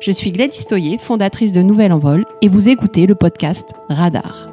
Je 0.00 0.12
suis 0.12 0.32
Gladys 0.32 0.66
Toyer, 0.66 0.98
fondatrice 0.98 1.52
de 1.52 1.62
Nouvelle 1.62 1.92
Envol, 1.92 2.24
et 2.42 2.48
vous 2.48 2.68
écoutez 2.68 3.06
le 3.06 3.14
podcast 3.14 3.72
Radar. 3.88 4.48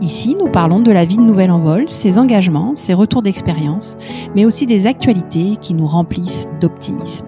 Ici, 0.00 0.36
nous 0.38 0.48
parlons 0.48 0.80
de 0.80 0.90
la 0.90 1.04
vie 1.04 1.16
de 1.16 1.22
Nouvelle 1.22 1.50
Envol, 1.50 1.88
ses 1.88 2.18
engagements, 2.18 2.76
ses 2.76 2.92
retours 2.92 3.22
d'expérience, 3.22 3.96
mais 4.34 4.44
aussi 4.44 4.66
des 4.66 4.86
actualités 4.86 5.56
qui 5.60 5.74
nous 5.74 5.86
remplissent 5.86 6.48
d'optimisme. 6.60 7.26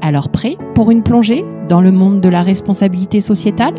Alors 0.00 0.28
prêt 0.28 0.56
pour 0.74 0.90
une 0.90 1.02
plongée 1.02 1.44
dans 1.68 1.80
le 1.80 1.92
monde 1.92 2.20
de 2.20 2.28
la 2.28 2.42
responsabilité 2.42 3.20
sociétale? 3.20 3.74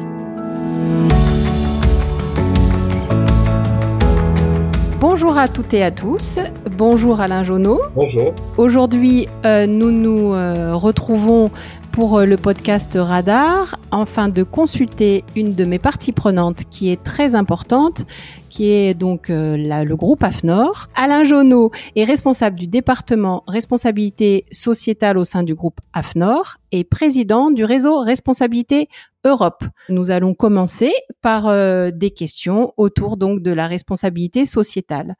Bonjour 5.13 5.37
à 5.37 5.47
toutes 5.47 5.75
et 5.75 5.83
à 5.83 5.91
tous. 5.91 6.39
Bonjour 6.75 7.21
Alain 7.21 7.43
Jonot. 7.43 7.79
Bonjour. 7.93 8.33
Aujourd'hui, 8.57 9.27
euh, 9.45 9.67
nous 9.67 9.91
nous 9.91 10.33
euh, 10.33 10.73
retrouvons 10.73 11.51
pour 11.93 12.17
euh, 12.17 12.25
le 12.25 12.37
podcast 12.37 12.97
Radar 12.99 13.79
afin 13.91 14.27
de 14.27 14.41
consulter 14.41 15.23
une 15.35 15.53
de 15.53 15.63
mes 15.63 15.77
parties 15.77 16.11
prenantes 16.11 16.63
qui 16.71 16.89
est 16.89 17.01
très 17.01 17.35
importante, 17.35 18.05
qui 18.49 18.71
est 18.71 18.95
donc 18.95 19.29
euh, 19.29 19.55
le 19.55 19.95
groupe 19.95 20.23
AFNOR. 20.23 20.89
Alain 20.95 21.23
Jonot 21.23 21.69
est 21.95 22.03
responsable 22.03 22.59
du 22.59 22.67
département 22.67 23.43
responsabilité 23.47 24.45
sociétale 24.51 25.19
au 25.19 25.23
sein 25.23 25.43
du 25.43 25.53
groupe 25.53 25.79
AFNOR 25.93 26.57
et 26.71 26.83
président 26.83 27.51
du 27.51 27.63
réseau 27.63 27.99
responsabilité 27.99 28.89
Europe. 29.23 29.63
Nous 29.87 30.09
allons 30.09 30.33
commencer 30.33 30.91
par 31.21 31.47
euh, 31.47 31.91
des 31.91 32.09
questions 32.09 32.73
autour 32.75 33.17
donc 33.17 33.41
de 33.41 33.51
la 33.51 33.67
responsabilité 33.67 34.45
sociétale. 34.47 35.15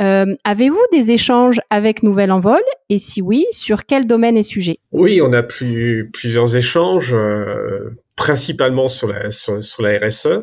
Euh, 0.00 0.34
Avez-vous 0.44 0.80
des 0.92 1.10
échanges 1.10 1.60
avec 1.70 2.02
Nouvelle 2.02 2.32
Envol? 2.32 2.62
Et 2.88 2.98
si 2.98 3.22
oui, 3.22 3.46
sur 3.50 3.86
quel 3.86 4.06
domaine 4.06 4.36
et 4.36 4.42
sujet? 4.42 4.78
Oui, 4.92 5.20
on 5.22 5.32
a 5.32 5.42
plus, 5.42 6.10
plusieurs 6.12 6.56
échanges, 6.56 7.14
euh, 7.14 7.90
principalement 8.16 8.88
sur 8.88 9.08
la, 9.08 9.30
sur, 9.30 9.82
la 9.82 9.98
RSE. 9.98 10.40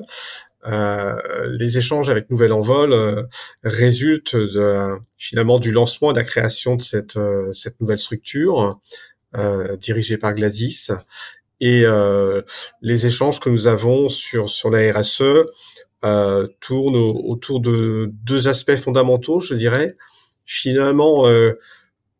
Euh, 0.68 1.16
les 1.58 1.78
échanges 1.78 2.10
avec 2.10 2.30
Nouvelle 2.30 2.54
Envol 2.54 2.94
euh, 2.94 3.24
résultent 3.64 4.36
de, 4.36 5.00
finalement 5.18 5.60
du 5.60 5.72
lancement 5.72 6.12
et 6.12 6.14
de 6.14 6.20
la 6.20 6.24
création 6.24 6.76
de 6.76 6.82
cette, 6.82 7.18
euh, 7.18 7.52
cette 7.52 7.80
nouvelle 7.82 8.00
structure 8.00 8.80
dirigée 9.80 10.18
par 10.18 10.34
Gladys. 10.34 10.90
Et 11.62 11.86
les 12.82 13.06
échanges 13.06 13.40
que 13.40 13.50
nous 13.50 13.68
avons 13.68 14.10
sur, 14.10 14.50
sur 14.50 14.70
la 14.70 14.92
RSE 14.92 15.46
euh, 16.04 16.48
tourne 16.62 16.96
autour 16.96 17.60
de 17.60 18.10
deux 18.24 18.48
aspects 18.48 18.76
fondamentaux, 18.76 19.40
je 19.40 19.54
dirais. 19.54 19.96
Finalement, 20.46 21.28
euh, 21.28 21.60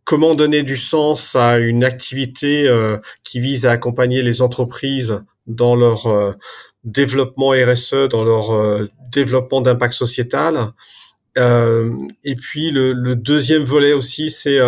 comment 0.04 0.36
donner 0.36 0.62
du 0.62 0.78
sens 0.78 1.36
à 1.36 1.58
une 1.58 1.84
activité 1.84 2.68
euh, 2.68 3.00
qui 3.24 3.40
vise 3.40 3.66
à 3.66 3.72
accompagner 3.72 4.22
les 4.22 4.44
entreprises 4.44 5.24
dans 5.48 5.76
leur 5.76 6.36
développement 6.84 7.52
RSE, 7.52 8.08
dans 8.10 8.24
leur 8.24 8.88
développement 9.12 9.62
d'impact 9.62 9.94
sociétal. 9.94 10.74
et 11.36 12.36
puis 12.36 12.70
le, 12.72 13.16
deuxième 13.16 13.64
volet 13.64 13.94
aussi, 13.94 14.30
c'est 14.30 14.60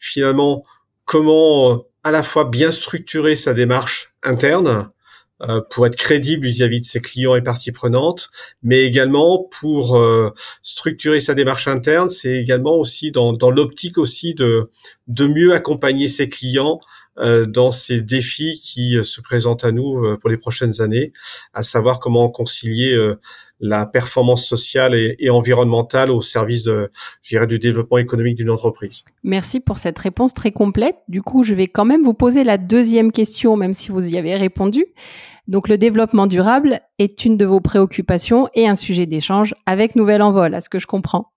finalement 0.00 0.62
comment 1.04 1.84
à 2.02 2.10
la 2.10 2.22
fois 2.22 2.44
bien 2.44 2.70
structurer 2.70 3.36
sa 3.36 3.52
démarche 3.52 4.14
interne, 4.22 4.90
pour 5.70 5.86
être 5.86 5.96
crédible 5.96 6.46
vis-à-vis 6.46 6.80
de 6.80 6.86
ses 6.86 7.00
clients 7.00 7.34
et 7.34 7.42
parties 7.42 7.72
prenantes, 7.72 8.30
mais 8.62 8.84
également 8.84 9.46
pour 9.60 9.96
euh, 9.96 10.30
structurer 10.62 11.20
sa 11.20 11.34
démarche 11.34 11.68
interne, 11.68 12.08
c'est 12.08 12.36
également 12.36 12.76
aussi 12.76 13.10
dans, 13.10 13.32
dans 13.32 13.50
l'optique 13.50 13.98
aussi 13.98 14.34
de, 14.34 14.70
de 15.08 15.26
mieux 15.26 15.54
accompagner 15.54 16.08
ses 16.08 16.28
clients 16.28 16.78
euh, 16.78 16.95
dans 17.18 17.70
ces 17.70 18.00
défis 18.00 18.60
qui 18.62 18.96
se 19.02 19.20
présentent 19.20 19.64
à 19.64 19.72
nous 19.72 20.16
pour 20.18 20.30
les 20.30 20.36
prochaines 20.36 20.80
années, 20.80 21.12
à 21.54 21.62
savoir 21.62 21.98
comment 21.98 22.28
concilier 22.28 22.96
la 23.60 23.86
performance 23.86 24.46
sociale 24.46 24.94
et, 24.94 25.30
environnementale 25.30 26.10
au 26.10 26.20
service 26.20 26.62
de, 26.62 26.90
je 27.22 27.44
du 27.44 27.58
développement 27.58 27.98
économique 27.98 28.36
d'une 28.36 28.50
entreprise. 28.50 29.04
Merci 29.22 29.60
pour 29.60 29.78
cette 29.78 29.98
réponse 29.98 30.34
très 30.34 30.52
complète. 30.52 30.96
Du 31.08 31.22
coup, 31.22 31.42
je 31.42 31.54
vais 31.54 31.66
quand 31.66 31.84
même 31.84 32.02
vous 32.02 32.14
poser 32.14 32.44
la 32.44 32.58
deuxième 32.58 33.12
question, 33.12 33.56
même 33.56 33.74
si 33.74 33.90
vous 33.90 34.08
y 34.08 34.18
avez 34.18 34.36
répondu. 34.36 34.86
Donc, 35.48 35.68
le 35.68 35.78
développement 35.78 36.26
durable 36.26 36.80
est 36.98 37.24
une 37.24 37.36
de 37.36 37.46
vos 37.46 37.60
préoccupations 37.60 38.48
et 38.54 38.66
un 38.66 38.76
sujet 38.76 39.06
d'échange 39.06 39.54
avec 39.64 39.94
Nouvelle 39.94 40.22
Envol, 40.22 40.54
à 40.54 40.60
ce 40.60 40.68
que 40.68 40.78
je 40.78 40.86
comprends. 40.86 41.32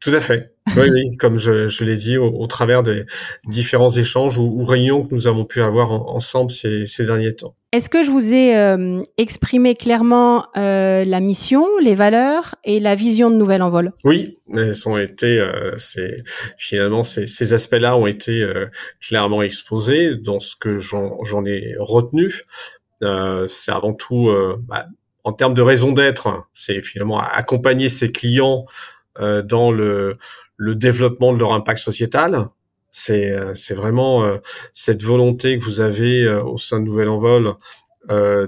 Tout 0.00 0.10
à 0.10 0.20
fait. 0.20 0.52
Oui, 0.76 0.90
oui, 0.90 1.16
comme 1.16 1.38
je, 1.38 1.66
je 1.66 1.82
l'ai 1.82 1.96
dit, 1.96 2.18
au, 2.18 2.46
travers 2.46 2.84
des 2.84 3.04
différents 3.46 3.90
échanges 3.90 4.38
ou, 4.38 4.64
réunions 4.64 5.04
que 5.04 5.14
nous 5.14 5.26
avons 5.26 5.44
pu 5.44 5.60
avoir 5.60 5.90
ensemble 5.90 6.52
ces, 6.52 6.86
ces, 6.86 7.04
derniers 7.04 7.34
temps. 7.34 7.56
Est-ce 7.72 7.88
que 7.88 8.04
je 8.04 8.10
vous 8.10 8.32
ai 8.32 8.56
euh, 8.56 9.02
exprimé 9.16 9.74
clairement 9.74 10.46
euh, 10.56 11.04
la 11.04 11.20
mission, 11.20 11.66
les 11.80 11.96
valeurs 11.96 12.54
et 12.64 12.78
la 12.78 12.94
vision 12.94 13.28
de 13.30 13.36
Nouvelle 13.36 13.62
Envol? 13.62 13.92
Oui, 14.04 14.38
elles 14.56 14.88
ont 14.88 14.98
été, 14.98 15.40
euh, 15.40 15.76
c'est 15.76 16.22
finalement 16.58 17.02
ces, 17.02 17.26
ces 17.26 17.52
aspects-là 17.52 17.96
ont 17.96 18.06
été 18.06 18.42
euh, 18.42 18.66
clairement 19.00 19.42
exposés 19.42 20.14
dans 20.14 20.38
ce 20.38 20.54
que 20.54 20.78
j'en 20.78 21.44
ai 21.44 21.74
retenu. 21.78 22.32
Euh, 23.02 23.48
c'est 23.48 23.72
avant 23.72 23.94
tout, 23.94 24.30
bah, 24.68 24.86
en 25.24 25.32
termes 25.32 25.54
de 25.54 25.62
raison 25.62 25.92
d'être, 25.92 26.46
c'est 26.52 26.82
finalement 26.82 27.18
accompagner 27.20 27.88
ses 27.88 28.12
clients 28.12 28.64
euh, 28.66 28.72
dans 29.18 29.70
le, 29.72 30.16
le 30.56 30.74
développement 30.74 31.32
de 31.32 31.38
leur 31.38 31.52
impact 31.52 31.80
sociétal. 31.80 32.46
C'est 32.90 33.30
euh, 33.32 33.54
c'est 33.54 33.74
vraiment 33.74 34.24
euh, 34.24 34.38
cette 34.72 35.02
volonté 35.02 35.58
que 35.58 35.64
vous 35.64 35.80
avez 35.80 36.26
au 36.28 36.58
sein 36.58 36.80
de 36.80 36.84
Nouvelle 36.84 37.08
Envol 37.08 37.54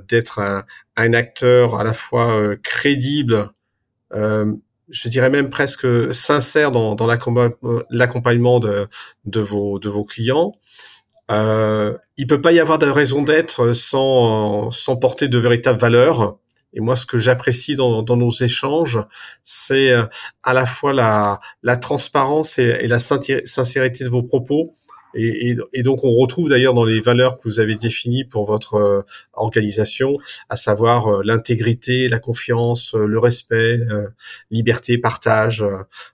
d'être 0.09 0.39
un, 0.39 0.65
un, 0.97 1.13
acteur 1.13 1.79
à 1.79 1.85
la 1.85 1.93
fois 1.93 2.57
crédible, 2.63 3.51
je 4.11 5.09
dirais 5.09 5.29
même 5.29 5.51
presque 5.51 5.87
sincère 6.15 6.71
dans, 6.71 6.95
dans 6.95 7.07
l'accompagnement 7.07 8.59
de, 8.59 8.89
de, 9.27 9.41
vos, 9.41 9.79
de 9.79 9.91
vos 9.91 10.05
clients. 10.05 10.55
Euh, 11.31 11.97
il 12.17 12.27
peut 12.27 12.41
pas 12.41 12.53
y 12.53 12.59
avoir 12.59 12.79
de 12.79 12.87
raison 12.87 13.23
d'être 13.23 13.73
sans, 13.73 14.71
sans 14.71 14.97
porter 14.97 15.29
de 15.29 15.39
véritables 15.39 15.79
valeurs. 15.79 16.39
Et 16.73 16.81
moi, 16.81 16.95
ce 16.95 17.07
que 17.07 17.19
j'apprécie 17.19 17.75
dans, 17.75 18.03
dans, 18.03 18.17
nos 18.17 18.31
échanges, 18.31 19.01
c'est 19.43 19.91
euh, 19.91 20.05
à 20.43 20.55
la 20.55 20.67
fois 20.67 20.93
la, 20.93 21.41
la 21.63 21.77
transparence 21.77 22.59
et, 22.59 22.87
la 22.87 22.99
sincérité 23.01 24.05
de 24.05 24.09
vos 24.09 24.23
propos. 24.23 24.77
Et, 25.13 25.51
et, 25.51 25.57
et 25.73 25.83
donc, 25.83 26.05
on 26.05 26.15
retrouve 26.15 26.51
d'ailleurs 26.51 26.75
dans 26.75 26.85
les 26.85 27.01
valeurs 27.01 27.39
que 27.39 27.43
vous 27.45 27.59
avez 27.59 27.75
définies 27.75 28.23
pour 28.25 28.45
votre 28.45 28.75
euh, 28.75 29.03
organisation, 29.33 30.17
à 30.49 30.55
savoir 30.55 31.09
euh, 31.09 31.23
l'intégrité, 31.25 32.09
la 32.09 32.21
confiance, 32.21 32.95
le 32.95 33.19
respect, 33.19 33.81
liberté, 34.53 34.99
partage. 34.99 35.65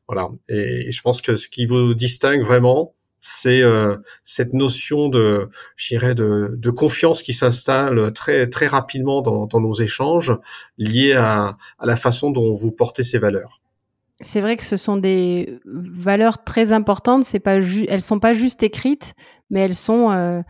voilà. 0.09 0.31
Et, 0.49 0.91
je 0.91 1.03
pense 1.03 1.21
que 1.21 1.35
ce 1.35 1.49
qui 1.49 1.67
vous 1.67 1.93
distingue 1.93 2.43
vraiment, 2.43 2.96
c'est 3.29 3.61
euh, 3.61 3.97
cette 4.23 4.53
notion 4.53 5.09
de, 5.09 5.49
j'irais, 5.77 6.15
de, 6.15 6.55
de 6.57 6.71
confiance 6.71 7.23
qui 7.23 7.33
s'installe 7.33 8.13
très 8.13 8.49
très 8.49 8.69
rapidement 8.69 9.21
dans, 9.21 9.47
dans 9.47 9.61
nos 9.61 9.73
échanges, 9.73 10.33
liés 10.79 11.15
à, 11.15 11.53
à 11.81 11.87
la 11.87 11.97
façon 11.97 12.31
dont 12.31 12.55
vous 12.55 12.71
portez 12.71 13.03
ces 13.03 13.19
valeurs. 13.19 13.61
C'est 14.21 14.41
vrai 14.41 14.55
que 14.57 14.63
ce 14.65 14.77
sont 14.77 14.97
des 14.97 15.59
valeurs 15.65 16.45
très 16.45 16.71
importantes. 16.73 17.25
C'est 17.25 17.41
pas 17.41 17.57
elles 17.57 18.01
sont 18.01 18.21
pas 18.21 18.33
juste 18.33 18.63
écrites, 18.63 19.15
mais 19.51 19.61
elles 19.61 19.75
sont 19.75 20.45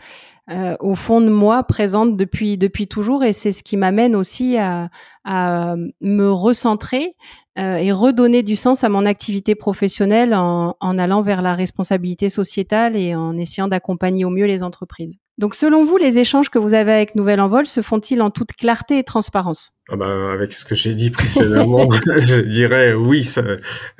euh, 0.51 0.55
euh, 0.57 0.77
au 0.81 0.95
fond 0.95 1.21
de 1.21 1.29
moi 1.29 1.63
présentes 1.65 2.17
depuis 2.17 2.59
depuis 2.59 2.87
toujours, 2.87 3.25
et 3.25 3.33
c'est 3.33 3.53
ce 3.53 3.63
qui 3.63 3.77
m'amène 3.77 4.15
aussi 4.15 4.57
à, 4.57 4.91
à 5.25 5.77
me 6.01 6.31
recentrer 6.31 7.15
euh, 7.59 7.77
et 7.77 7.91
redonner 7.91 8.43
du 8.43 8.55
sens 8.55 8.85
à 8.85 8.89
mon 8.89 9.07
activité 9.07 9.55
professionnelle 9.55 10.35
en, 10.35 10.77
en, 10.79 10.99
allant 10.99 11.23
vers 11.23 11.41
la 11.41 11.55
responsabilité 11.55 12.29
sociétale 12.29 12.97
et 12.97 13.15
en 13.15 13.37
essayant 13.39 13.67
d'accompagner 13.67 14.25
au 14.25 14.31
mieux 14.31 14.45
les 14.45 14.63
entreprises. 14.63 15.19
Donc, 15.39 15.55
selon 15.55 15.85
vous, 15.85 15.97
les 15.97 16.19
échanges 16.19 16.51
que 16.51 16.59
vous 16.59 16.75
avez 16.75 16.93
avec 16.93 17.15
Nouvelle 17.15 17.41
Envol 17.41 17.67
se 17.67 17.81
font-ils 17.81 18.21
en 18.21 18.31
toute 18.31 18.53
clarté 18.53 18.99
et 18.99 19.05
transparence? 19.05 19.73
Ah 19.91 19.97
bah, 19.97 20.33
Avec 20.33 20.53
ce 20.53 20.65
que 20.65 20.75
j'ai 20.75 20.95
dit 20.95 21.11
précédemment, 21.11 21.89
je 22.19 22.43
dirais 22.43 22.93
oui, 22.93 23.27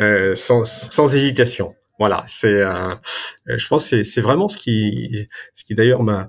euh, 0.01 0.35
sans, 0.35 0.65
sans 0.65 1.15
hésitation. 1.15 1.75
Voilà, 1.99 2.25
c'est, 2.27 2.63
euh, 2.63 2.95
je 3.47 3.67
pense, 3.69 3.89
que 3.89 4.03
c'est 4.03 4.21
vraiment 4.21 4.49
ce 4.49 4.59
qui, 4.59 5.29
ce 5.55 5.65
qui 5.65 5.75
d'ailleurs 5.75 6.03
m'a 6.03 6.29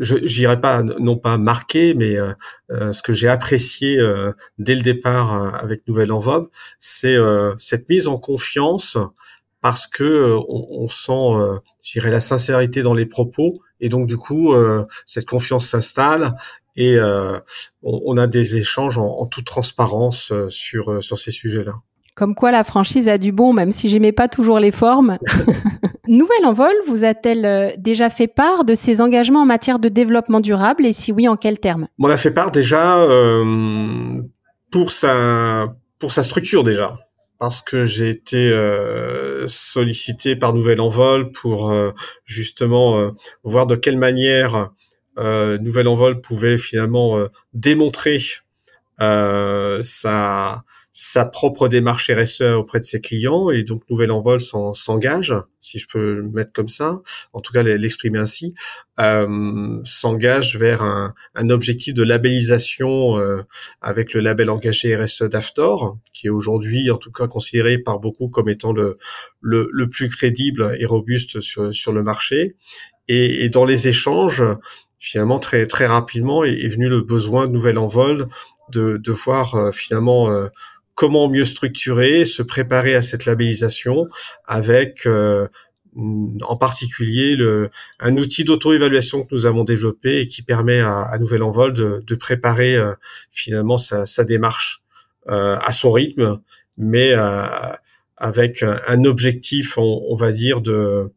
je 0.00 0.16
n'irai 0.16 0.60
pas 0.60 0.82
non 0.82 1.16
pas 1.16 1.38
marqué, 1.38 1.94
mais 1.94 2.16
euh, 2.16 2.32
euh, 2.70 2.92
ce 2.92 3.02
que 3.02 3.12
j'ai 3.12 3.28
apprécié 3.28 3.98
euh, 3.98 4.32
dès 4.58 4.74
le 4.74 4.82
départ 4.82 5.54
avec 5.54 5.86
Nouvelle 5.86 6.12
Enveloppe, 6.12 6.50
c'est 6.78 7.16
cette 7.58 7.88
mise 7.88 8.08
en 8.08 8.18
confiance 8.18 8.96
parce 9.60 9.86
que 9.86 10.38
on, 10.48 10.88
sent, 10.88 11.60
j'irai 11.82 12.10
la 12.10 12.22
sincérité 12.22 12.80
dans 12.82 12.94
les 12.94 13.04
propos 13.04 13.60
et 13.80 13.90
donc 13.90 14.06
du 14.06 14.16
coup 14.16 14.54
cette 15.06 15.26
confiance 15.26 15.66
s'installe 15.66 16.34
et 16.76 16.98
on, 16.98 17.42
on, 17.82 18.16
a 18.16 18.26
des 18.26 18.56
échanges 18.56 18.96
en, 18.96 19.06
en 19.06 19.26
toute 19.26 19.44
transparence 19.44 20.32
sur 20.48 21.02
sur 21.02 21.18
ces 21.18 21.30
sujets-là. 21.30 21.74
Comme 22.14 22.34
quoi 22.34 22.50
la 22.50 22.64
franchise 22.64 23.08
a 23.08 23.18
du 23.18 23.32
bon, 23.32 23.52
même 23.52 23.72
si 23.72 23.88
j'aimais 23.88 24.12
pas 24.12 24.28
toujours 24.28 24.58
les 24.58 24.70
formes. 24.70 25.18
Nouvelle 26.10 26.44
Envol 26.44 26.74
vous 26.88 27.04
a-t-elle 27.04 27.44
euh, 27.46 27.70
déjà 27.78 28.10
fait 28.10 28.26
part 28.26 28.64
de 28.64 28.74
ses 28.74 29.00
engagements 29.00 29.42
en 29.42 29.46
matière 29.46 29.78
de 29.78 29.88
développement 29.88 30.40
durable? 30.40 30.84
Et 30.84 30.92
si 30.92 31.12
oui, 31.12 31.28
en 31.28 31.36
quels 31.36 31.60
termes? 31.60 31.86
On 32.00 32.10
a 32.10 32.16
fait 32.16 32.32
part 32.32 32.50
déjà 32.50 32.98
euh, 32.98 34.20
pour 34.72 34.90
sa 34.90 35.72
pour 36.00 36.10
sa 36.10 36.24
structure 36.24 36.64
déjà. 36.64 36.98
Parce 37.38 37.62
que 37.62 37.84
j'ai 37.84 38.10
été 38.10 38.50
euh, 38.50 39.46
sollicité 39.46 40.36
par 40.36 40.52
Nouvelle 40.52 40.80
Envol 40.80 41.30
pour 41.30 41.70
euh, 41.70 41.92
justement 42.24 43.12
voir 43.44 43.66
de 43.66 43.76
quelle 43.76 43.96
manière 43.96 44.70
Nouvelle 45.16 45.86
Envol 45.86 46.20
pouvait 46.20 46.56
finalement 46.56 47.18
démontrer 47.52 48.20
sa 48.98 50.62
sa 50.92 51.24
propre 51.24 51.68
démarche 51.68 52.10
RSE 52.10 52.42
auprès 52.42 52.80
de 52.80 52.84
ses 52.84 53.00
clients 53.00 53.50
et 53.50 53.62
donc 53.62 53.82
Nouvelle 53.88 54.10
Envol 54.10 54.40
s'engage, 54.40 55.34
si 55.60 55.78
je 55.78 55.86
peux 55.86 56.14
le 56.14 56.28
mettre 56.28 56.52
comme 56.52 56.68
ça, 56.68 57.00
en 57.32 57.40
tout 57.40 57.52
cas 57.52 57.62
l'exprimer 57.62 58.18
ainsi, 58.18 58.54
euh, 58.98 59.78
s'engage 59.84 60.56
vers 60.56 60.82
un, 60.82 61.14
un, 61.34 61.50
objectif 61.50 61.94
de 61.94 62.02
labellisation 62.02 63.18
euh, 63.18 63.42
avec 63.80 64.14
le 64.14 64.20
label 64.20 64.50
engagé 64.50 64.96
RSE 64.96 65.22
d'Aftor, 65.22 65.96
qui 66.12 66.26
est 66.26 66.30
aujourd'hui 66.30 66.90
en 66.90 66.96
tout 66.96 67.12
cas 67.12 67.28
considéré 67.28 67.78
par 67.78 68.00
beaucoup 68.00 68.28
comme 68.28 68.48
étant 68.48 68.72
le, 68.72 68.96
le, 69.40 69.68
le 69.72 69.88
plus 69.88 70.08
crédible 70.08 70.76
et 70.78 70.86
robuste 70.86 71.40
sur, 71.40 71.72
sur 71.72 71.92
le 71.92 72.02
marché. 72.02 72.56
Et, 73.06 73.44
et, 73.44 73.48
dans 73.48 73.64
les 73.64 73.88
échanges, 73.88 74.42
finalement 74.98 75.38
très 75.38 75.66
très 75.66 75.86
rapidement 75.86 76.44
est, 76.44 76.52
est 76.52 76.68
venu 76.68 76.88
le 76.88 77.00
besoin 77.00 77.46
de 77.46 77.52
Nouvelle 77.52 77.78
Envol 77.78 78.26
de, 78.70 78.98
de 78.98 79.12
voir 79.12 79.54
euh, 79.54 79.72
finalement 79.72 80.30
euh, 80.30 80.48
comment 81.00 81.30
mieux 81.30 81.46
structurer, 81.46 82.26
se 82.26 82.42
préparer 82.42 82.94
à 82.94 83.00
cette 83.00 83.24
labellisation 83.24 84.06
avec 84.44 85.06
euh, 85.06 85.48
en 86.42 86.56
particulier 86.58 87.38
un 88.00 88.16
outil 88.18 88.44
d'auto-évaluation 88.44 89.22
que 89.22 89.34
nous 89.34 89.46
avons 89.46 89.64
développé 89.64 90.20
et 90.20 90.28
qui 90.28 90.42
permet 90.42 90.80
à, 90.80 91.16
Nouvelle 91.18 91.42
Envol 91.42 91.72
de, 91.72 92.14
préparer 92.16 92.76
euh, 92.76 92.92
finalement 93.30 93.78
sa, 93.78 94.24
démarche 94.24 94.82
euh, 95.30 95.56
à 95.62 95.72
son 95.72 95.90
rythme, 95.90 96.38
mais 96.76 97.14
avec 98.18 98.62
un, 98.62 99.04
objectif, 99.04 99.78
on, 99.78 100.02
on, 100.06 100.14
va 100.14 100.32
dire, 100.32 100.60
de 100.60 101.10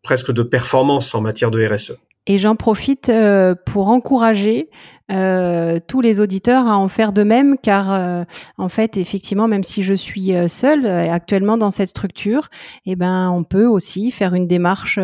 presque 0.00 0.30
de 0.30 0.44
performance 0.44 1.12
en 1.16 1.22
matière 1.22 1.50
de 1.50 1.66
RSE. 1.66 1.96
Et 2.30 2.38
j'en 2.38 2.56
profite 2.56 3.08
euh, 3.08 3.54
pour 3.64 3.88
encourager 3.88 4.68
euh, 5.10 5.80
tous 5.86 6.02
les 6.02 6.20
auditeurs 6.20 6.68
à 6.68 6.76
en 6.76 6.88
faire 6.88 7.14
de 7.14 7.22
même, 7.22 7.56
car 7.56 7.90
euh, 7.90 8.24
en 8.58 8.68
fait, 8.68 8.98
effectivement, 8.98 9.48
même 9.48 9.64
si 9.64 9.82
je 9.82 9.94
suis 9.94 10.34
seule 10.46 10.86
actuellement 10.86 11.56
dans 11.56 11.70
cette 11.70 11.88
structure, 11.88 12.48
eh 12.84 12.96
ben, 12.96 13.30
on 13.30 13.44
peut 13.44 13.64
aussi 13.64 14.10
faire 14.10 14.34
une 14.34 14.46
démarche 14.46 14.98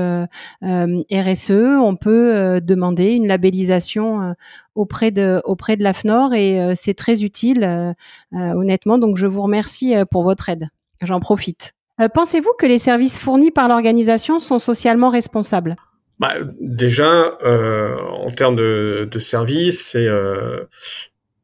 RSE. 0.62 1.50
On 1.50 1.97
peut 1.97 2.61
demander 2.61 3.12
une 3.12 3.26
labellisation 3.26 4.35
auprès 4.75 5.11
de 5.11 5.41
auprès 5.44 5.79
de 5.79 5.82
l'AFNOR 5.82 6.35
et 6.35 6.75
c'est 6.75 6.94
très 6.94 7.25
utile, 7.25 7.94
honnêtement. 8.32 8.99
Donc, 8.99 9.17
je 9.17 9.26
vous 9.26 9.41
remercie 9.41 9.94
pour 10.11 10.25
votre 10.25 10.50
aide. 10.50 10.69
J'en 11.00 11.21
profite. 11.21 11.73
Pensez-vous 12.12 12.53
que 12.59 12.67
les 12.67 12.79
services 12.79 13.17
fournis 13.17 13.50
par 13.50 13.69
l'organisation 13.69 14.41
sont 14.41 14.59
socialement 14.59 15.09
responsables? 15.09 15.76
Bah, 16.19 16.34
déjà, 16.61 17.38
euh, 17.43 17.96
en 17.96 18.31
termes 18.31 18.56
de, 18.56 19.08
de 19.11 19.19
services, 19.19 19.84
c'est 19.84 20.06
euh, 20.06 20.64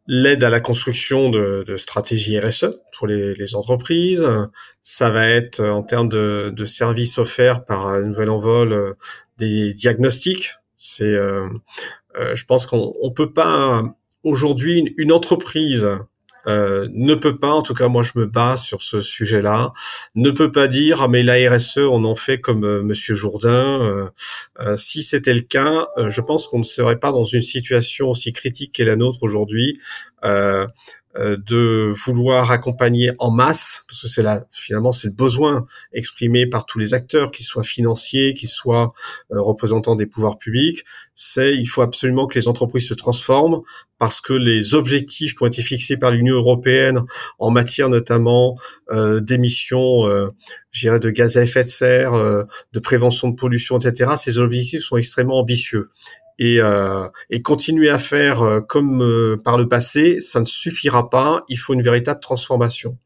l'aide 0.06 0.44
à 0.44 0.50
la 0.50 0.60
construction 0.60 1.30
de, 1.30 1.64
de 1.66 1.76
stratégies 1.76 2.38
RSE 2.38 2.80
pour 2.96 3.06
les, 3.06 3.34
les, 3.34 3.54
entreprises. 3.54 4.26
Ça 4.82 5.10
va 5.10 5.28
être 5.28 5.60
en 5.64 5.82
termes 5.82 6.08
de, 6.08 6.52
de 6.54 6.64
services 6.64 7.18
offerts 7.18 7.64
par 7.64 7.86
un 7.86 8.02
nouvel 8.02 8.30
envol 8.30 8.72
euh, 8.72 8.92
des 9.38 9.72
diagnostics. 9.74 10.52
C'est, 10.76 11.04
euh, 11.04 11.48
euh, 12.18 12.34
je 12.34 12.44
pense 12.44 12.66
qu'on 12.66 12.94
on 13.00 13.10
peut 13.12 13.32
pas 13.32 13.84
aujourd'hui 14.24 14.78
une, 14.78 14.88
une 14.96 15.12
entreprise 15.12 15.88
euh, 16.46 16.88
ne 16.92 17.14
peut 17.14 17.38
pas, 17.38 17.52
en 17.52 17.62
tout 17.62 17.74
cas 17.74 17.88
moi 17.88 18.02
je 18.02 18.12
me 18.18 18.26
bats 18.26 18.56
sur 18.56 18.82
ce 18.82 19.00
sujet-là, 19.00 19.72
ne 20.14 20.30
peut 20.30 20.52
pas 20.52 20.68
dire 20.68 21.02
ah 21.02 21.08
mais 21.08 21.22
la 21.22 21.34
RSE 21.50 21.78
on 21.78 22.04
en 22.04 22.14
fait 22.14 22.40
comme 22.40 22.64
euh, 22.64 22.82
Monsieur 22.82 23.14
Jourdain. 23.14 23.82
Euh, 23.82 24.08
euh 24.60 24.76
si 24.76 25.02
c'était 25.02 25.34
le 25.34 25.40
cas, 25.40 25.88
je 26.06 26.20
pense 26.20 26.46
qu'on 26.46 26.58
ne 26.58 26.64
serait 26.64 26.98
pas 26.98 27.12
dans 27.12 27.24
une 27.24 27.40
situation 27.40 28.10
aussi 28.10 28.32
critique 28.32 28.72
qu'est 28.72 28.84
la 28.84 28.96
nôtre 28.96 29.22
aujourd'hui. 29.22 29.78
Euh, 31.16 31.36
de 31.36 31.92
vouloir 32.06 32.52
accompagner 32.52 33.10
en 33.18 33.32
masse, 33.32 33.82
parce 33.88 34.00
que 34.00 34.06
c'est 34.06 34.22
là 34.22 34.46
finalement 34.52 34.92
c'est 34.92 35.08
le 35.08 35.12
besoin 35.12 35.66
exprimé 35.92 36.46
par 36.46 36.66
tous 36.66 36.78
les 36.78 36.94
acteurs, 36.94 37.32
qu'ils 37.32 37.44
soient 37.44 37.64
financiers, 37.64 38.32
qu'ils 38.32 38.48
soient 38.48 38.92
euh, 39.32 39.42
représentants 39.42 39.96
des 39.96 40.06
pouvoirs 40.06 40.38
publics, 40.38 40.84
c'est 41.16 41.56
il 41.56 41.66
faut 41.66 41.82
absolument 41.82 42.28
que 42.28 42.38
les 42.38 42.46
entreprises 42.46 42.86
se 42.86 42.94
transforment 42.94 43.60
parce 43.98 44.20
que 44.20 44.32
les 44.32 44.74
objectifs 44.74 45.34
qui 45.34 45.42
ont 45.42 45.48
été 45.48 45.62
fixés 45.62 45.96
par 45.96 46.12
l'Union 46.12 46.36
européenne 46.36 47.00
en 47.40 47.50
matière 47.50 47.88
notamment 47.88 48.56
euh, 48.92 49.18
d'émissions, 49.18 50.06
euh, 50.06 50.30
de 50.84 51.10
gaz 51.10 51.36
à 51.36 51.42
effet 51.42 51.64
de 51.64 51.68
serre, 51.68 52.12
de 52.12 52.78
prévention 52.78 53.28
de 53.28 53.34
pollution, 53.34 53.80
etc. 53.80 54.12
Ces 54.16 54.38
objectifs 54.38 54.84
sont 54.84 54.96
extrêmement 54.96 55.40
ambitieux 55.40 55.88
et, 56.40 56.58
euh, 56.60 57.06
et 57.28 57.42
continuer 57.42 57.90
à 57.90 57.98
faire 57.98 58.42
euh, 58.42 58.60
comme 58.60 59.02
euh, 59.02 59.36
par 59.36 59.58
le 59.58 59.68
passé, 59.68 60.18
ça 60.20 60.40
ne 60.40 60.46
suffira 60.46 61.10
pas. 61.10 61.44
Il 61.48 61.58
faut 61.58 61.74
une 61.74 61.82
véritable 61.82 62.18
transformation. 62.18 62.96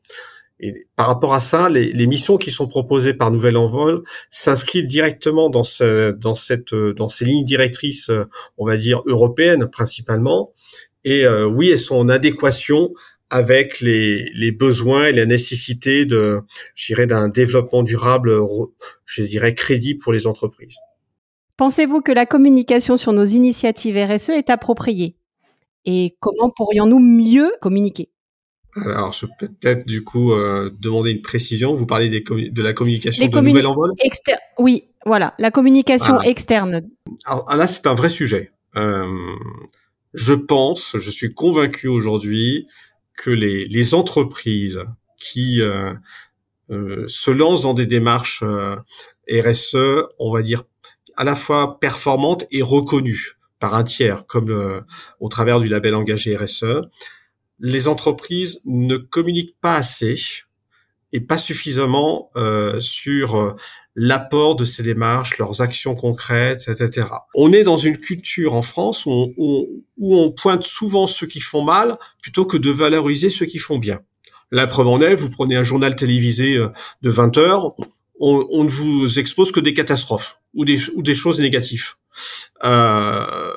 Et 0.60 0.86
par 0.94 1.08
rapport 1.08 1.34
à 1.34 1.40
ça, 1.40 1.68
les, 1.68 1.92
les 1.92 2.06
missions 2.06 2.38
qui 2.38 2.52
sont 2.52 2.68
proposées 2.68 3.12
par 3.12 3.32
Nouvelle 3.32 3.56
Envol 3.56 4.04
s'inscrivent 4.30 4.86
directement 4.86 5.50
dans, 5.50 5.64
ce, 5.64 6.12
dans, 6.12 6.36
cette, 6.36 6.74
dans 6.74 7.08
ces 7.08 7.24
lignes 7.24 7.44
directrices, 7.44 8.08
on 8.56 8.64
va 8.64 8.76
dire 8.76 9.02
européennes 9.04 9.66
principalement. 9.66 10.52
Et 11.04 11.26
oui, 11.28 11.70
elles 11.70 11.78
sont 11.78 11.96
en 11.96 12.08
adéquation 12.08 12.94
avec 13.30 13.80
les, 13.80 14.30
les 14.32 14.52
besoins 14.52 15.06
et 15.06 15.12
la 15.12 15.26
nécessité 15.26 16.06
de, 16.06 16.40
d'un 16.98 17.28
développement 17.28 17.82
durable, 17.82 18.32
je 19.04 19.22
dirais, 19.22 19.54
crédible 19.54 20.00
pour 20.00 20.12
les 20.12 20.28
entreprises. 20.28 20.76
Pensez-vous 21.56 22.00
que 22.00 22.10
la 22.10 22.26
communication 22.26 22.96
sur 22.96 23.12
nos 23.12 23.24
initiatives 23.24 23.96
RSE 23.96 24.30
est 24.30 24.50
appropriée? 24.50 25.16
Et 25.84 26.16
comment 26.18 26.50
pourrions-nous 26.50 26.98
mieux 26.98 27.52
communiquer? 27.60 28.10
Alors, 28.76 29.12
je 29.12 29.26
peux 29.38 29.46
peut-être 29.46 29.86
du 29.86 30.02
coup 30.02 30.32
euh, 30.32 30.70
demander 30.80 31.12
une 31.12 31.22
précision. 31.22 31.74
Vous 31.74 31.86
parlez 31.86 32.08
des 32.08 32.22
de 32.22 32.62
la 32.62 32.72
communication 32.72 33.24
de 33.24 33.40
Nouvelle 33.40 33.68
Envol? 33.68 33.92
Oui, 34.58 34.88
voilà, 35.06 35.34
la 35.38 35.52
communication 35.52 36.20
externe. 36.22 36.82
Alors 37.24 37.54
là, 37.54 37.68
c'est 37.68 37.86
un 37.86 37.94
vrai 37.94 38.08
sujet. 38.08 38.50
Euh, 38.74 39.06
je 40.12 40.34
pense, 40.34 40.96
je 40.98 41.10
suis 41.10 41.32
convaincu 41.34 41.86
aujourd'hui 41.86 42.66
que 43.16 43.30
les, 43.30 43.66
les 43.66 43.94
entreprises 43.94 44.82
qui 45.16 45.60
euh, 45.60 45.92
euh 46.70 47.04
se 47.06 47.30
lancent 47.30 47.62
dans 47.62 47.74
des 47.74 47.86
démarches 47.86 48.42
RSE, 49.30 49.76
on 50.18 50.32
va 50.32 50.42
dire 50.42 50.64
à 51.16 51.24
la 51.24 51.36
fois 51.36 51.78
performante 51.80 52.44
et 52.50 52.62
reconnue 52.62 53.38
par 53.58 53.74
un 53.74 53.84
tiers, 53.84 54.26
comme 54.26 54.50
euh, 54.50 54.80
au 55.20 55.28
travers 55.28 55.58
du 55.58 55.68
label 55.68 55.94
engagé 55.94 56.36
RSE. 56.36 56.82
Les 57.60 57.88
entreprises 57.88 58.60
ne 58.66 58.96
communiquent 58.96 59.56
pas 59.60 59.76
assez 59.76 60.16
et 61.12 61.20
pas 61.20 61.38
suffisamment 61.38 62.30
euh, 62.36 62.80
sur 62.80 63.36
euh, 63.36 63.54
l'apport 63.94 64.56
de 64.56 64.64
ces 64.64 64.82
démarches, 64.82 65.38
leurs 65.38 65.60
actions 65.60 65.94
concrètes, 65.94 66.68
etc. 66.68 67.06
On 67.34 67.52
est 67.52 67.62
dans 67.62 67.76
une 67.76 67.96
culture 67.96 68.54
en 68.54 68.62
France 68.62 69.06
où 69.06 69.32
on, 69.38 69.66
où 69.96 70.16
on 70.18 70.32
pointe 70.32 70.64
souvent 70.64 71.06
ceux 71.06 71.28
qui 71.28 71.40
font 71.40 71.62
mal 71.62 71.96
plutôt 72.20 72.44
que 72.44 72.56
de 72.56 72.70
valoriser 72.70 73.30
ceux 73.30 73.46
qui 73.46 73.58
font 73.58 73.78
bien. 73.78 74.00
La 74.50 74.66
preuve 74.66 74.88
en 74.88 75.00
est, 75.00 75.14
vous 75.14 75.30
prenez 75.30 75.56
un 75.56 75.62
journal 75.62 75.96
télévisé 75.96 76.58
de 77.02 77.10
20 77.10 77.38
heures, 77.38 77.74
on, 78.20 78.46
on 78.50 78.64
ne 78.64 78.68
vous 78.68 79.18
expose 79.18 79.52
que 79.52 79.60
des 79.60 79.72
catastrophes 79.72 80.38
ou 80.54 80.64
des, 80.64 80.78
ou 80.90 81.02
des 81.02 81.14
choses 81.14 81.40
négatives. 81.40 81.94
Euh, 82.64 83.54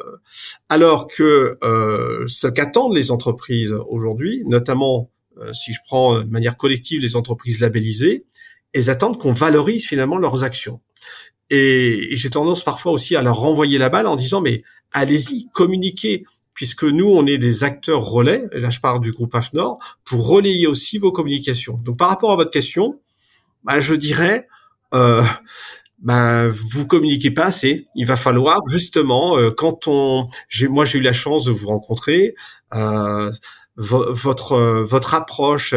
alors 0.69 1.07
que 1.07 1.57
euh, 1.63 2.25
ce 2.27 2.47
qu'attendent 2.47 2.95
les 2.95 3.11
entreprises 3.11 3.73
aujourd'hui, 3.87 4.43
notamment 4.45 5.11
euh, 5.37 5.53
si 5.53 5.73
je 5.73 5.79
prends 5.85 6.19
de 6.19 6.29
manière 6.29 6.57
collective 6.57 7.01
les 7.01 7.15
entreprises 7.15 7.59
labellisées, 7.59 8.25
elles 8.73 8.89
attendent 8.89 9.17
qu'on 9.17 9.31
valorise 9.31 9.85
finalement 9.85 10.17
leurs 10.17 10.43
actions. 10.43 10.81
Et, 11.49 12.09
j'ai 12.11 12.29
tendance 12.29 12.63
parfois 12.63 12.91
aussi 12.91 13.15
à 13.15 13.21
leur 13.21 13.37
renvoyer 13.37 13.77
la 13.77 13.89
balle 13.89 14.07
en 14.07 14.15
disant 14.15 14.41
mais 14.41 14.63
allez-y, 14.91 15.47
communiquez, 15.53 16.25
puisque 16.53 16.83
nous 16.83 17.05
on 17.05 17.25
est 17.25 17.37
des 17.37 17.63
acteurs 17.63 18.03
relais. 18.03 18.43
Et 18.51 18.59
là 18.59 18.69
je 18.69 18.79
parle 18.79 18.99
du 18.99 19.11
groupe 19.11 19.35
AFNOR 19.35 19.79
pour 20.03 20.27
relayer 20.27 20.67
aussi 20.67 20.97
vos 20.97 21.11
communications. 21.11 21.77
Donc 21.83 21.97
par 21.97 22.09
rapport 22.09 22.31
à 22.31 22.35
votre 22.35 22.51
question, 22.51 22.99
bah, 23.63 23.79
je 23.79 23.93
dirais 23.93 24.47
euh, 24.93 25.23
ben 25.99 26.47
vous 26.47 26.85
communiquez 26.87 27.31
pas 27.31 27.45
assez. 27.45 27.87
Il 27.95 28.05
va 28.05 28.15
falloir 28.15 28.59
justement 28.67 29.37
euh, 29.37 29.51
quand 29.51 29.87
on, 29.87 30.25
j'ai 30.49 30.67
moi 30.67 30.85
j'ai 30.85 30.99
eu 30.99 31.01
la 31.01 31.13
chance 31.13 31.45
de 31.45 31.51
vous 31.51 31.67
rencontrer. 31.67 32.35
Euh, 32.73 33.31
votre 33.77 34.57
votre 34.81 35.13
approche, 35.13 35.75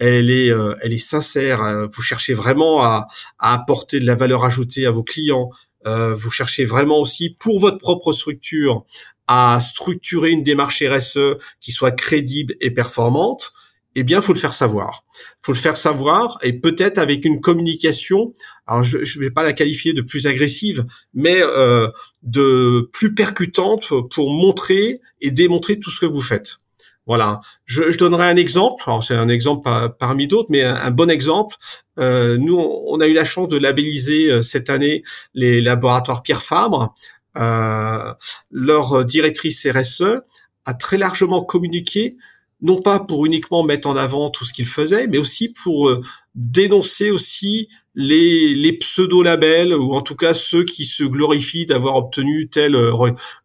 elle 0.00 0.30
est 0.30 0.48
elle 0.82 0.92
est 0.92 0.98
sincère. 0.98 1.88
Vous 1.92 2.02
cherchez 2.02 2.34
vraiment 2.34 2.82
à, 2.82 3.06
à 3.38 3.54
apporter 3.54 4.00
de 4.00 4.06
la 4.06 4.16
valeur 4.16 4.44
ajoutée 4.44 4.84
à 4.84 4.90
vos 4.90 5.04
clients. 5.04 5.50
vous 5.84 6.30
cherchez 6.32 6.64
vraiment 6.64 6.98
aussi 6.98 7.36
pour 7.38 7.60
votre 7.60 7.78
propre 7.78 8.12
structure 8.12 8.84
à 9.28 9.60
structurer 9.60 10.30
une 10.30 10.42
démarche 10.42 10.82
RSE 10.82 11.36
qui 11.60 11.70
soit 11.70 11.92
crédible 11.92 12.54
et 12.60 12.72
performante 12.72 13.52
eh 13.96 14.02
bien, 14.04 14.20
faut 14.20 14.34
le 14.34 14.38
faire 14.38 14.52
savoir. 14.52 15.04
Faut 15.40 15.52
le 15.52 15.58
faire 15.58 15.76
savoir 15.76 16.38
et 16.42 16.52
peut-être 16.52 16.98
avec 16.98 17.24
une 17.24 17.40
communication. 17.40 18.34
Alors, 18.66 18.82
je 18.82 18.98
ne 18.98 19.24
vais 19.24 19.30
pas 19.30 19.42
la 19.42 19.54
qualifier 19.54 19.94
de 19.94 20.02
plus 20.02 20.26
agressive, 20.26 20.84
mais 21.14 21.40
euh, 21.40 21.88
de 22.22 22.90
plus 22.92 23.14
percutante 23.14 23.88
pour 24.10 24.30
montrer 24.30 25.00
et 25.22 25.30
démontrer 25.30 25.80
tout 25.80 25.90
ce 25.90 26.00
que 26.00 26.06
vous 26.06 26.20
faites. 26.20 26.58
Voilà. 27.06 27.40
Je, 27.64 27.90
je 27.90 27.96
donnerai 27.96 28.24
un 28.24 28.36
exemple. 28.36 28.82
Alors, 28.86 29.02
c'est 29.02 29.14
un 29.14 29.28
exemple 29.28 29.70
parmi 29.98 30.26
d'autres, 30.26 30.50
mais 30.50 30.62
un, 30.62 30.90
bon 30.90 31.08
exemple. 31.08 31.56
Euh, 31.98 32.36
nous, 32.36 32.58
on 32.58 33.00
a 33.00 33.06
eu 33.06 33.14
la 33.14 33.24
chance 33.24 33.48
de 33.48 33.56
labelliser 33.56 34.30
euh, 34.30 34.42
cette 34.42 34.68
année 34.68 35.04
les 35.32 35.60
laboratoires 35.60 36.22
Pierre 36.22 36.42
Fabre. 36.42 36.92
Euh, 37.38 38.12
leur 38.50 39.04
directrice 39.04 39.66
RSE 39.66 40.20
a 40.64 40.74
très 40.74 40.96
largement 40.96 41.44
communiqué 41.44 42.16
non 42.62 42.80
pas 42.80 43.00
pour 43.00 43.26
uniquement 43.26 43.62
mettre 43.62 43.88
en 43.88 43.96
avant 43.96 44.30
tout 44.30 44.44
ce 44.44 44.52
qu'ils 44.52 44.66
faisaient, 44.66 45.06
mais 45.08 45.18
aussi 45.18 45.50
pour 45.50 45.88
euh, 45.88 46.00
dénoncer 46.34 47.10
aussi 47.10 47.68
les, 47.94 48.54
les 48.54 48.72
pseudo-labels, 48.72 49.74
ou 49.74 49.94
en 49.94 50.00
tout 50.00 50.16
cas 50.16 50.34
ceux 50.34 50.64
qui 50.64 50.84
se 50.84 51.02
glorifient 51.02 51.66
d'avoir 51.66 51.96
obtenu 51.96 52.48
telle 52.48 52.74
euh, 52.74 52.92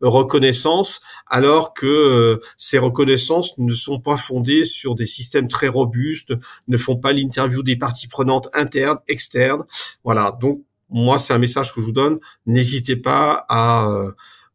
reconnaissance, 0.01 1.01
alors 1.27 1.73
que 1.73 1.85
euh, 1.85 2.39
ces 2.57 2.77
reconnaissances 2.77 3.57
ne 3.57 3.73
sont 3.73 3.99
pas 3.99 4.17
fondées 4.17 4.63
sur 4.63 4.95
des 4.95 5.05
systèmes 5.05 5.47
très 5.47 5.67
robustes, 5.67 6.33
ne 6.67 6.77
font 6.77 6.95
pas 6.95 7.11
l'interview 7.11 7.63
des 7.63 7.75
parties 7.75 8.07
prenantes 8.07 8.49
internes, 8.53 8.99
externes. 9.07 9.63
Voilà, 10.03 10.37
donc 10.39 10.63
moi 10.89 11.17
c'est 11.17 11.33
un 11.33 11.37
message 11.37 11.73
que 11.73 11.81
je 11.81 11.85
vous 11.85 11.91
donne, 11.93 12.19
n'hésitez 12.45 12.95
pas 12.95 13.45
à 13.49 13.87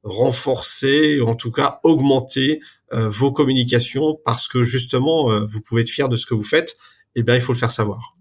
renforcer, 0.07 1.21
en 1.21 1.35
tout 1.35 1.51
cas 1.51 1.81
augmenter 1.83 2.61
euh, 2.95 3.09
vos 3.09 3.33
communications 3.33 4.19
parce 4.25 4.47
que 4.47 4.63
justement, 4.63 5.31
euh, 5.31 5.41
vous 5.45 5.61
pouvez 5.61 5.83
être 5.83 5.91
fier 5.91 6.09
de 6.09 6.17
ce 6.17 6.27
que 6.27 6.35
vous 6.35 6.45
faites. 6.45 6.77
Eh 7.17 7.23
bien, 7.23 7.35
il 7.35 7.41
faut 7.41 7.53
le 7.53 7.59
faire 7.59 7.73
savoir. 7.73 8.15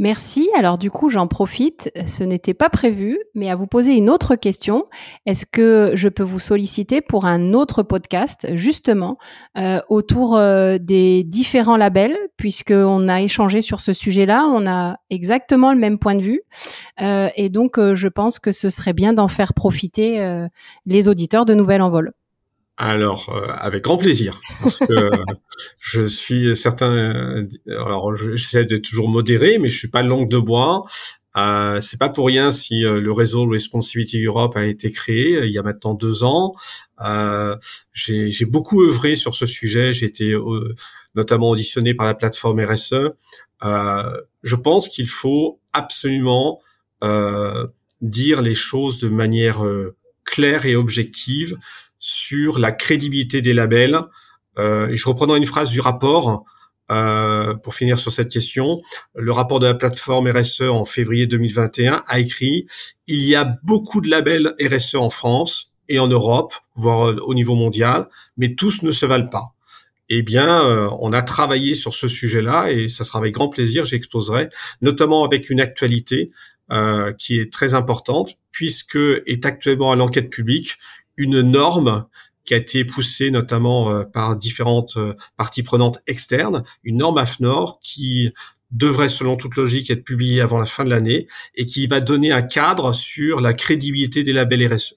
Merci. 0.00 0.50
Alors 0.56 0.76
du 0.76 0.90
coup, 0.90 1.08
j'en 1.08 1.28
profite. 1.28 1.92
Ce 2.08 2.24
n'était 2.24 2.52
pas 2.52 2.68
prévu, 2.68 3.16
mais 3.36 3.48
à 3.48 3.54
vous 3.54 3.68
poser 3.68 3.92
une 3.92 4.10
autre 4.10 4.34
question. 4.34 4.86
Est-ce 5.24 5.46
que 5.46 5.92
je 5.94 6.08
peux 6.08 6.24
vous 6.24 6.40
solliciter 6.40 7.00
pour 7.00 7.26
un 7.26 7.52
autre 7.52 7.84
podcast, 7.84 8.48
justement, 8.56 9.18
euh, 9.56 9.78
autour 9.88 10.36
des 10.80 11.22
différents 11.22 11.76
labels, 11.76 12.16
puisqu'on 12.36 13.06
a 13.06 13.22
échangé 13.22 13.60
sur 13.60 13.80
ce 13.80 13.92
sujet-là, 13.92 14.46
on 14.52 14.66
a 14.66 14.96
exactement 15.10 15.72
le 15.72 15.78
même 15.78 16.00
point 16.00 16.16
de 16.16 16.22
vue, 16.22 16.40
euh, 17.00 17.28
et 17.36 17.48
donc 17.48 17.78
je 17.94 18.08
pense 18.08 18.38
que 18.38 18.52
ce 18.52 18.70
serait 18.70 18.92
bien 18.92 19.12
d'en 19.12 19.28
faire 19.28 19.54
profiter 19.54 20.46
les 20.86 21.08
auditeurs 21.08 21.44
de 21.44 21.54
Nouvelle 21.54 21.82
Envol. 21.82 22.12
Alors, 22.76 23.28
euh, 23.28 23.52
avec 23.56 23.84
grand 23.84 23.96
plaisir, 23.96 24.40
parce 24.60 24.80
que 24.80 25.10
je 25.78 26.06
suis 26.06 26.56
certain. 26.56 26.90
Euh, 26.90 27.48
alors, 27.68 28.16
j'essaie 28.16 28.64
d'être 28.64 28.82
toujours 28.82 29.08
modéré, 29.08 29.58
mais 29.58 29.70
je 29.70 29.78
suis 29.78 29.90
pas 29.90 30.02
langue 30.02 30.28
de 30.28 30.38
bois. 30.38 30.84
Euh, 31.36 31.80
c'est 31.80 31.98
pas 31.98 32.08
pour 32.08 32.26
rien 32.26 32.50
si 32.50 32.84
euh, 32.84 33.00
le 33.00 33.12
réseau 33.12 33.46
Responsibility 33.48 34.24
Europe 34.24 34.56
a 34.56 34.64
été 34.66 34.90
créé 34.92 35.44
il 35.44 35.52
y 35.52 35.58
a 35.58 35.62
maintenant 35.62 35.94
deux 35.94 36.24
ans. 36.24 36.52
Euh, 37.04 37.56
j'ai 37.92 38.44
beaucoup 38.44 38.82
œuvré 38.82 39.14
sur 39.14 39.36
ce 39.36 39.46
sujet. 39.46 39.92
J'ai 39.92 40.06
été 40.06 40.34
notamment 41.14 41.50
auditionné 41.50 41.94
par 41.94 42.06
la 42.06 42.14
plateforme 42.14 42.60
RSE. 42.60 43.12
je 43.62 44.56
pense 44.56 44.88
qu'il 44.88 45.08
faut 45.08 45.60
absolument 45.72 46.58
dire 48.00 48.42
les 48.42 48.54
choses 48.54 48.98
de 48.98 49.08
manière 49.08 49.62
claire 50.24 50.66
et 50.66 50.76
objective 50.76 51.56
sur 51.98 52.58
la 52.58 52.72
crédibilité 52.72 53.40
des 53.40 53.54
labels. 53.54 53.98
Euh, 54.58 54.88
et 54.88 54.96
je 54.96 55.08
reprendrai 55.08 55.38
une 55.38 55.46
phrase 55.46 55.70
du 55.70 55.80
rapport 55.80 56.44
euh, 56.92 57.54
pour 57.54 57.74
finir 57.74 57.98
sur 57.98 58.12
cette 58.12 58.30
question. 58.30 58.80
Le 59.14 59.32
rapport 59.32 59.58
de 59.58 59.66
la 59.66 59.74
plateforme 59.74 60.28
RSE 60.30 60.62
en 60.62 60.84
février 60.84 61.26
2021 61.26 62.04
a 62.06 62.18
écrit 62.18 62.66
il 63.06 63.22
y 63.24 63.34
a 63.34 63.56
beaucoup 63.62 64.00
de 64.00 64.10
labels 64.10 64.54
RSE 64.60 64.96
en 64.96 65.08
France 65.08 65.72
et 65.88 65.98
en 65.98 66.06
Europe, 66.06 66.54
voire 66.74 67.14
au 67.26 67.34
niveau 67.34 67.54
mondial, 67.54 68.08
mais 68.36 68.54
tous 68.54 68.82
ne 68.82 68.92
se 68.92 69.06
valent 69.06 69.28
pas. 69.28 69.54
Eh 70.10 70.22
bien, 70.22 70.62
euh, 70.66 70.90
on 71.00 71.14
a 71.14 71.22
travaillé 71.22 71.74
sur 71.74 71.94
ce 71.94 72.08
sujet-là 72.08 72.70
et 72.70 72.90
ça 72.90 73.04
sera 73.04 73.18
avec 73.18 73.32
grand 73.32 73.48
plaisir, 73.48 73.86
j'exposerai, 73.86 74.50
notamment 74.82 75.24
avec 75.24 75.48
une 75.48 75.60
actualité 75.60 76.30
euh, 76.72 77.12
qui 77.12 77.38
est 77.38 77.52
très 77.52 77.74
importante, 77.74 78.38
puisque 78.50 78.96
est 78.96 79.44
actuellement 79.44 79.92
à 79.92 79.96
l'enquête 79.96 80.30
publique 80.30 80.76
une 81.16 81.42
norme 81.42 82.06
qui 82.44 82.54
a 82.54 82.56
été 82.56 82.84
poussée 82.84 83.30
notamment 83.30 83.90
euh, 83.90 84.04
par 84.04 84.36
différentes 84.36 84.96
euh, 84.96 85.14
parties 85.36 85.62
prenantes 85.62 85.98
externes, 86.06 86.62
une 86.82 86.98
norme 86.98 87.18
AFNOR 87.18 87.80
qui 87.80 88.32
devrait, 88.70 89.08
selon 89.08 89.36
toute 89.36 89.56
logique, 89.56 89.90
être 89.90 90.04
publiée 90.04 90.40
avant 90.40 90.58
la 90.58 90.66
fin 90.66 90.84
de 90.84 90.90
l'année 90.90 91.28
et 91.54 91.66
qui 91.66 91.86
va 91.86 92.00
donner 92.00 92.32
un 92.32 92.42
cadre 92.42 92.92
sur 92.92 93.40
la 93.40 93.54
crédibilité 93.54 94.22
des 94.22 94.32
labels 94.32 94.74
RSE. 94.74 94.96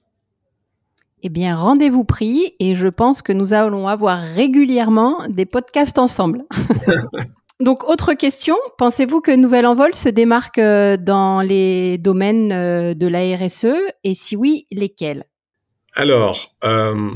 Eh 1.22 1.28
bien, 1.28 1.54
rendez-vous 1.54 2.04
pris 2.04 2.54
et 2.60 2.76
je 2.76 2.86
pense 2.86 3.22
que 3.22 3.32
nous 3.32 3.52
allons 3.52 3.88
avoir 3.88 4.20
régulièrement 4.20 5.26
des 5.28 5.46
podcasts 5.46 5.98
ensemble. 5.98 6.44
Donc, 7.60 7.88
autre 7.88 8.14
question, 8.14 8.56
pensez-vous 8.76 9.20
que 9.20 9.34
Nouvelle 9.34 9.66
Envol 9.66 9.94
se 9.94 10.08
démarque 10.08 10.58
euh, 10.58 10.96
dans 10.96 11.40
les 11.40 11.98
domaines 11.98 12.94
de 12.94 13.06
la 13.06 13.36
RSE 13.36 13.66
et 14.04 14.14
si 14.14 14.36
oui, 14.36 14.66
lesquels? 14.70 15.24
Alors, 15.94 16.54
euh, 16.62 17.10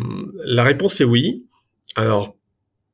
la 0.44 0.64
réponse 0.64 1.00
est 1.00 1.04
oui. 1.04 1.46
Alors, 1.94 2.34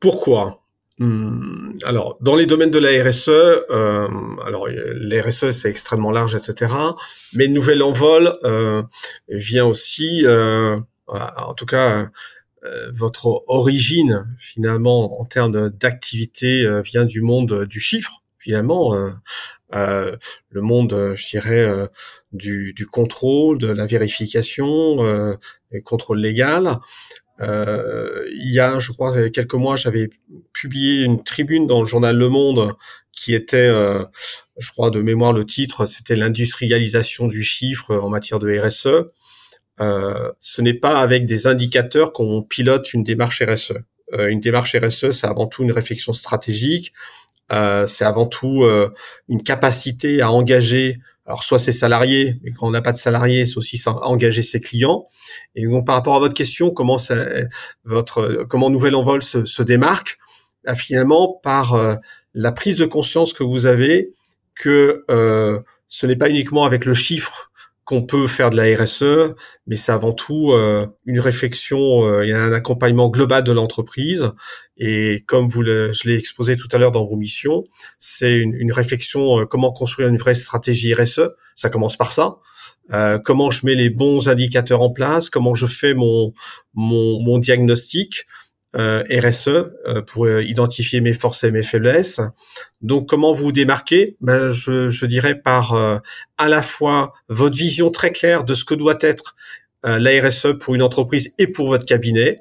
pourquoi? 0.01 0.65
Hmm, 0.99 1.73
alors, 1.85 2.19
dans 2.21 2.35
les 2.35 2.47
domaines 2.47 2.71
de 2.73 2.79
la 2.79 2.91
RSE, 3.03 3.29
euh, 3.29 4.09
alors 4.45 4.67
la 4.69 5.23
RSE 5.23 5.53
c'est 5.53 5.71
extrêmement 5.71 6.11
large, 6.11 6.35
etc. 6.35 6.75
Mais 7.35 7.47
Nouvelle 7.47 7.83
Envol 7.83 8.37
euh, 8.45 8.83
vient 9.29 9.65
aussi, 9.65 10.27
euh, 10.27 10.79
en 11.07 11.55
tout 11.55 11.67
cas, 11.67 11.91
euh, 11.91 12.07
votre 12.91 13.43
origine 13.47 14.27
finalement 14.39 15.21
en 15.21 15.25
termes 15.25 15.71
d'activité 15.71 16.67
vient 16.83 17.05
du 17.05 17.21
monde 17.21 17.65
du 17.65 17.81
chiffre 17.81 18.23
finalement. 18.39 18.95
Euh, 19.75 20.17
le 20.51 20.61
monde, 20.63 20.93
euh, 20.93 21.17
je 21.17 21.29
dirais, 21.29 21.61
euh, 21.61 21.87
du, 22.33 22.75
contrôle, 22.91 23.59
de 23.59 23.69
la 23.69 23.87
vérification, 23.87 25.05
euh, 25.05 25.35
contrôle 25.85 26.21
légal. 26.21 26.79
il 27.41 28.53
y 28.53 28.61
a, 28.61 28.79
je 28.79 28.93
crois, 28.93 29.31
quelques 29.31 29.55
mois, 29.55 29.77
j'avais 29.77 30.11
publié 30.53 31.03
une 31.05 31.23
tribune 31.23 31.67
dans 31.67 31.81
le 31.81 31.87
journal 31.87 32.17
Le 32.17 32.29
Monde 32.29 32.75
qui 33.13 33.35
était, 33.35 33.69
je 34.59 34.71
crois, 34.73 34.91
de 34.91 35.01
mémoire 35.01 35.33
le 35.33 35.45
titre, 35.45 35.87
c'était 35.87 36.17
l'industrialisation 36.17 37.27
du 37.27 37.43
chiffre 37.43 37.95
en 37.97 38.09
matière 38.09 38.39
de 38.39 38.59
RSE. 38.59 39.11
Euh, 39.81 40.33
ce 40.41 40.63
n'est 40.63 40.75
pas 40.75 41.01
avec 41.01 41.27
des 41.27 41.47
indicateurs 41.47 42.13
qu'on 42.13 42.43
pilote 42.43 42.93
une 42.93 43.03
démarche 43.03 43.43
RSE. 43.43 43.75
Euh, 44.15 44.29
une 44.29 44.41
démarche 44.41 44.75
RSE, 44.75 45.11
c'est 45.11 45.27
avant 45.27 45.47
tout 45.47 45.63
une 45.63 45.73
réflexion 45.73 46.13
stratégique, 46.13 46.93
euh, 47.53 47.87
c'est 47.87 48.05
avant 48.05 48.27
tout 48.27 48.65
euh, 48.65 48.89
une 49.29 49.43
capacité 49.43 50.21
à 50.21 50.31
engager 50.31 50.99
alors 51.27 51.45
soit 51.45 51.59
ses 51.59 51.73
salariés, 51.73 52.39
mais 52.43 52.53
quand 52.53 52.67
on 52.67 52.71
n'a 52.71 52.81
pas 52.81 52.93
de 52.93 52.97
salariés, 52.97 53.45
c'est 53.45 53.59
aussi 53.59 53.79
engager 53.87 54.43
ses 54.43 54.63
clients. 54.63 55.07
Et 55.55 55.67
donc 55.67 55.85
par 55.85 55.95
rapport 55.95 56.17
à 56.17 56.21
votre 56.21 56.33
question, 56.33 56.71
comment 56.71 56.97
ça, 56.97 57.17
votre 57.85 58.47
comment 58.49 58.71
Nouvelle 58.71 58.95
Envol 58.95 59.23
se, 59.23 59.45
se 59.45 59.63
démarque 59.63 60.17
bah, 60.65 60.75
Finalement 60.75 61.39
par 61.43 61.75
euh, 61.75 61.97
la 62.33 62.51
prise 62.51 62.77
de 62.77 62.87
conscience 62.87 63.35
que 63.35 63.43
vous 63.43 63.67
avez 63.67 64.15
que 64.55 65.05
ce 65.89 66.07
n'est 66.07 66.17
pas 66.17 66.31
uniquement 66.31 66.65
avec 66.65 66.87
le 66.87 66.95
chiffre 66.95 67.51
qu'on 67.89 68.03
peut 68.03 68.27
faire 68.27 68.51
de 68.51 68.57
la 68.59 68.77
RSE, 68.77 69.35
mais 69.67 69.77
c'est 69.77 69.93
avant 69.93 70.13
tout 70.13 70.53
euh, 70.53 70.87
une 71.07 71.21
réflexion 71.21 72.05
euh, 72.05 72.21
et 72.21 72.35
un 72.35 72.53
accompagnement 72.53 73.09
global 73.09 73.45
de 73.45 73.51
l'entreprise. 73.51 74.31
Et 74.77 75.25
comme 75.27 75.49
vous 75.49 75.63
le, 75.63 75.91
je 75.95 76.07
l'ai 76.07 76.15
exposé 76.15 76.55
tout 76.59 76.69
à 76.73 76.77
l'heure 76.77 76.93
dans 76.93 77.03
vos 77.03 77.17
missions, 77.17 77.65
c'est 77.99 78.41
une, 78.41 78.73
réflexion 78.73 79.41
euh, 79.41 79.47
comment 79.47 79.73
construire 79.73 80.11
une 80.11 80.19
vraie 80.19 80.35
stratégie 80.35 80.93
RSE. 80.93 81.31
Ça 81.55 81.71
commence 81.71 81.97
par 81.97 82.13
ça. 82.13 82.37
comment 83.25 83.51
je 83.51 83.65
mets 83.65 83.75
les 83.75 83.89
bons 83.89 84.29
indicateurs 84.29 84.83
en 84.83 84.91
place, 84.91 85.31
comment 85.31 85.55
je 85.55 85.65
fais 85.65 85.95
mon, 85.95 86.35
mon, 86.75 87.39
diagnostic, 87.39 88.27
RSE 88.75 89.49
euh, 89.49 90.03
pour 90.07 90.27
euh, 90.27 90.43
identifier 90.43 91.01
mes 91.01 91.15
forces 91.15 91.45
et 91.45 91.51
mes 91.51 91.63
faiblesses. 91.63 92.21
Donc 92.83 93.09
comment 93.09 93.33
vous 93.33 93.53
démarquez? 93.53 94.17
Ben, 94.21 94.51
je, 94.51 94.91
je, 94.91 95.07
dirais 95.07 95.35
par 95.35 95.75
à 96.37 96.49
la 96.49 96.63
fois 96.63 97.13
votre 97.29 97.57
vision 97.57 97.91
très 97.91 98.13
claire 98.13 98.45
de 98.45 98.55
ce 98.55 98.65
que 98.65 98.75
doit 98.75 98.99
être 99.01 99.37
la 99.85 100.11
RSE 100.21 100.59
pour 100.61 100.75
une 100.75 100.83
entreprise 100.83 101.35
et 101.39 101.47
pour 101.47 101.69
votre 101.69 101.87
cabinet, 101.87 102.41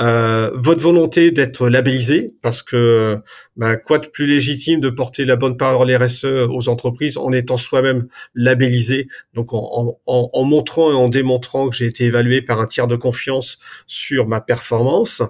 euh, 0.00 0.50
votre 0.54 0.80
volonté 0.80 1.30
d'être 1.30 1.68
labellisé, 1.68 2.34
parce 2.40 2.62
que 2.62 3.18
bah, 3.56 3.76
quoi 3.76 3.98
de 3.98 4.08
plus 4.08 4.26
légitime 4.26 4.80
de 4.80 4.88
porter 4.88 5.26
la 5.26 5.36
bonne 5.36 5.58
parole 5.58 5.94
RSE 5.94 6.24
aux 6.24 6.68
entreprises 6.70 7.18
en 7.18 7.32
étant 7.32 7.58
soi-même 7.58 8.08
labellisé, 8.34 9.06
donc 9.34 9.48
en, 9.52 10.44
montrant 10.44 10.90
et 10.90 10.94
en 10.94 11.10
démontrant 11.10 11.68
que 11.68 11.76
j'ai 11.76 11.86
été 11.86 12.04
évalué 12.04 12.40
par 12.40 12.60
un 12.60 12.66
tiers 12.66 12.86
de 12.86 12.96
confiance 12.96 13.58
sur 13.86 14.26
ma 14.26 14.40
performance. 14.40 15.22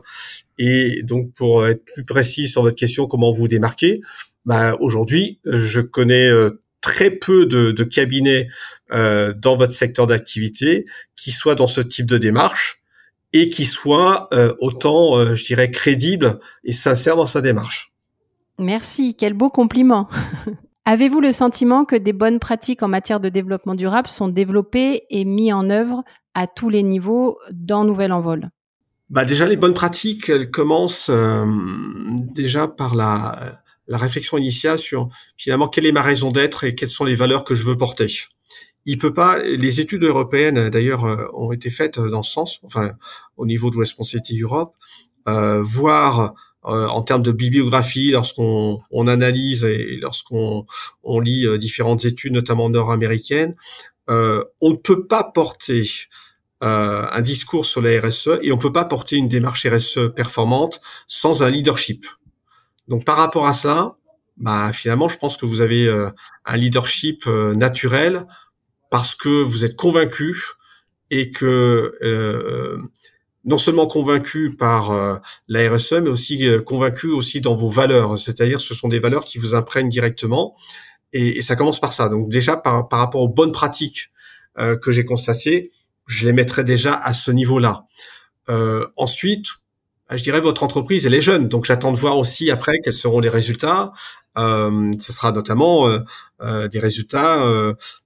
Et 0.59 1.03
donc 1.03 1.33
pour 1.35 1.67
être 1.67 1.85
plus 1.85 2.05
précis 2.05 2.47
sur 2.47 2.63
votre 2.63 2.77
question, 2.77 3.07
comment 3.07 3.33
vous 3.33 3.49
démarquer 3.49 4.01
bah, 4.45 4.77
Aujourd'hui, 4.79 5.41
je 5.45 5.81
connais 5.81 6.29
euh, 6.29 6.63
très 6.81 7.11
peu 7.11 7.47
de, 7.47 7.73
de 7.73 7.85
cabinets 7.85 8.49
euh, 8.93 9.35
dans 9.37 9.57
votre 9.57 9.73
secteur 9.73 10.07
d'activité 10.07 10.85
qui 11.17 11.33
soient 11.33 11.57
dans 11.57 11.67
ce 11.67 11.81
type 11.81 12.07
de 12.07 12.19
démarche 12.19 12.80
et 13.33 13.49
qui 13.49 13.65
soit 13.65 14.29
euh, 14.33 14.55
autant, 14.59 15.17
euh, 15.17 15.35
je 15.35 15.45
dirais, 15.45 15.71
crédible 15.71 16.41
et 16.65 16.73
sincère 16.73 17.17
dans 17.17 17.27
sa 17.27 17.41
démarche. 17.41 17.93
Merci, 18.59 19.15
quel 19.15 19.35
beau 19.35 19.49
compliment. 19.49 20.09
Avez-vous 20.85 21.21
le 21.21 21.33
sentiment 21.33 21.85
que 21.85 21.97
des 21.97 22.13
bonnes 22.13 22.39
pratiques 22.39 22.83
en 22.83 22.89
matière 22.89 23.21
de 23.21 23.29
développement 23.29 23.75
durable 23.75 24.09
sont 24.09 24.29
développées 24.29 25.05
et 25.11 25.25
mises 25.25 25.53
en 25.53 25.71
œuvre 25.71 26.03
à 26.35 26.47
tous 26.47 26.69
les 26.69 26.83
niveaux 26.83 27.39
dans 27.53 27.85
Nouvel 27.85 28.13
Envol? 28.13 28.51
Bah 29.09 29.25
déjà, 29.25 29.47
les 29.47 29.57
bonnes 29.57 29.75
pratiques, 29.75 30.29
elles 30.29 30.51
commencent 30.51 31.11
euh, 31.11 31.45
déjà 32.35 32.69
par 32.69 32.95
la, 32.95 33.61
la 33.91 33.99
réflexion 33.99 34.39
initiale 34.39 34.79
sur 34.79 35.09
finalement 35.37 35.69
quelle 35.69 35.85
est 35.85 35.93
ma 35.93 36.03
raison 36.03 36.31
d'être 36.31 36.65
et 36.65 36.75
quelles 36.75 36.89
sont 36.89 37.05
les 37.05 37.17
valeurs 37.17 37.45
que 37.45 37.55
je 37.55 37.67
veux 37.67 37.77
porter 37.77 38.09
il 38.87 38.99
peut 38.99 39.13
pas. 39.13 39.39
Les 39.39 39.81
études 39.81 40.05
européennes, 40.05 40.71
d'ailleurs, 40.71 41.05
euh, 41.05 41.27
ont 41.35 41.53
été 41.53 41.71
faites 41.71 41.99
euh, 41.99 42.09
dans 42.09 42.23
ce 42.23 42.33
sens, 42.33 42.61
enfin, 42.65 42.93
au 43.37 43.47
niveau 43.47 43.71
de 43.71 43.79
Responsibility 43.79 44.41
Europe, 44.41 44.75
euh, 45.29 45.63
voir 45.63 46.35
euh, 46.65 46.87
en 46.89 47.03
termes 47.03 47.23
de 47.23 47.33
bibliographie, 47.33 48.11
lorsqu'on 48.11 48.81
on 48.91 49.07
analyse 49.07 49.65
et 49.65 49.99
lorsqu'on 50.01 50.67
on 51.03 51.21
lit 51.21 51.47
différentes 51.59 52.05
études, 52.05 52.33
notamment 52.33 52.69
nord-américaines, 52.69 53.55
on 54.09 54.71
ne 54.71 54.75
peut 54.75 55.07
pas 55.07 55.23
porter 55.23 55.89
un 56.63 57.21
discours 57.21 57.65
sur 57.65 57.81
la 57.81 58.01
RSE 58.01 58.41
et 58.43 58.51
on 58.51 58.57
ne 58.57 58.61
peut 58.61 58.73
pas 58.73 58.85
porter 58.85 59.17
une 59.17 59.29
démarche 59.29 59.65
RSE 59.67 60.13
performante 60.17 60.81
sans 61.07 61.45
un 61.45 61.49
leadership. 61.49 62.05
Donc, 62.89 63.05
par 63.05 63.17
rapport 63.17 63.47
à 63.47 63.55
cela, 63.55 63.95
bah, 64.37 64.73
finalement, 64.73 65.09
je 65.09 65.17
pense 65.17 65.37
que 65.37 65.47
vous 65.47 65.61
avez 65.61 65.89
un 66.45 66.57
leadership 66.57 67.25
naturel 67.27 68.27
parce 68.91 69.15
que 69.15 69.43
vous 69.43 69.65
êtes 69.65 69.77
convaincu 69.77 70.37
et 71.11 71.31
que 71.31 71.93
euh, 72.03 72.79
non 73.45 73.59
seulement 73.59 73.87
convaincu 73.87 74.55
par 74.55 74.91
euh, 74.91 75.17
la 75.49 75.71
RSE, 75.71 75.95
mais 75.95 76.11
aussi 76.11 76.47
euh, 76.47 76.61
convaincu 76.61 77.09
aussi 77.09 77.41
dans 77.41 77.55
vos 77.55 77.69
valeurs. 77.69 78.19
C'est-à-dire, 78.19 78.61
ce 78.61 78.75
sont 78.75 78.89
des 78.89 78.99
valeurs 78.99 79.25
qui 79.25 79.39
vous 79.39 79.55
imprègnent 79.55 79.89
directement, 79.89 80.57
et, 81.13 81.43
ça 81.43 81.57
commence 81.57 81.81
par 81.81 81.93
ça. 81.93 82.09
Donc 82.09 82.29
déjà, 82.29 82.57
par, 82.57 82.89
par 82.89 83.01
rapport 83.01 83.23
aux 83.23 83.29
bonnes 83.29 83.53
pratiques 83.53 84.11
euh, 84.59 84.77
que 84.77 84.93
j'ai 84.93 85.05
constatées, 85.05 85.73
je 86.07 86.27
les 86.27 86.33
mettrais 86.33 86.65
déjà 86.65 86.95
à 86.95 87.15
ce 87.15 87.31
niveau-là. 87.31 87.87
ensuite, 88.97 89.47
je 90.17 90.23
dirais 90.23 90.41
votre 90.41 90.63
entreprise 90.63 91.07
elle 91.07 91.15
est 91.15 91.21
jeune, 91.21 91.49
donc 91.49 91.65
j'attends 91.65 91.93
de 91.93 91.99
voir 91.99 92.19
aussi 92.19 92.51
après 92.51 92.79
quels 92.83 92.95
seront 92.95 93.21
les 93.21 93.29
résultats. 93.29 93.93
Euh, 94.39 94.93
ce 94.99 95.13
sera 95.13 95.33
notamment 95.33 95.89
euh, 95.89 96.01
euh, 96.41 96.69
des 96.69 96.79
résultats 96.79 97.45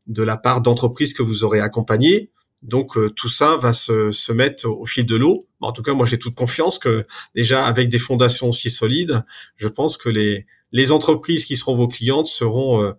de 0.06 0.22
la 0.22 0.36
part 0.36 0.60
d'entreprises 0.60 1.12
que 1.12 1.22
vous 1.22 1.44
aurez 1.44 1.60
accompagnées. 1.60 2.30
Donc 2.62 2.96
tout 3.14 3.28
ça 3.28 3.58
va 3.58 3.74
se, 3.74 4.10
se 4.10 4.32
mettre 4.32 4.66
au 4.66 4.86
fil 4.86 5.04
de 5.04 5.16
l'eau. 5.16 5.46
En 5.60 5.72
tout 5.72 5.82
cas, 5.82 5.92
moi 5.92 6.06
j'ai 6.06 6.18
toute 6.18 6.34
confiance 6.34 6.78
que 6.78 7.06
déjà 7.34 7.66
avec 7.66 7.90
des 7.90 7.98
fondations 7.98 8.48
aussi 8.48 8.70
solides, 8.70 9.22
je 9.56 9.68
pense 9.68 9.98
que 9.98 10.08
les, 10.08 10.46
les 10.72 10.90
entreprises 10.90 11.44
qui 11.44 11.56
seront 11.56 11.74
vos 11.74 11.88
clientes 11.88 12.26
seront 12.26 12.94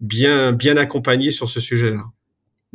bien 0.00 0.52
bien 0.52 0.76
accompagnées 0.76 1.30
sur 1.30 1.48
ce 1.48 1.60
sujet-là. 1.60 2.04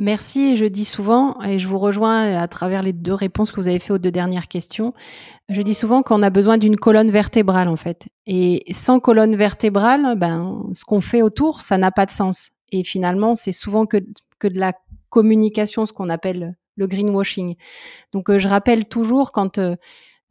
Merci, 0.00 0.56
je 0.56 0.64
dis 0.64 0.84
souvent, 0.84 1.40
et 1.42 1.60
je 1.60 1.68
vous 1.68 1.78
rejoins 1.78 2.34
à 2.34 2.48
travers 2.48 2.82
les 2.82 2.92
deux 2.92 3.14
réponses 3.14 3.52
que 3.52 3.60
vous 3.60 3.68
avez 3.68 3.78
fait 3.78 3.92
aux 3.92 3.98
deux 3.98 4.10
dernières 4.10 4.48
questions, 4.48 4.92
je 5.48 5.62
dis 5.62 5.74
souvent 5.74 6.02
qu'on 6.02 6.20
a 6.22 6.30
besoin 6.30 6.58
d'une 6.58 6.74
colonne 6.74 7.12
vertébrale 7.12 7.68
en 7.68 7.76
fait. 7.76 8.08
Et 8.26 8.64
sans 8.72 8.98
colonne 8.98 9.36
vertébrale, 9.36 10.18
ben, 10.18 10.64
ce 10.74 10.84
qu'on 10.84 11.00
fait 11.00 11.22
autour, 11.22 11.62
ça 11.62 11.78
n'a 11.78 11.92
pas 11.92 12.06
de 12.06 12.10
sens. 12.10 12.50
Et 12.72 12.82
finalement, 12.82 13.36
c'est 13.36 13.52
souvent 13.52 13.86
que, 13.86 13.98
que 14.40 14.48
de 14.48 14.58
la 14.58 14.72
communication, 15.10 15.86
ce 15.86 15.92
qu'on 15.92 16.10
appelle 16.10 16.56
le 16.74 16.86
greenwashing. 16.88 17.54
Donc 18.12 18.30
euh, 18.30 18.38
je 18.38 18.48
rappelle 18.48 18.86
toujours 18.86 19.30
quand... 19.30 19.58
Euh, 19.58 19.76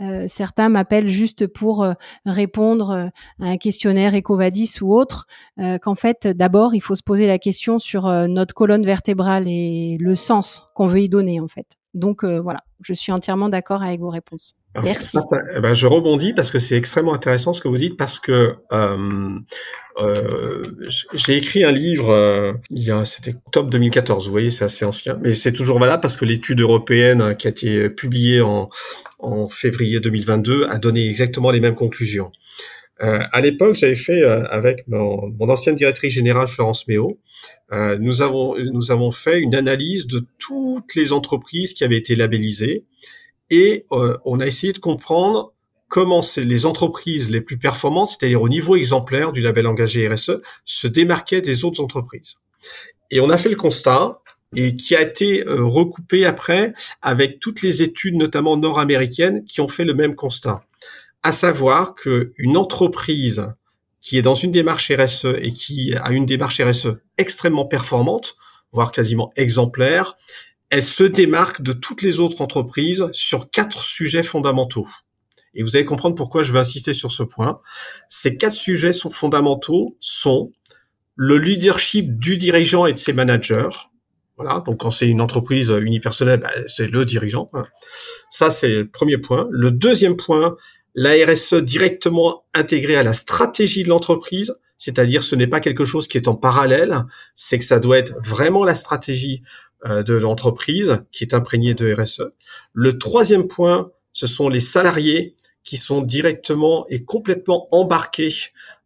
euh, 0.01 0.25
certains 0.27 0.69
m'appellent 0.69 1.07
juste 1.07 1.47
pour 1.47 1.83
euh, 1.83 1.93
répondre 2.25 2.91
euh, 2.91 3.07
à 3.39 3.49
un 3.49 3.57
questionnaire 3.57 4.15
Ecovadis 4.15 4.81
ou 4.81 4.93
autre, 4.93 5.27
qu'en 5.81 5.95
fait, 5.95 6.27
d'abord, 6.27 6.75
il 6.75 6.81
faut 6.81 6.95
se 6.95 7.03
poser 7.03 7.27
la 7.27 7.37
question 7.37 7.79
sur 7.79 8.07
notre 8.27 8.53
colonne 8.53 8.85
vertébrale 8.85 9.47
et 9.47 9.97
le 9.99 10.15
sens 10.15 10.63
qu'on 10.75 10.87
veut 10.87 11.01
y 11.01 11.09
donner, 11.09 11.39
en 11.39 11.47
fait. 11.47 11.67
Donc 11.93 12.25
voilà, 12.25 12.63
je 12.81 12.93
suis 12.93 13.11
entièrement 13.11 13.49
d'accord 13.49 13.83
avec 13.83 13.99
vos 13.99 14.09
réponses. 14.09 14.55
Merci. 14.75 15.17
Eh 15.55 15.59
ben, 15.59 15.73
je 15.73 15.85
rebondis 15.85 16.33
parce 16.33 16.49
que 16.49 16.59
c'est 16.59 16.75
extrêmement 16.75 17.13
intéressant 17.13 17.53
ce 17.53 17.61
que 17.61 17.67
vous 17.67 17.77
dites 17.77 17.95
parce 17.95 18.19
que 18.19 18.55
euh, 18.71 19.39
euh, 19.99 20.63
j'ai 21.13 21.37
écrit 21.37 21.63
un 21.63 21.71
livre 21.71 22.09
euh, 22.09 22.53
il 22.71 22.83
y 22.83 22.91
a 22.91 23.05
c'était 23.05 23.35
octobre 23.45 23.69
2014. 23.69 24.25
Vous 24.25 24.31
voyez, 24.31 24.49
c'est 24.49 24.65
assez 24.65 24.83
ancien, 24.83 25.19
mais 25.21 25.35
c'est 25.35 25.51
toujours 25.51 25.79
valable 25.79 26.01
parce 26.01 26.15
que 26.15 26.25
l'étude 26.25 26.59
européenne 26.59 27.35
qui 27.37 27.47
a 27.47 27.51
été 27.51 27.89
publiée 27.89 28.41
en, 28.41 28.69
en 29.19 29.47
février 29.47 29.99
2022 29.99 30.65
a 30.67 30.79
donné 30.79 31.07
exactement 31.07 31.51
les 31.51 31.59
mêmes 31.59 31.75
conclusions. 31.75 32.31
Euh, 33.01 33.19
à 33.31 33.41
l'époque, 33.41 33.75
j'avais 33.75 33.95
fait 33.95 34.21
euh, 34.21 34.45
avec 34.49 34.87
mon, 34.87 35.29
mon, 35.39 35.49
ancienne 35.49 35.75
directrice 35.75 36.13
générale 36.13 36.47
Florence 36.47 36.87
Méo, 36.87 37.19
euh, 37.71 37.97
nous 37.99 38.21
avons 38.21 38.55
nous 38.71 38.91
avons 38.91 39.11
fait 39.11 39.39
une 39.39 39.55
analyse 39.55 40.05
de 40.05 40.25
toutes 40.37 40.93
les 40.95 41.11
entreprises 41.11 41.73
qui 41.73 41.83
avaient 41.83 41.97
été 41.97 42.15
labellisées 42.15 42.85
et 43.53 43.85
euh, 43.91 44.17
on 44.25 44.39
a 44.39 44.47
essayé 44.47 44.73
de 44.73 44.79
comprendre 44.79 45.53
comment 45.87 46.21
les 46.37 46.65
entreprises 46.65 47.29
les 47.29 47.39
plus 47.39 47.59
performantes, 47.59 48.09
c'est-à-dire 48.09 48.41
au 48.41 48.49
niveau 48.49 48.75
exemplaire 48.75 49.31
du 49.31 49.41
label 49.41 49.67
engagé 49.67 50.07
RSE, 50.07 50.41
se 50.65 50.87
démarquaient 50.87 51.41
des 51.41 51.63
autres 51.63 51.83
entreprises. 51.83 52.37
Et 53.11 53.19
on 53.19 53.29
a 53.29 53.37
fait 53.37 53.49
le 53.49 53.55
constat 53.55 54.21
et 54.55 54.75
qui 54.75 54.95
a 54.95 55.03
été 55.03 55.47
euh, 55.47 55.63
recoupé 55.63 56.25
après 56.25 56.73
avec 57.03 57.39
toutes 57.39 57.61
les 57.61 57.83
études, 57.83 58.15
notamment 58.15 58.57
nord-américaines, 58.57 59.43
qui 59.45 59.61
ont 59.61 59.67
fait 59.67 59.85
le 59.85 59.93
même 59.93 60.15
constat, 60.15 60.61
à 61.21 61.31
savoir 61.31 61.93
qu'une 61.93 62.57
entreprise 62.57 63.53
qui 64.01 64.17
est 64.17 64.23
dans 64.23 64.35
une 64.35 64.51
démarche 64.51 64.91
RSE 64.91 65.37
et 65.39 65.53
qui 65.53 65.93
a 65.95 66.11
une 66.11 66.25
démarche 66.25 66.59
RSE 66.59 66.95
extrêmement 67.19 67.65
performante, 67.65 68.35
voire 68.71 68.91
quasiment 68.91 69.31
exemplaire, 69.35 70.17
elle 70.73 70.81
se 70.81 71.03
démarque 71.03 71.61
de 71.61 71.71
toutes 71.71 72.01
les 72.01 72.19
autres 72.19 72.41
entreprises 72.41 73.07
sur 73.11 73.51
quatre 73.51 73.83
sujets 73.83 74.23
fondamentaux. 74.23 74.87
Et 75.53 75.61
vous 75.61 75.75
allez 75.75 75.85
comprendre 75.85 76.15
pourquoi 76.15 76.41
je 76.41 76.51
veux 76.51 76.57
insister 76.57 76.93
sur 76.93 77.11
ce 77.11 77.21
point. 77.21 77.61
Ces 78.09 78.37
quatre 78.37 78.55
sujets 78.55 78.91
sont 78.91 79.11
fondamentaux 79.11 79.95
sont 79.99 80.51
le 81.15 81.37
leadership 81.37 82.17
du 82.17 82.37
dirigeant 82.37 82.87
et 82.87 82.93
de 82.93 82.97
ses 82.97 83.13
managers, 83.13 83.69
voilà, 84.35 84.63
donc 84.65 84.79
quand 84.79 84.89
c'est 84.89 85.07
une 85.07 85.21
entreprise 85.21 85.69
unipersonnelle, 85.69 86.39
bah, 86.39 86.49
c'est 86.65 86.87
le 86.87 87.05
dirigeant. 87.05 87.51
Hein. 87.53 87.65
Ça, 88.31 88.49
c'est 88.49 88.69
le 88.69 88.89
premier 88.89 89.19
point. 89.19 89.47
Le 89.51 89.69
deuxième 89.69 90.15
point, 90.15 90.57
la 90.95 91.11
RSE 91.23 91.53
directement 91.53 92.45
intégrée 92.55 92.95
à 92.95 93.03
la 93.03 93.13
stratégie 93.13 93.83
de 93.83 93.89
l'entreprise, 93.89 94.55
c'est-à-dire 94.77 95.21
ce 95.21 95.35
n'est 95.35 95.47
pas 95.47 95.59
quelque 95.59 95.85
chose 95.85 96.07
qui 96.07 96.17
est 96.17 96.27
en 96.27 96.33
parallèle, 96.33 97.05
c'est 97.35 97.59
que 97.59 97.63
ça 97.63 97.79
doit 97.79 97.99
être 97.99 98.15
vraiment 98.19 98.63
la 98.65 98.73
stratégie 98.73 99.43
de 99.85 100.13
l'entreprise 100.13 100.99
qui 101.11 101.23
est 101.23 101.33
imprégnée 101.33 101.73
de 101.73 101.93
RSE. 101.93 102.31
Le 102.73 102.97
troisième 102.97 103.47
point, 103.47 103.91
ce 104.13 104.27
sont 104.27 104.47
les 104.47 104.59
salariés 104.59 105.35
qui 105.63 105.77
sont 105.77 106.01
directement 106.01 106.85
et 106.89 107.03
complètement 107.03 107.67
embarqués 107.71 108.33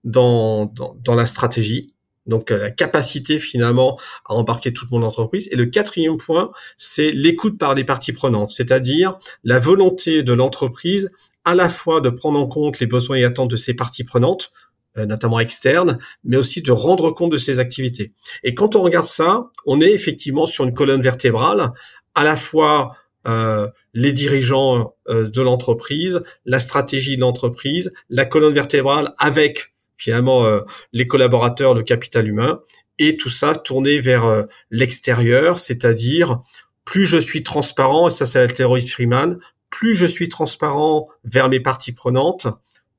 dans, 0.03 0.65
dans, 0.65 1.15
la 1.15 1.25
stratégie. 1.25 1.93
Donc 2.27 2.51
euh, 2.51 2.57
la 2.57 2.71
capacité 2.71 3.39
finalement 3.39 3.97
à 4.25 4.33
embarquer 4.33 4.73
toute 4.73 4.91
mon 4.91 5.01
entreprise. 5.03 5.49
Et 5.51 5.55
le 5.55 5.65
quatrième 5.65 6.17
point, 6.17 6.51
c'est 6.77 7.11
l'écoute 7.11 7.57
par 7.57 7.73
des 7.75 7.83
parties 7.83 8.13
prenantes, 8.13 8.51
c'est-à-dire 8.51 9.17
la 9.43 9.59
volonté 9.59 10.23
de 10.23 10.33
l'entreprise 10.33 11.09
à 11.45 11.55
la 11.55 11.69
fois 11.69 12.01
de 12.01 12.09
prendre 12.09 12.39
en 12.39 12.47
compte 12.47 12.79
les 12.79 12.87
besoins 12.87 13.17
et 13.17 13.23
attentes 13.23 13.49
de 13.49 13.55
ses 13.55 13.73
parties 13.73 14.03
prenantes, 14.03 14.51
euh, 14.51 14.66
notamment 15.05 15.39
externes, 15.39 15.97
mais 16.23 16.37
aussi 16.37 16.61
de 16.61 16.71
rendre 16.71 17.11
compte 17.11 17.31
de 17.31 17.37
ses 17.37 17.59
activités. 17.59 18.13
Et 18.43 18.53
quand 18.53 18.75
on 18.75 18.81
regarde 18.81 19.07
ça, 19.07 19.49
on 19.65 19.81
est 19.81 19.91
effectivement 19.91 20.45
sur 20.45 20.63
une 20.63 20.73
colonne 20.73 21.01
vertébrale, 21.01 21.71
à 22.15 22.23
la 22.23 22.35
fois 22.35 22.93
euh, 23.27 23.67
les 23.93 24.13
dirigeants 24.13 24.95
de 25.09 25.41
l'entreprise, 25.41 26.23
la 26.45 26.59
stratégie 26.59 27.15
de 27.15 27.21
l'entreprise, 27.21 27.91
la 28.09 28.25
colonne 28.25 28.53
vertébrale 28.53 29.13
avec 29.19 29.73
finalement 29.97 30.45
euh, 30.45 30.61
les 30.93 31.07
collaborateurs, 31.07 31.73
le 31.73 31.83
capital 31.83 32.27
humain, 32.27 32.61
et 32.99 33.17
tout 33.17 33.29
ça 33.29 33.55
tourné 33.55 33.99
vers 33.99 34.25
euh, 34.25 34.43
l'extérieur, 34.71 35.59
c'est-à-dire 35.59 36.41
plus 36.85 37.05
je 37.05 37.17
suis 37.17 37.43
transparent, 37.43 38.07
et 38.07 38.11
ça 38.11 38.25
c'est 38.25 38.39
la 38.39 38.47
théorie 38.47 38.83
de 38.83 38.89
Freeman, 38.89 39.39
plus 39.69 39.95
je 39.95 40.05
suis 40.05 40.29
transparent 40.29 41.09
vers 41.23 41.49
mes 41.49 41.59
parties 41.59 41.91
prenantes, 41.91 42.47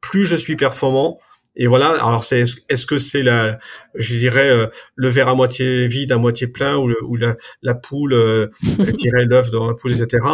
plus 0.00 0.26
je 0.26 0.36
suis 0.36 0.56
performant. 0.56 1.18
Et 1.58 1.66
voilà. 1.66 1.88
Alors, 1.88 2.22
c'est 2.22 2.44
est-ce 2.68 2.86
que 2.86 2.98
c'est 2.98 3.22
la, 3.22 3.58
je 3.96 4.16
dirais, 4.16 4.48
euh, 4.48 4.68
le 4.94 5.08
verre 5.08 5.28
à 5.28 5.34
moitié 5.34 5.88
vide, 5.88 6.12
à 6.12 6.16
moitié 6.16 6.46
plein, 6.46 6.76
ou, 6.76 6.90
ou 7.02 7.16
la, 7.16 7.34
la, 7.62 7.74
poule 7.74 8.14
euh, 8.14 8.48
tirer 8.96 9.24
l'œuf 9.24 9.50
dans 9.50 9.66
la 9.66 9.74
poule, 9.74 9.92
etc. 9.92 10.24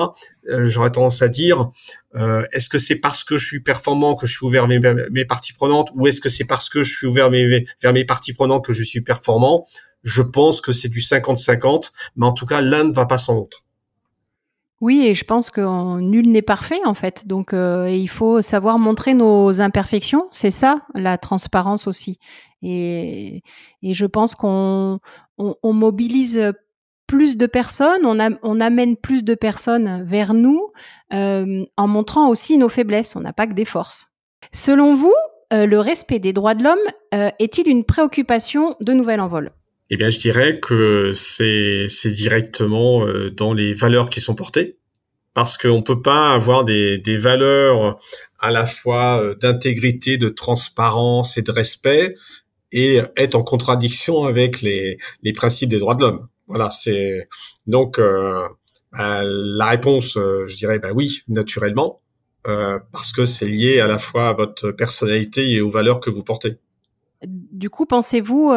Euh, 0.51 0.67
J'aurais 0.67 0.91
tendance 0.91 1.23
à 1.23 1.29
dire, 1.29 1.71
euh, 2.15 2.45
est-ce 2.53 2.69
que 2.69 2.79
c'est 2.79 2.97
parce 2.97 3.25
que 3.25 3.39
je 3.39 3.47
suis 3.47 3.61
performant 3.61 4.15
que 4.15 4.27
je 4.27 4.37
suis 4.37 4.45
ouvert 4.45 4.69
mes, 4.69 4.79
mes 5.11 5.25
parties 5.25 5.55
prenantes, 5.55 5.91
ou 5.95 6.07
est-ce 6.07 6.21
que 6.21 6.29
c'est 6.29 6.45
parce 6.45 6.69
que 6.69 6.83
je 6.83 6.95
suis 6.95 7.07
ouvert 7.07 7.31
mes, 7.31 7.67
vers 7.83 7.93
mes 7.95 8.05
parties 8.05 8.35
prenantes 8.35 8.65
que 8.65 8.75
je 8.75 8.83
suis 8.83 9.01
performant? 9.01 9.67
Je 10.03 10.21
pense 10.21 10.61
que 10.61 10.73
c'est 10.73 10.91
du 10.91 11.01
50-50, 11.01 11.91
mais 12.17 12.27
en 12.27 12.33
tout 12.33 12.45
cas, 12.45 12.61
l'un 12.61 12.85
ne 12.85 12.93
va 12.93 13.07
pas 13.07 13.17
sans 13.17 13.35
l'autre. 13.35 13.64
Oui, 14.81 15.07
et 15.07 15.15
je 15.15 15.25
pense 15.25 15.51
que 15.51 16.01
nul 16.01 16.31
n'est 16.31 16.43
parfait 16.43 16.81
en 16.85 16.95
fait. 16.95 17.27
Donc, 17.27 17.53
euh, 17.53 17.89
il 17.91 18.09
faut 18.09 18.43
savoir 18.43 18.79
montrer 18.79 19.15
nos 19.15 19.61
imperfections. 19.61 20.27
C'est 20.31 20.51
ça, 20.51 20.83
la 20.95 21.17
transparence 21.17 21.87
aussi. 21.87 22.19
Et, 22.63 23.43
je 23.83 24.07
pense 24.07 24.35
qu'on 24.35 24.99
on, 25.39 25.55
on 25.63 25.73
mobilise 25.73 26.53
plus 27.07 27.37
de 27.37 27.47
personnes, 27.47 28.05
on, 28.05 28.61
amène 28.61 28.97
plus 28.97 29.23
de 29.23 29.35
personnes 29.35 30.03
vers 30.05 30.35
nous 30.35 30.71
euh, 31.13 31.65
en 31.77 31.87
montrant 31.87 32.29
aussi 32.29 32.57
nos 32.59 32.69
faiblesses. 32.69 33.15
On 33.15 33.21
n'a 33.21 33.33
pas 33.33 33.47
que 33.47 33.53
des 33.53 33.67
forces. 33.67 34.09
Selon 34.53 34.95
vous, 34.95 35.15
euh, 35.53 35.67
le 35.67 35.79
respect 35.79 36.19
des 36.19 36.33
droits 36.33 36.55
de 36.55 36.65
l'homme 36.65 36.79
est-il 37.39 37.69
une 37.69 37.85
préoccupation 37.85 38.75
de 38.81 38.93
Nouvel 38.93 39.21
Envol? 39.21 39.53
Eh 39.95 39.97
bien, 39.97 40.11
je 40.11 40.19
dirais 40.19 40.59
que 40.59 41.13
c'est 41.15 41.87
directement 42.07 43.07
euh, 43.07 43.31
dans 43.31 43.53
les 43.53 43.75
valeurs 43.75 44.11
qui 44.11 44.21
sont 44.21 44.35
portées, 44.35 44.77
parce 45.35 45.57
qu'on 45.57 45.83
peut 45.83 46.03
pas 46.03 46.33
avoir 46.33 46.65
des 46.65 47.17
valeurs 47.17 48.01
à 48.41 48.51
la 48.51 48.67
fois 48.67 49.23
euh, 49.23 49.37
d'intégrité, 49.37 50.19
de 50.19 50.29
transparence 50.29 51.39
et 51.39 51.43
de 51.43 51.53
respect 51.53 52.17
et 52.73 53.03
être 53.17 53.37
en 53.37 53.45
contradiction 53.45 54.25
avec 54.25 54.63
les 54.63 54.99
principes 55.37 55.69
des 55.69 55.79
droits 55.79 55.95
de 55.95 56.01
l'homme. 56.01 56.27
Voilà, 56.49 56.73
c'est 56.73 57.29
donc 57.69 58.01
euh, 58.01 58.49
bah, 58.91 59.23
la 59.23 59.67
réponse, 59.67 60.15
je 60.15 60.57
dirais, 60.57 60.81
bah 60.81 60.91
oui, 60.93 61.21
naturellement, 61.29 62.01
parce 62.43 63.13
que 63.13 63.25
c'est 63.25 63.47
lié 63.47 63.79
à 63.79 63.87
la 63.87 64.01
fois 64.01 64.29
à 64.29 64.33
votre 64.33 64.73
personnalité 64.73 65.53
et 65.53 65.61
aux 65.61 65.71
valeurs 65.71 66.01
que 66.01 66.11
vous 66.11 66.25
portez. 66.25 66.57
Du 67.25 67.71
coup, 67.71 67.87
pensez-vous 67.87 68.51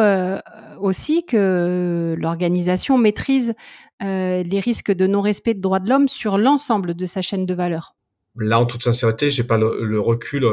aussi 0.80 1.24
que 1.24 2.14
l'organisation 2.18 2.98
maîtrise 2.98 3.54
euh, 4.02 4.42
les 4.42 4.60
risques 4.60 4.92
de 4.92 5.06
non-respect 5.06 5.54
de 5.54 5.60
droits 5.60 5.80
de 5.80 5.88
l'homme 5.88 6.08
sur 6.08 6.38
l'ensemble 6.38 6.94
de 6.94 7.06
sa 7.06 7.22
chaîne 7.22 7.46
de 7.46 7.54
valeur 7.54 7.96
Là, 8.36 8.60
en 8.60 8.66
toute 8.66 8.84
sincérité, 8.84 9.30
j'ai 9.30 9.42
pas 9.42 9.58
le, 9.58 10.00
recul. 10.00 10.46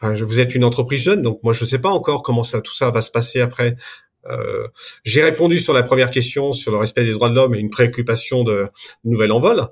Enfin, 0.00 0.12
vous 0.12 0.40
êtes 0.40 0.54
une 0.54 0.64
entreprise 0.64 1.02
jeune, 1.02 1.22
donc 1.22 1.40
moi, 1.42 1.54
je 1.54 1.64
sais 1.64 1.80
pas 1.80 1.88
encore 1.88 2.22
comment 2.22 2.44
ça, 2.44 2.60
tout 2.60 2.74
ça 2.74 2.90
va 2.90 3.00
se 3.00 3.10
passer 3.10 3.40
après. 3.40 3.76
Euh, 4.26 4.68
j'ai 5.04 5.22
répondu 5.22 5.58
sur 5.58 5.72
la 5.72 5.82
première 5.82 6.10
question 6.10 6.52
sur 6.52 6.70
le 6.70 6.76
respect 6.76 7.04
des 7.04 7.12
droits 7.12 7.30
de 7.30 7.34
l'homme 7.34 7.54
et 7.54 7.58
une 7.58 7.70
préoccupation 7.70 8.44
de 8.44 8.68
nouvel 9.04 9.32
envol. 9.32 9.68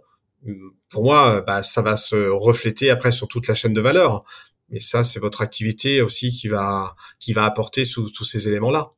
Pour 0.89 1.05
moi, 1.05 1.43
bah, 1.43 1.62
ça 1.62 1.83
va 1.83 1.99
se 1.99 2.29
refléter 2.31 2.89
après 2.89 3.11
sur 3.11 3.29
toute 3.29 3.49
la 3.49 3.55
chaîne 3.55 3.75
de 3.75 3.81
valeur. 3.81 4.25
Mais 4.71 4.81
ça, 4.81 5.05
c'est 5.05 5.21
votre 5.21 5.43
activité 5.43 6.01
aussi 6.01 6.31
qui 6.31 6.49
va 6.49 6.97
qui 7.19 7.33
va 7.33 7.45
apporter 7.45 7.85
tous 7.87 8.25
ces 8.25 8.49
éléments-là. 8.49 8.96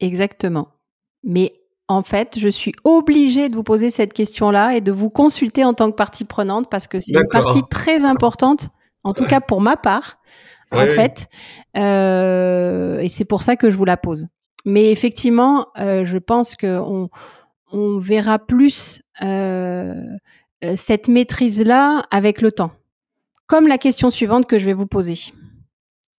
Exactement. 0.00 0.68
Mais 1.22 1.52
en 1.88 2.02
fait, 2.02 2.38
je 2.38 2.48
suis 2.48 2.72
obligée 2.84 3.48
de 3.48 3.54
vous 3.54 3.62
poser 3.62 3.90
cette 3.90 4.12
question-là 4.12 4.76
et 4.76 4.80
de 4.80 4.92
vous 4.92 5.10
consulter 5.10 5.64
en 5.64 5.74
tant 5.74 5.90
que 5.90 5.96
partie 5.96 6.24
prenante 6.24 6.70
parce 6.70 6.86
que 6.86 6.98
c'est 6.98 7.16
une 7.16 7.28
partie 7.28 7.62
très 7.68 8.04
importante, 8.04 8.68
en 9.02 9.12
tout 9.12 9.24
cas 9.24 9.40
pour 9.40 9.60
ma 9.60 9.76
part, 9.76 10.18
en 10.72 10.86
fait. 10.86 11.26
Euh, 11.76 13.00
et 13.00 13.08
c'est 13.08 13.24
pour 13.24 13.42
ça 13.42 13.56
que 13.56 13.70
je 13.70 13.76
vous 13.76 13.84
la 13.84 13.96
pose. 13.96 14.28
Mais 14.64 14.92
effectivement, 14.92 15.66
euh, 15.78 16.04
je 16.04 16.18
pense 16.18 16.54
qu'on 16.54 17.10
on 17.72 17.98
verra 17.98 18.38
plus 18.38 19.02
euh, 19.22 19.94
cette 20.76 21.08
maîtrise-là 21.08 22.04
avec 22.10 22.40
le 22.40 22.52
temps. 22.52 22.70
Comme 23.48 23.66
la 23.66 23.78
question 23.78 24.10
suivante 24.10 24.46
que 24.46 24.60
je 24.60 24.66
vais 24.66 24.74
vous 24.74 24.86
poser. 24.86 25.32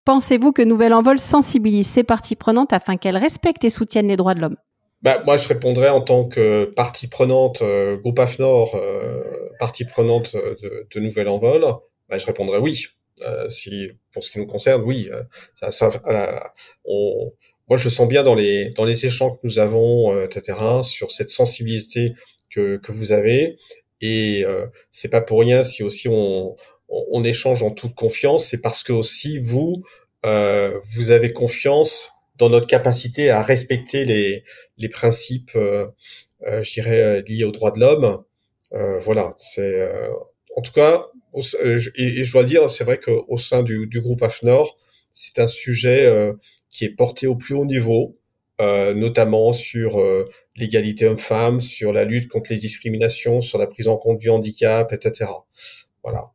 Pensez-vous 0.05 0.51
que 0.51 0.61
Nouvel 0.61 0.93
Envol 0.93 1.19
sensibilise 1.19 1.87
ses 1.87 2.03
parties 2.03 2.35
prenantes 2.35 2.73
afin 2.73 2.97
qu'elles 2.97 3.17
respectent 3.17 3.63
et 3.63 3.69
soutiennent 3.69 4.07
les 4.07 4.15
droits 4.15 4.33
de 4.33 4.41
l'homme? 4.41 4.57
Bah, 5.01 5.21
moi, 5.25 5.37
je 5.37 5.47
répondrais 5.47 5.89
en 5.89 6.01
tant 6.01 6.27
que 6.27 6.65
partie 6.65 7.07
prenante, 7.07 7.61
euh, 7.61 7.97
groupe 7.97 8.19
AFNOR, 8.19 8.75
euh, 8.75 9.23
partie 9.59 9.85
prenante 9.85 10.35
de, 10.35 10.87
de 10.93 10.99
Nouvel 10.99 11.27
Envol, 11.27 11.65
bah, 12.09 12.17
je 12.17 12.25
répondrais 12.25 12.59
oui. 12.59 12.85
Euh, 13.23 13.49
si, 13.49 13.89
pour 14.11 14.23
ce 14.23 14.31
qui 14.31 14.39
nous 14.39 14.45
concerne, 14.45 14.81
oui. 14.83 15.09
Euh, 15.11 15.23
moi, 17.67 17.77
je 17.77 17.89
sens 17.89 18.07
bien 18.07 18.23
dans 18.23 18.35
les 18.35 18.69
dans 18.71 18.85
les 18.85 19.05
échanges 19.05 19.33
que 19.33 19.39
nous 19.43 19.59
avons, 19.59 20.13
euh, 20.13 20.25
etc., 20.25 20.57
sur 20.81 21.11
cette 21.11 21.29
sensibilité 21.29 22.13
que 22.49 22.77
que 22.77 22.91
vous 22.91 23.11
avez. 23.11 23.57
Et 24.01 24.43
c'est 24.89 25.09
pas 25.11 25.21
pour 25.21 25.41
rien 25.41 25.63
si 25.63 25.83
aussi 25.83 26.07
on, 26.09 26.55
on, 26.91 27.23
échange 27.23 27.63
en 27.63 27.71
toute 27.71 27.95
confiance, 27.95 28.45
c'est 28.45 28.61
parce 28.61 28.83
que 28.83 28.91
aussi 28.91 29.37
vous, 29.37 29.83
euh, 30.25 30.79
vous 30.93 31.11
avez 31.11 31.31
confiance 31.33 32.11
dans 32.37 32.49
notre 32.49 32.67
capacité 32.67 33.29
à 33.29 33.43
respecter 33.43 34.03
les, 34.03 34.43
les 34.77 34.89
principes, 34.89 35.51
euh, 35.55 35.87
euh 36.47 36.63
je 36.63 36.73
dirais, 36.73 37.01
euh, 37.01 37.21
liés 37.27 37.43
aux 37.43 37.51
droits 37.51 37.71
de 37.71 37.79
l'homme. 37.79 38.23
Euh, 38.73 38.99
voilà, 38.99 39.35
c'est 39.37 39.89
en 40.55 40.61
tout 40.61 40.71
cas, 40.73 41.07
et, 41.35 42.23
je 42.23 42.31
dois 42.31 42.41
le 42.41 42.47
dire, 42.47 42.69
c'est 42.69 42.83
vrai 42.83 42.99
qu'au 42.99 43.37
sein 43.37 43.63
du, 43.63 43.87
du, 43.87 44.01
groupe 44.01 44.23
AFNOR, 44.23 44.77
c'est 45.11 45.39
un 45.39 45.47
sujet 45.47 46.09
qui 46.69 46.85
est 46.85 46.89
porté 46.89 47.27
au 47.27 47.35
plus 47.35 47.53
haut 47.55 47.65
niveau, 47.65 48.17
notamment 48.59 49.53
sur 49.53 50.01
l'égalité 50.55 51.07
homme-femme, 51.07 51.61
sur 51.61 51.93
la 51.93 52.05
lutte 52.05 52.29
contre 52.29 52.51
les 52.51 52.57
discriminations, 52.57 53.41
sur 53.41 53.57
la 53.57 53.67
prise 53.67 53.87
en 53.87 53.97
compte 53.97 54.19
du 54.19 54.29
handicap, 54.29 54.91
etc. 54.93 55.29
Voilà. 56.03 56.31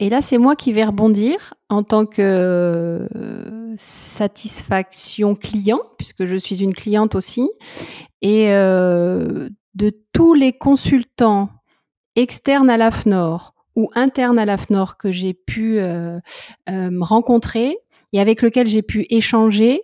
Et 0.00 0.08
là, 0.08 0.22
c'est 0.22 0.38
moi 0.38 0.56
qui 0.56 0.72
vais 0.72 0.84
rebondir 0.84 1.54
en 1.68 1.82
tant 1.82 2.04
que 2.04 2.20
euh, 2.20 3.74
satisfaction 3.76 5.34
client, 5.34 5.80
puisque 5.98 6.24
je 6.24 6.36
suis 6.36 6.62
une 6.62 6.74
cliente 6.74 7.14
aussi. 7.14 7.48
Et 8.20 8.52
euh, 8.52 9.48
de 9.74 9.92
tous 10.12 10.34
les 10.34 10.52
consultants 10.52 11.48
externes 12.16 12.70
à 12.70 12.76
l'AFNOR 12.76 13.54
ou 13.76 13.90
internes 13.94 14.38
à 14.38 14.44
l'AFNOR 14.44 14.96
que 14.96 15.10
j'ai 15.10 15.34
pu 15.34 15.78
euh, 15.78 16.20
rencontrer 17.00 17.76
et 18.12 18.20
avec 18.20 18.42
lesquels 18.42 18.68
j'ai 18.68 18.82
pu 18.82 19.06
échanger, 19.10 19.82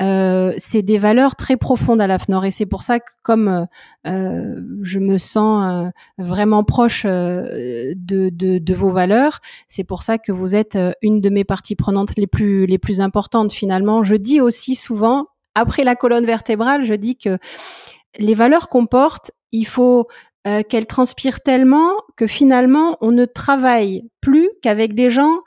euh, 0.00 0.52
c'est 0.58 0.82
des 0.82 0.98
valeurs 0.98 1.34
très 1.34 1.56
profondes 1.56 2.00
à 2.00 2.06
l'AFNOR 2.06 2.44
et 2.44 2.52
c'est 2.52 2.66
pour 2.66 2.84
ça 2.84 3.00
que 3.00 3.10
comme 3.22 3.66
euh, 4.06 4.54
je 4.82 5.00
me 5.00 5.18
sens 5.18 5.86
euh, 5.86 5.90
vraiment 6.18 6.62
proche 6.62 7.04
de, 7.04 7.94
de, 7.96 8.58
de, 8.58 8.74
vos 8.74 8.92
valeurs, 8.92 9.40
c'est 9.66 9.82
pour 9.82 10.02
ça 10.04 10.18
que 10.18 10.30
vous 10.30 10.54
êtes 10.54 10.78
une 11.02 11.20
de 11.20 11.30
mes 11.30 11.44
parties 11.44 11.74
prenantes 11.74 12.12
les 12.16 12.28
plus 12.28 12.66
les 12.66 12.78
plus 12.78 13.00
importantes 13.00 13.52
finalement. 13.52 14.04
Je 14.04 14.14
dis 14.14 14.40
aussi 14.40 14.76
souvent 14.76 15.26
après 15.56 15.82
la 15.82 15.96
colonne 15.96 16.26
vertébrale, 16.26 16.84
je 16.84 16.94
dis 16.94 17.16
que 17.16 17.38
les 18.18 18.34
valeurs 18.34 18.68
qu'on 18.68 18.86
porte, 18.86 19.32
il 19.50 19.66
faut 19.66 20.06
qu'elles 20.70 20.86
transpirent 20.86 21.42
tellement 21.42 21.90
que 22.16 22.26
finalement 22.26 22.96
on 23.02 23.10
ne 23.10 23.26
travaille 23.26 24.08
plus 24.22 24.48
qu'avec 24.62 24.94
des 24.94 25.10
gens 25.10 25.40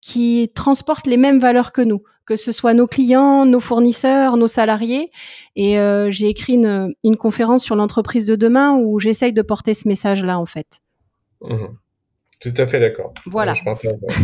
qui 0.00 0.52
transportent 0.54 1.08
les 1.08 1.16
mêmes 1.16 1.40
valeurs 1.40 1.72
que 1.72 1.80
nous 1.80 2.02
que 2.26 2.36
ce 2.36 2.52
soit 2.52 2.74
nos 2.74 2.86
clients, 2.86 3.44
nos 3.46 3.60
fournisseurs, 3.60 4.36
nos 4.36 4.48
salariés. 4.48 5.10
Et 5.56 5.78
euh, 5.78 6.10
j'ai 6.10 6.28
écrit 6.28 6.54
une, 6.54 6.94
une, 7.04 7.16
conférence 7.16 7.62
sur 7.62 7.76
l'entreprise 7.76 8.26
de 8.26 8.36
demain 8.36 8.74
où 8.74 8.98
j'essaye 8.98 9.32
de 9.32 9.42
porter 9.42 9.74
ce 9.74 9.88
message-là, 9.88 10.38
en 10.38 10.46
fait. 10.46 10.80
Mmh. 11.42 11.66
Tout 12.40 12.54
à 12.58 12.66
fait 12.66 12.80
d'accord. 12.80 13.12
Voilà. 13.26 13.54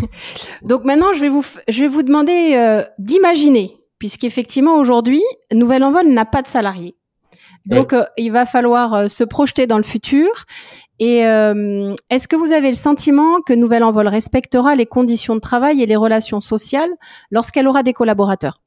Donc 0.63 0.85
maintenant, 0.85 1.13
je 1.15 1.21
vais 1.21 1.29
vous, 1.29 1.45
je 1.69 1.81
vais 1.81 1.89
vous 1.89 2.03
demander 2.03 2.55
euh, 2.55 2.85
d'imaginer, 2.99 3.79
puisqu'effectivement, 3.99 4.77
aujourd'hui, 4.77 5.23
Nouvelle 5.53 5.85
Envol 5.85 6.07
n'a 6.09 6.25
pas 6.25 6.43
de 6.43 6.49
salariés. 6.49 6.97
Donc, 7.67 7.93
euh, 7.93 8.05
il 8.17 8.33
va 8.33 8.47
falloir 8.47 8.95
euh, 8.95 9.09
se 9.09 9.25
projeter 9.25 9.67
dans 9.67 9.77
le 9.77 9.83
futur. 9.83 10.47
Et 10.99 11.27
euh, 11.27 11.95
est-ce 12.11 12.29
que 12.29 12.37
vous 12.37 12.53
avez 12.53 12.69
le 12.69 12.75
sentiment 12.75 13.41
que 13.41 13.53
Nouvelle 13.53 13.85
Envol 13.85 14.09
respectera 14.09 14.75
les 14.75 14.87
conditions 14.87 15.35
de 15.35 15.41
travail 15.41 15.83
et 15.83 15.87
les 15.87 15.97
relations 15.97 16.41
sociales 16.41 16.91
lorsqu'elle 17.31 17.67
aura 17.67 17.83
des 17.83 17.93
collaborateurs? 17.93 18.63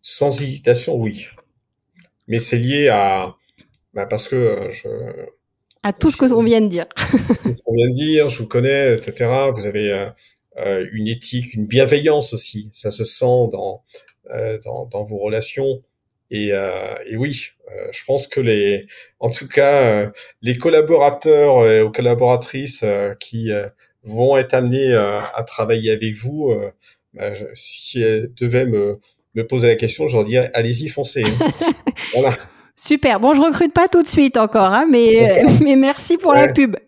Sans 0.00 0.40
hésitation, 0.40 0.96
oui. 0.96 1.26
Mais 2.28 2.38
c'est 2.38 2.58
lié 2.58 2.88
à 2.88 3.34
bah 3.94 4.06
parce 4.06 4.26
que 4.26 4.68
je 4.70 4.88
à 5.82 5.92
tout 5.92 6.10
ce 6.10 6.16
que 6.16 6.32
on 6.32 6.42
vient 6.42 6.60
de 6.60 6.68
dire. 6.68 6.86
tout 6.96 7.54
ce 7.54 7.62
qu'on 7.62 7.74
vient 7.74 7.88
de 7.88 7.94
dire, 7.94 8.28
je 8.28 8.38
vous 8.38 8.48
connais, 8.48 8.94
etc. 8.94 9.48
Vous 9.52 9.66
avez 9.66 10.10
une 10.56 11.08
éthique, 11.08 11.52
une 11.54 11.66
bienveillance 11.66 12.32
aussi. 12.32 12.70
Ça 12.72 12.90
se 12.90 13.04
sent 13.04 13.48
dans 13.52 13.82
dans, 14.64 14.86
dans 14.86 15.02
vos 15.02 15.18
relations 15.18 15.82
Et, 16.34 16.48
et 16.48 17.16
oui, 17.16 17.50
je 17.92 18.04
pense 18.06 18.26
que 18.26 18.40
les, 18.40 18.86
en 19.20 19.30
tout 19.30 19.46
cas, 19.46 20.10
les 20.40 20.56
collaborateurs 20.56 21.66
et 21.66 21.82
aux 21.82 21.90
collaboratrices 21.90 22.84
qui 23.20 23.50
vont 24.02 24.38
être 24.38 24.54
amenés 24.54 24.94
à 24.94 25.44
travailler 25.46 25.90
avec 25.90 26.14
vous, 26.14 26.54
bah, 27.12 27.32
si 27.54 28.00
elles 28.00 28.32
devaient 28.34 28.64
me, 28.64 28.98
me 29.34 29.46
poser 29.46 29.68
la 29.68 29.76
question, 29.76 30.06
je 30.06 30.16
leur 30.16 30.24
dirais 30.24 30.50
allez-y, 30.54 30.88
foncez. 30.88 31.24
Hein. 31.24 31.48
voilà. 32.14 32.30
Super. 32.76 33.20
Bon, 33.20 33.34
je 33.34 33.40
recrute 33.40 33.72
pas 33.72 33.88
tout 33.88 34.02
de 34.02 34.06
suite 34.06 34.36
encore, 34.36 34.72
hein, 34.72 34.86
mais, 34.90 35.42
mais 35.62 35.76
merci 35.76 36.16
pour 36.16 36.34
la 36.34 36.48
pub. 36.48 36.76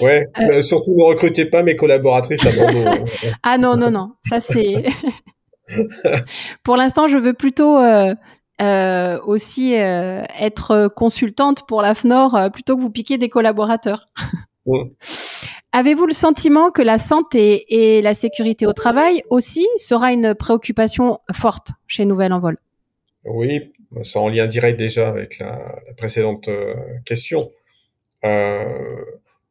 Ouais. 0.00 0.26
Euh, 0.40 0.62
surtout 0.62 0.94
ne 0.96 1.02
recrutez 1.02 1.46
pas 1.46 1.64
mes 1.64 1.74
collaboratrices 1.74 2.46
à 2.46 2.52
Bordeaux. 2.52 2.86
Hein. 2.86 3.04
ah 3.42 3.58
non, 3.58 3.76
non, 3.76 3.90
non. 3.90 4.12
Ça 4.28 4.38
c'est. 4.38 4.84
pour 6.62 6.76
l'instant, 6.76 7.08
je 7.08 7.16
veux 7.16 7.32
plutôt 7.32 7.76
euh, 7.78 8.14
euh, 8.62 9.18
aussi 9.24 9.74
être 9.74 10.88
consultante 10.88 11.66
pour 11.66 11.82
la 11.82 11.94
FNOR 11.94 12.50
plutôt 12.52 12.76
que 12.76 12.82
vous 12.82 12.90
piquer 12.90 13.18
des 13.18 13.28
collaborateurs. 13.28 14.08
Avez-vous 15.74 16.06
le 16.06 16.12
sentiment 16.12 16.70
que 16.70 16.82
la 16.82 16.98
santé 16.98 17.64
et 17.68 18.02
la 18.02 18.14
sécurité 18.14 18.66
au 18.66 18.74
travail 18.74 19.22
aussi 19.30 19.66
sera 19.78 20.12
une 20.12 20.34
préoccupation 20.34 21.18
forte 21.32 21.68
chez 21.86 22.04
Nouvelle 22.04 22.34
Envol? 22.34 22.58
Oui, 23.24 23.72
c'est 24.02 24.18
en 24.18 24.28
lien 24.28 24.46
direct 24.46 24.78
déjà 24.78 25.08
avec 25.08 25.38
la, 25.38 25.76
précédente 25.96 26.48
euh, 26.48 26.74
question. 27.06 27.50
Euh, 28.24 28.64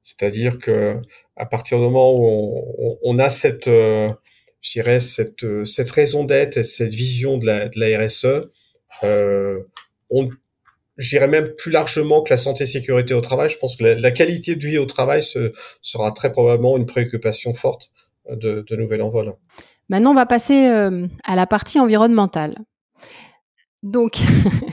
c'est-à-dire 0.04 0.60
que 0.60 1.02
à 1.36 1.47
partir 1.47 1.80
du 1.80 1.86
moment 1.86 2.13
où 2.15 2.97
on, 3.02 3.17
a 3.17 3.32
cette, 3.32 3.67
euh, 3.67 4.12
je 4.62 4.74
dirais 4.74 5.00
cette 5.00 5.65
cette 5.65 5.89
raison 5.89 6.24
d'être 6.24 6.58
et 6.58 6.63
cette 6.63 6.93
vision 6.93 7.38
de 7.38 7.47
la, 7.47 7.67
de 7.67 7.80
la 7.80 8.06
RSE, 8.06 8.52
on 9.04 10.30
dirais 10.97 11.27
même 11.27 11.49
plus 11.58 11.71
largement 11.71 12.21
que 12.21 12.32
la 12.32 12.38
santé 12.38 12.63
et 12.63 12.67
sécurité 12.67 13.13
au 13.13 13.21
travail. 13.21 13.49
Je 13.49 13.58
pense 13.58 13.75
que 13.75 13.84
la, 13.84 14.12
qualité 14.12 14.56
de 14.56 14.65
vie 14.65 14.77
au 14.77 14.86
travail 14.86 15.23
sera 15.82 16.12
très 16.12 16.32
probablement 16.32 16.77
une 16.77 16.86
préoccupation 16.86 17.54
forte 17.54 17.91
de, 18.30 18.63
de 18.67 18.75
Nouvel 18.75 19.01
Envol. 19.01 19.34
Maintenant, 19.89 20.12
on 20.12 20.15
va 20.15 20.25
passer 20.25 20.67
à 21.23 21.36
la 21.36 21.47
partie 21.47 21.80
environnementale. 21.80 22.58
Donc, 23.84 24.17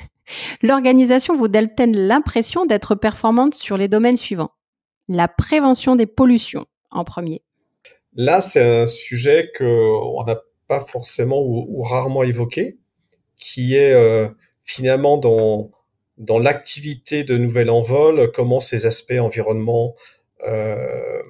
l'organisation 0.62 1.36
vous 1.36 1.48
donne 1.48 1.70
l'impression 1.92 2.66
d'être 2.66 2.94
performante 2.94 3.54
sur 3.54 3.76
les 3.76 3.88
domaines 3.88 4.16
suivants? 4.16 4.50
La 5.08 5.28
prévention 5.28 5.96
des 5.96 6.06
pollutions 6.06 6.66
en 6.90 7.04
premier. 7.04 7.42
Là, 8.14 8.40
c'est 8.40 8.82
un 8.82 8.86
sujet 8.86 9.50
qu'on 9.56 10.24
n'a 10.24 10.40
pas 10.66 10.80
forcément 10.80 11.40
ou, 11.40 11.82
rarement 11.82 12.22
évoqué, 12.22 12.78
qui 13.38 13.74
est 13.74 13.92
euh, 13.92 14.28
finalement 14.62 15.16
dans, 15.16 15.70
dans 16.18 16.38
l'activité 16.38 17.24
de 17.24 17.36
Nouvel 17.36 17.70
Envol, 17.70 18.30
comment 18.32 18.60
ces 18.60 18.86
aspects 18.86 19.18
environnement 19.18 19.94
euh, 20.46 21.22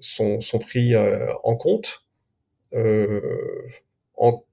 sont, 0.00 0.40
sont, 0.40 0.58
pris 0.58 0.94
euh, 0.94 1.32
en 1.44 1.56
compte. 1.56 2.04
en 4.16 4.44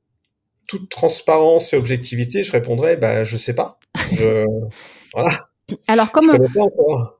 toute 0.67 0.89
transparence 0.89 1.73
et 1.73 1.77
objectivité, 1.77 2.43
je 2.43 2.51
répondrais, 2.51 2.95
ben, 2.95 3.23
je 3.23 3.37
sais 3.37 3.55
pas. 3.55 3.79
Je, 4.11 4.45
voilà. 5.13 5.48
Alors, 5.87 6.11
comme, 6.11 6.31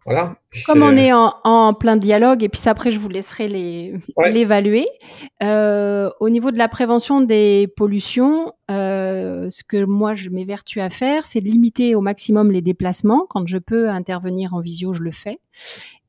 voilà. 0.06 0.36
comme 0.66 0.84
on 0.84 0.96
est 0.96 1.14
en, 1.14 1.34
en, 1.44 1.74
plein 1.74 1.98
dialogue, 1.98 2.44
et 2.44 2.50
puis 2.50 2.62
après, 2.66 2.92
je 2.92 3.00
vous 3.00 3.10
laisserai 3.10 3.48
l'évaluer. 3.48 4.88
Euh, 5.44 6.10
au 6.20 6.30
niveau 6.30 6.52
de 6.52 6.58
la 6.58 6.68
prévention 6.68 7.22
des 7.22 7.72
pollutions, 7.76 8.54
euh, 8.72 9.50
ce 9.50 9.64
que 9.64 9.84
moi, 9.84 10.14
je 10.14 10.30
m'évertue 10.30 10.82
à 10.82 10.90
faire, 10.90 11.26
c'est 11.26 11.42
de 11.42 11.46
limiter 11.46 11.96
au 11.96 12.02
maximum 12.02 12.52
les 12.52 12.62
déplacements. 12.62 13.26
Quand 13.30 13.48
je 13.48 13.58
peux 13.58 13.90
intervenir 13.90 14.54
en 14.54 14.62
visio, 14.62 14.94
je 14.94 15.04
le 15.04 15.12
fais. 15.12 15.40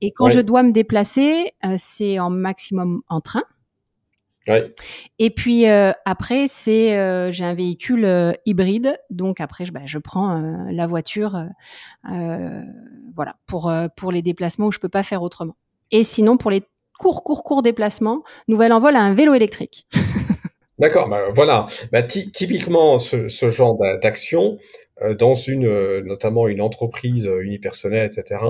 Et 0.01 0.13
quand 0.13 0.29
je 0.29 0.41
dois 0.41 0.63
me 0.63 0.73
déplacer, 0.73 1.53
euh, 1.65 1.75
c'est 1.77 2.19
en 2.19 2.31
maximum 2.31 3.03
en 3.09 3.21
train. 3.21 3.43
Et 5.19 5.31
puis 5.31 5.69
euh, 5.69 5.93
après, 6.05 6.49
c'est 6.49 6.97
euh, 6.97 7.31
j'ai 7.31 7.45
un 7.45 7.55
véhicule 7.55 8.05
euh, 8.05 8.33
hybride, 8.47 8.99
donc 9.11 9.41
après 9.41 9.65
je, 9.65 9.73
bah, 9.73 9.81
je 9.85 9.99
prends 9.99 10.41
la 10.71 10.87
voiture, 10.87 11.45
voilà 12.05 13.37
pour 13.47 13.73
pour 13.97 14.13
les 14.13 14.23
déplacements 14.23 14.67
où 14.67 14.73
je 14.73 14.79
peux 14.79 14.89
pas 14.89 15.03
faire 15.03 15.23
autrement. 15.23 15.57
Et 15.91 16.05
sinon 16.05 16.37
pour 16.37 16.51
les 16.51 16.63
courts 16.99 17.25
courts 17.25 17.45
courts 17.45 17.63
déplacements, 17.63 18.23
Nouvelle 18.49 18.73
Envol 18.73 18.97
a 18.97 19.01
un 19.01 19.15
vélo 19.15 19.35
électrique. 19.35 19.87
D'accord, 20.79 21.11
bah, 21.11 21.25
voilà. 21.31 21.67
Bah, 21.93 22.03
typiquement 22.03 22.97
ce, 22.97 23.29
ce 23.29 23.51
genre 23.51 23.77
d'action 24.03 24.59
dans 25.19 25.35
une 25.35 26.01
notamment 26.01 26.49
une 26.49 26.61
entreprise 26.63 27.31
unipersonnelle, 27.43 28.11
etc. 28.11 28.41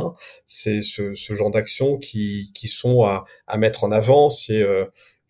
C'est 0.47 0.81
ce, 0.81 1.15
ce 1.15 1.35
genre 1.35 1.51
d'actions 1.51 1.99
qui 1.99 2.53
qui 2.55 2.69
sont 2.69 3.03
à, 3.03 3.25
à 3.47 3.59
mettre 3.59 3.83
en 3.83 3.91
avant. 3.91 4.31
C'est 4.31 4.65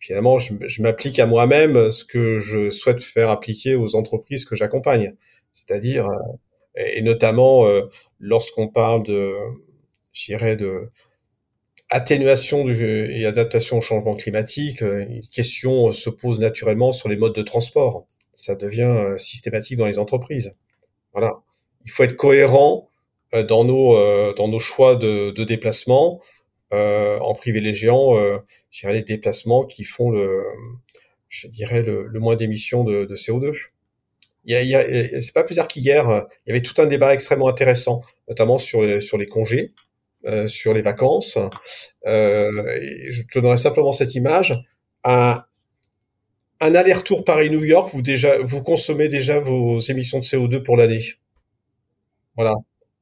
finalement, 0.01 0.39
je, 0.39 0.81
m'applique 0.81 1.19
à 1.19 1.27
moi-même 1.27 1.91
ce 1.91 2.03
que 2.03 2.39
je 2.39 2.69
souhaite 2.71 3.01
faire 3.01 3.29
appliquer 3.29 3.75
aux 3.75 3.95
entreprises 3.95 4.45
que 4.45 4.55
j'accompagne. 4.55 5.13
C'est-à-dire, 5.53 6.07
euh, 6.07 6.17
et 6.75 7.01
notamment 7.03 7.67
euh, 7.67 7.83
lorsqu'on 8.19 8.67
parle 8.67 9.03
de, 9.03 9.35
j'irais 10.11 10.55
de 10.55 10.89
atténuation 11.89 12.67
et 12.67 13.25
adaptation 13.25 13.77
au 13.77 13.81
changement 13.81 14.15
climatique, 14.15 14.81
euh, 14.81 15.05
une 15.07 15.27
question 15.27 15.91
se 15.91 16.09
pose 16.09 16.39
naturellement 16.39 16.91
sur 16.91 17.07
les 17.07 17.15
modes 17.15 17.35
de 17.35 17.43
transport. 17.43 18.07
Ça 18.33 18.55
devient 18.55 19.13
systématique 19.17 19.77
dans 19.77 19.85
les 19.85 19.99
entreprises. 19.99 20.55
Voilà. 21.13 21.33
Il 21.85 21.91
faut 21.91 22.03
être 22.03 22.15
cohérent 22.15 22.87
dans 23.33 23.65
nos 23.65 23.93
dans 24.33 24.47
nos 24.47 24.59
choix 24.59 24.95
de, 24.95 25.31
de 25.31 25.43
déplacement 25.43 26.21
en 26.71 27.33
privilégiant 27.33 28.17
euh, 28.17 28.37
les 28.83 29.03
déplacements 29.03 29.65
qui 29.65 29.83
font 29.83 30.09
le, 30.09 30.43
je 31.31 31.47
dirais 31.47 31.81
le, 31.81 32.05
le 32.07 32.19
moins 32.19 32.35
d'émissions 32.35 32.83
de, 32.83 33.05
de, 33.05 33.15
CO2. 33.15 33.55
Il 34.45 34.53
y 34.53 34.55
a, 34.55 34.61
il 34.61 34.69
y 34.69 34.75
a 34.75 35.21
c'est 35.21 35.33
pas 35.33 35.43
plus 35.43 35.55
tard 35.55 35.67
qu'hier, 35.67 36.09
euh, 36.09 36.21
il 36.45 36.49
y 36.49 36.51
avait 36.51 36.61
tout 36.61 36.79
un 36.81 36.85
débat 36.85 37.13
extrêmement 37.13 37.47
intéressant, 37.47 38.01
notamment 38.27 38.57
sur 38.57 38.81
les, 38.81 38.99
sur 38.99 39.17
les 39.17 39.27
congés, 39.27 39.71
euh, 40.25 40.47
sur 40.47 40.73
les 40.73 40.81
vacances. 40.81 41.37
Euh, 42.05 42.79
je 43.09 43.21
te 43.23 43.39
donnerai 43.39 43.57
simplement 43.57 43.93
cette 43.93 44.13
image. 44.13 44.53
Un, 45.05 45.43
un 46.59 46.75
aller-retour 46.75 47.23
Paris-New 47.23 47.63
York, 47.63 47.89
vous 47.93 48.01
déjà, 48.01 48.37
vous 48.39 48.61
consommez 48.61 49.07
déjà 49.07 49.39
vos 49.39 49.79
émissions 49.79 50.19
de 50.19 50.25
CO2 50.25 50.63
pour 50.63 50.75
l'année. 50.75 51.03
Voilà, 52.35 52.55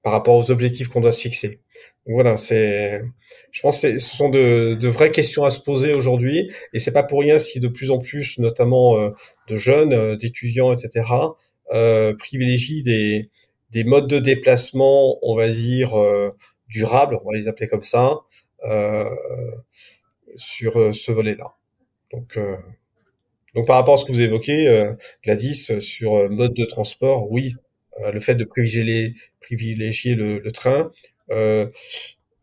par 0.04 0.14
rapport 0.14 0.36
aux 0.36 0.52
objectifs 0.52 0.88
qu'on 0.88 1.02
doit 1.02 1.14
se 1.14 1.22
fixer. 1.22 1.60
Voilà, 2.06 2.38
c'est, 2.38 3.04
je 3.52 3.62
pense 3.62 3.82
que 3.82 3.98
ce 3.98 4.18
sont 4.18 4.30
de, 4.30 4.76
de, 4.80 4.88
vraies 4.88 5.12
questions 5.12 5.44
à 5.44 5.52
se 5.52 5.60
poser 5.60 5.94
aujourd'hui, 5.94 6.50
et 6.74 6.80
c'est 6.80 6.94
pas 6.94 7.04
pour 7.04 7.20
rien 7.20 7.38
si 7.38 7.60
de 7.60 7.68
plus 7.68 7.92
en 7.92 8.00
plus, 8.00 8.40
notamment 8.40 8.98
euh, 8.98 9.12
de 9.48 9.56
jeunes, 9.56 9.94
euh, 9.94 10.16
d'étudiants, 10.16 10.74
etc., 10.74 11.06
euh, 11.74 12.16
privilégient 12.16 12.82
des, 12.82 13.30
des 13.72 13.84
modes 13.84 14.08
de 14.08 14.20
déplacement, 14.20 15.20
on 15.22 15.36
va 15.36 15.50
dire 15.50 16.00
euh, 16.00 16.30
durables, 16.68 17.20
on 17.22 17.30
va 17.30 17.38
les 17.38 17.48
appeler 17.48 17.68
comme 17.68 17.84
ça, 17.84 18.20
sur 20.36 20.96
ce 20.96 21.12
volet-là. 21.12 21.56
Donc, 22.12 22.38
donc 23.56 23.68
par 23.68 23.78
rapport 23.78 23.96
à 23.96 23.98
ce 23.98 24.06
que 24.06 24.12
vous 24.12 24.22
évoquez, 24.22 24.94
Gladys, 25.24 25.80
sur 25.80 26.30
mode 26.30 26.54
de 26.54 26.66
transport, 26.66 27.32
oui, 27.32 27.54
le 28.14 28.20
fait 28.20 28.36
de 28.36 28.46
privilégier, 28.46 30.16
le, 30.16 30.52
train, 30.52 30.92
euh, 31.32 31.68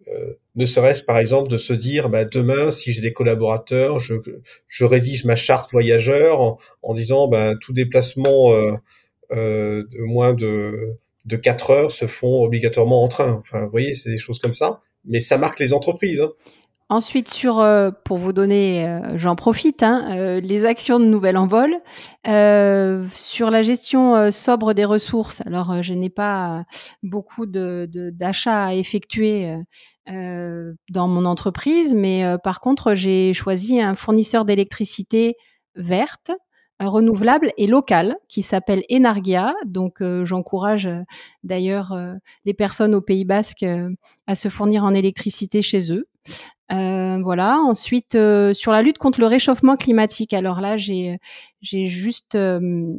euh, 0.08 0.34
ne 0.54 0.64
serait-ce 0.64 1.02
par 1.02 1.18
exemple 1.18 1.48
de 1.48 1.56
se 1.56 1.72
dire 1.72 2.08
bah, 2.08 2.24
demain 2.24 2.70
si 2.70 2.92
j'ai 2.92 3.00
des 3.00 3.12
collaborateurs 3.12 3.98
je, 3.98 4.14
je 4.68 4.84
rédige 4.84 5.24
ma 5.24 5.34
charte 5.34 5.72
voyageur 5.72 6.58
en, 6.82 6.94
disant 6.94 7.26
bah, 7.26 7.54
tout 7.60 7.72
déplacement 7.72 8.52
euh, 8.52 8.72
euh, 9.32 9.82
de 9.90 10.02
moins 10.02 10.32
de 10.32 10.96
de 11.24 11.36
4 11.36 11.70
heures 11.70 11.90
se 11.90 12.06
font 12.06 12.44
obligatoirement 12.44 13.02
en 13.02 13.08
train 13.08 13.32
enfin 13.32 13.64
vous 13.64 13.70
voyez 13.70 13.94
c'est 13.94 14.10
des 14.10 14.16
choses 14.16 14.38
comme 14.38 14.54
ça 14.54 14.80
mais 15.04 15.18
ça 15.18 15.38
marque 15.38 15.58
les 15.58 15.72
entreprises 15.72 16.20
hein. 16.20 16.30
Ensuite, 16.88 17.28
sur, 17.28 17.58
euh, 17.58 17.90
pour 18.04 18.16
vous 18.16 18.32
donner, 18.32 18.86
euh, 18.86 19.18
j'en 19.18 19.34
profite, 19.34 19.82
hein, 19.82 20.06
euh, 20.16 20.38
les 20.38 20.64
actions 20.64 21.00
de 21.00 21.04
Nouvel 21.04 21.36
Envol. 21.36 21.74
sur 23.10 23.50
la 23.50 23.62
gestion 23.62 24.30
sobre 24.30 24.72
des 24.72 24.84
ressources, 24.84 25.40
alors 25.46 25.82
je 25.82 25.94
n'ai 25.94 26.10
pas 26.10 26.64
beaucoup 27.02 27.46
de, 27.46 27.88
d'achats 28.12 28.66
à 28.66 28.74
effectuer 28.74 29.56
dans 30.08 31.08
mon 31.08 31.24
entreprise, 31.24 31.94
mais 31.94 32.24
par 32.42 32.60
contre, 32.60 32.94
j'ai 32.94 33.32
choisi 33.32 33.80
un 33.80 33.94
fournisseur 33.94 34.44
d'électricité 34.44 35.36
verte, 35.76 36.32
renouvelable 36.80 37.52
et 37.56 37.66
local 37.68 38.16
qui 38.28 38.42
s'appelle 38.42 38.82
Enargia. 38.90 39.54
Donc, 39.64 40.02
j'encourage 40.24 40.88
d'ailleurs 41.44 41.96
les 42.44 42.54
personnes 42.54 42.94
au 42.94 43.00
Pays 43.00 43.24
Basque 43.24 43.64
à 44.26 44.34
se 44.34 44.48
fournir 44.48 44.84
en 44.84 44.94
électricité 44.94 45.62
chez 45.62 45.92
eux. 45.92 46.08
Euh, 46.72 47.20
voilà. 47.22 47.58
Ensuite, 47.58 48.14
euh, 48.14 48.52
sur 48.52 48.72
la 48.72 48.82
lutte 48.82 48.98
contre 48.98 49.20
le 49.20 49.26
réchauffement 49.26 49.76
climatique. 49.76 50.32
Alors 50.32 50.60
là, 50.60 50.76
j'ai 50.76 51.18
j'ai 51.60 51.86
juste 51.86 52.34
euh, 52.34 52.92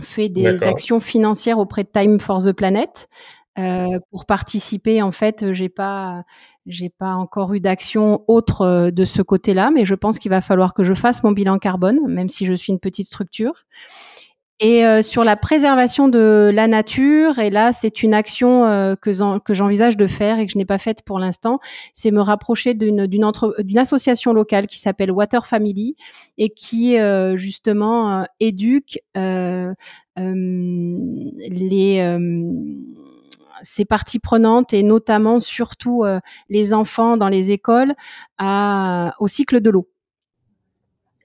fait 0.00 0.28
des 0.28 0.62
actions 0.62 1.00
financières 1.00 1.58
auprès 1.58 1.84
de 1.84 1.88
Time 1.88 2.20
for 2.20 2.42
the 2.42 2.52
Planet. 2.52 3.08
Euh, 3.58 3.98
pour 4.10 4.26
participer, 4.26 5.00
en 5.00 5.12
fait, 5.12 5.54
j'ai 5.54 5.70
pas, 5.70 6.24
j'ai 6.66 6.90
pas 6.90 7.14
encore 7.14 7.54
eu 7.54 7.60
d'action 7.60 8.22
autre 8.28 8.60
euh, 8.60 8.90
de 8.90 9.06
ce 9.06 9.22
côté-là, 9.22 9.70
mais 9.70 9.86
je 9.86 9.94
pense 9.94 10.18
qu'il 10.18 10.30
va 10.30 10.42
falloir 10.42 10.74
que 10.74 10.84
je 10.84 10.92
fasse 10.92 11.22
mon 11.22 11.32
bilan 11.32 11.58
carbone, 11.58 12.06
même 12.06 12.28
si 12.28 12.44
je 12.44 12.52
suis 12.52 12.70
une 12.70 12.78
petite 12.78 13.06
structure. 13.06 13.64
Et 14.58 14.86
euh, 14.86 15.02
sur 15.02 15.22
la 15.22 15.36
préservation 15.36 16.08
de 16.08 16.50
la 16.52 16.66
nature, 16.66 17.38
et 17.38 17.50
là 17.50 17.74
c'est 17.74 18.02
une 18.02 18.14
action 18.14 18.64
euh, 18.64 18.94
que, 18.94 19.12
j'envisage 19.12 19.98
de 19.98 20.06
faire 20.06 20.38
et 20.38 20.46
que 20.46 20.52
je 20.52 20.56
n'ai 20.56 20.64
pas 20.64 20.78
faite 20.78 21.02
pour 21.02 21.18
l'instant, 21.18 21.58
c'est 21.92 22.10
me 22.10 22.22
rapprocher 22.22 22.72
d'une 22.72 23.06
d'une 23.06 23.78
association 23.78 24.32
locale 24.32 24.66
qui 24.66 24.78
s'appelle 24.78 25.10
Water 25.10 25.46
Family 25.46 25.94
et 26.38 26.48
qui 26.48 26.98
euh, 26.98 27.36
justement 27.36 28.24
éduque 28.40 28.98
les 29.14 29.76
ces 33.62 33.84
parties 33.84 34.18
prenantes 34.20 34.72
et 34.72 34.82
notamment 34.82 35.38
surtout 35.38 36.04
les 36.48 36.72
enfants 36.72 37.18
dans 37.18 37.28
les 37.28 37.50
écoles 37.50 37.94
à, 38.38 39.12
au 39.18 39.28
cycle 39.28 39.60
de 39.60 39.68
l'eau. 39.68 39.86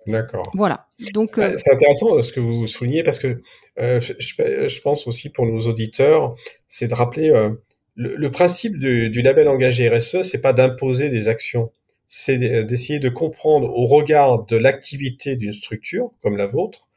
D'accord. 0.07 0.49
Voilà. 0.53 0.87
Donc, 1.13 1.37
bah, 1.37 1.57
c'est 1.57 1.71
intéressant 1.71 2.17
euh, 2.17 2.21
ce 2.21 2.33
que 2.33 2.39
vous 2.39 2.67
soulignez 2.67 3.03
parce 3.03 3.19
que 3.19 3.41
euh, 3.79 4.01
je, 4.01 4.81
pense 4.81 5.07
aussi 5.07 5.29
pour 5.29 5.45
nos 5.45 5.61
auditeurs, 5.61 6.35
c'est 6.67 6.87
de 6.87 6.93
rappeler 6.93 7.29
euh, 7.29 7.51
le, 7.95 8.31
principe 8.31 8.79
du, 8.79 9.09
du, 9.09 9.21
label 9.21 9.47
engagé 9.47 9.89
RSE, 9.89 10.23
c'est 10.23 10.41
pas 10.41 10.53
d'imposer 10.53 11.09
des 11.09 11.27
actions, 11.27 11.71
c'est 12.07 12.37
d'essayer 12.65 12.99
de 12.99 13.09
comprendre 13.09 13.69
au 13.69 13.85
regard 13.85 14.45
de 14.45 14.57
l'activité 14.57 15.35
d'une 15.35 15.53
structure 15.53 16.11
comme 16.23 16.35
la 16.35 16.47
vôtre, 16.47 16.87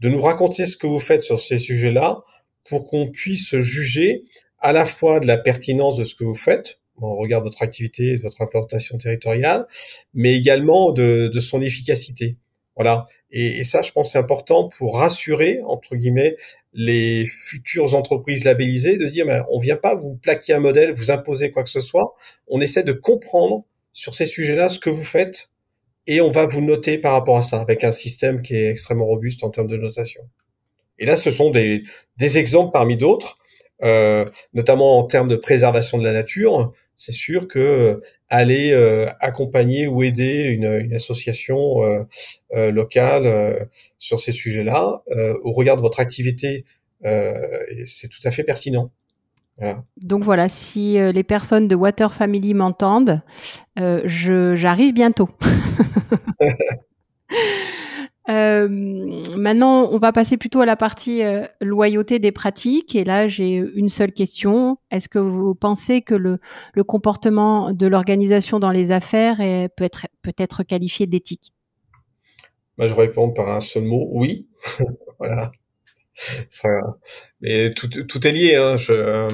de 0.00 0.08
nous 0.08 0.20
raconter 0.20 0.66
ce 0.66 0.76
que 0.76 0.86
vous 0.86 1.00
faites 1.00 1.24
sur 1.24 1.40
ces 1.40 1.58
sujets-là 1.58 2.22
pour 2.68 2.86
qu'on 2.86 3.10
puisse 3.10 3.56
juger 3.58 4.24
à 4.60 4.72
la 4.72 4.84
fois 4.84 5.18
de 5.18 5.26
la 5.26 5.36
pertinence 5.36 5.96
de 5.96 6.04
ce 6.04 6.14
que 6.14 6.22
vous 6.22 6.34
faites, 6.34 6.78
on 7.00 7.16
regarde 7.16 7.44
votre 7.44 7.62
activité, 7.62 8.16
votre 8.16 8.40
implantation 8.42 8.98
territoriale, 8.98 9.66
mais 10.14 10.34
également 10.36 10.92
de, 10.92 11.28
de 11.32 11.40
son 11.40 11.60
efficacité. 11.60 12.36
Voilà. 12.76 13.06
Et, 13.30 13.64
ça, 13.64 13.82
je 13.82 13.92
pense, 13.92 14.12
c'est 14.12 14.18
important 14.18 14.68
pour 14.68 14.96
rassurer 14.98 15.60
entre 15.66 15.94
guillemets 15.96 16.36
les 16.72 17.26
futures 17.26 17.94
entreprises 17.94 18.44
labellisées 18.44 18.96
de 18.96 19.06
dire, 19.06 19.26
ben, 19.26 19.44
on 19.50 19.58
vient 19.58 19.76
pas 19.76 19.94
vous 19.94 20.14
plaquer 20.14 20.54
un 20.54 20.60
modèle, 20.60 20.92
vous 20.92 21.10
imposer 21.10 21.50
quoi 21.50 21.62
que 21.62 21.70
ce 21.70 21.80
soit. 21.80 22.14
On 22.48 22.60
essaie 22.60 22.82
de 22.82 22.92
comprendre 22.92 23.64
sur 23.92 24.14
ces 24.14 24.26
sujets-là 24.26 24.70
ce 24.70 24.78
que 24.78 24.90
vous 24.90 25.04
faites 25.04 25.50
et 26.06 26.20
on 26.20 26.30
va 26.30 26.46
vous 26.46 26.62
noter 26.62 26.98
par 26.98 27.12
rapport 27.12 27.36
à 27.36 27.42
ça 27.42 27.60
avec 27.60 27.84
un 27.84 27.92
système 27.92 28.42
qui 28.42 28.54
est 28.54 28.70
extrêmement 28.70 29.06
robuste 29.06 29.44
en 29.44 29.50
termes 29.50 29.68
de 29.68 29.76
notation. 29.76 30.22
Et 30.98 31.06
là, 31.06 31.16
ce 31.16 31.30
sont 31.30 31.50
des, 31.50 31.82
des 32.16 32.38
exemples 32.38 32.72
parmi 32.72 32.96
d'autres, 32.96 33.36
euh, 33.82 34.24
notamment 34.54 34.98
en 34.98 35.04
termes 35.04 35.28
de 35.28 35.36
préservation 35.36 35.98
de 35.98 36.04
la 36.04 36.12
nature 36.12 36.72
c'est 37.04 37.12
sûr 37.12 37.48
que 37.48 37.58
euh, 37.58 38.00
aller 38.28 38.70
euh, 38.70 39.08
accompagner 39.18 39.88
ou 39.88 40.04
aider 40.04 40.44
une, 40.44 40.94
association 40.94 41.82
euh, 41.82 42.70
locale 42.70 43.68
sur 43.98 44.20
ces 44.20 44.30
sujets-là, 44.30 45.02
au 45.42 45.52
regard 45.52 45.76
de 45.76 45.82
votre 45.82 46.00
activité, 46.00 46.64
c'est 47.02 48.08
tout 48.08 48.20
à 48.24 48.30
fait 48.30 48.44
pertinent. 48.44 48.90
Donc 49.96 50.22
voilà, 50.22 50.48
si 50.48 50.94
les 50.94 51.24
personnes 51.24 51.68
de 51.68 51.74
Water 51.74 52.12
Family 52.12 52.54
m'entendent, 52.54 53.20
j'arrive 53.76 54.94
bientôt. 54.94 55.28
Euh, 58.28 58.68
maintenant, 59.36 59.88
on 59.90 59.98
va 59.98 60.12
passer 60.12 60.36
plutôt 60.36 60.60
à 60.60 60.66
la 60.66 60.76
partie 60.76 61.22
euh, 61.22 61.44
loyauté 61.60 62.18
des 62.18 62.32
pratiques. 62.32 62.94
Et 62.94 63.04
là, 63.04 63.28
j'ai 63.28 63.56
une 63.56 63.88
seule 63.88 64.12
question. 64.12 64.78
Est-ce 64.90 65.08
que 65.08 65.18
vous 65.18 65.54
pensez 65.54 66.02
que 66.02 66.14
le, 66.14 66.38
le 66.74 66.84
comportement 66.84 67.72
de 67.72 67.86
l'organisation 67.86 68.58
dans 68.58 68.70
les 68.70 68.92
affaires 68.92 69.40
est, 69.40 69.68
peut, 69.76 69.84
être, 69.84 70.06
peut 70.22 70.34
être 70.38 70.62
qualifié 70.62 71.06
d'éthique? 71.06 71.52
Bah, 72.78 72.86
Je 72.86 72.94
réponds 72.94 73.30
par 73.30 73.48
un 73.48 73.60
seul 73.60 73.84
mot, 73.84 74.08
oui. 74.12 74.46
voilà. 75.18 75.50
mais 77.40 77.70
tout, 77.70 77.88
tout, 77.88 78.26
est 78.26 78.32
lié. 78.32 78.54
Hein. 78.54 78.76
Je, 78.76 79.26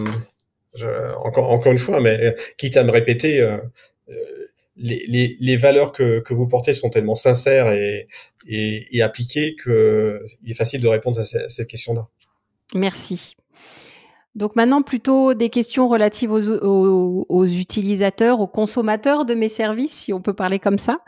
je, 0.77 1.14
encore, 1.16 1.51
encore 1.51 1.72
une 1.72 1.79
fois, 1.79 2.01
mais 2.01 2.35
quitte 2.57 2.77
à 2.79 2.85
me 2.85 2.90
répéter, 2.90 3.40
euh, 3.40 3.59
les, 4.78 5.36
les, 5.40 5.56
valeurs 5.56 5.92
que, 5.92 6.20
que, 6.20 6.34
vous 6.34 6.46
portez 6.46 6.72
sont 6.72 6.90
tellement 6.90 7.14
sincères 7.14 7.72
et, 7.72 8.06
et, 8.46 8.96
et 8.96 9.02
appliquées 9.02 9.56
qu'il 9.62 10.50
est 10.50 10.54
facile 10.54 10.80
de 10.80 10.88
répondre 10.88 11.18
à 11.18 11.24
cette 11.24 11.68
question-là. 11.68 12.08
Merci. 12.74 13.34
Donc 14.34 14.54
maintenant, 14.54 14.82
plutôt 14.82 15.34
des 15.34 15.48
questions 15.48 15.88
relatives 15.88 16.30
aux, 16.30 17.24
aux, 17.28 17.44
utilisateurs, 17.44 18.38
aux 18.40 18.46
consommateurs 18.46 19.24
de 19.24 19.34
mes 19.34 19.48
services, 19.48 19.90
si 19.90 20.12
on 20.12 20.20
peut 20.20 20.32
parler 20.32 20.60
comme 20.60 20.78
ça. 20.78 21.00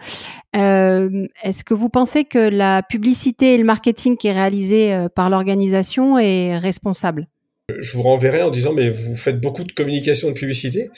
Euh, 0.57 1.27
Est-ce 1.45 1.63
que 1.63 1.73
vous 1.73 1.89
pensez 1.89 2.25
que 2.25 2.39
la 2.39 2.83
publicité 2.83 3.55
et 3.55 3.59
le 3.59 3.63
marketing 3.63 4.17
qui 4.17 4.27
est 4.27 4.33
réalisé 4.33 4.93
euh, 4.93 5.09
par 5.09 5.31
l'organisation 5.31 6.19
est 6.19 6.59
responsable? 6.59 7.29
Je 7.79 7.97
vous 7.97 8.03
renverrai 8.03 8.43
en 8.43 8.51
disant, 8.51 8.73
mais 8.73 8.91
vous 8.91 9.15
faites 9.15 9.41
beaucoup 9.41 9.63
de 9.63 9.71
communication 9.71 10.27
de 10.29 10.35
publicité? 10.35 10.91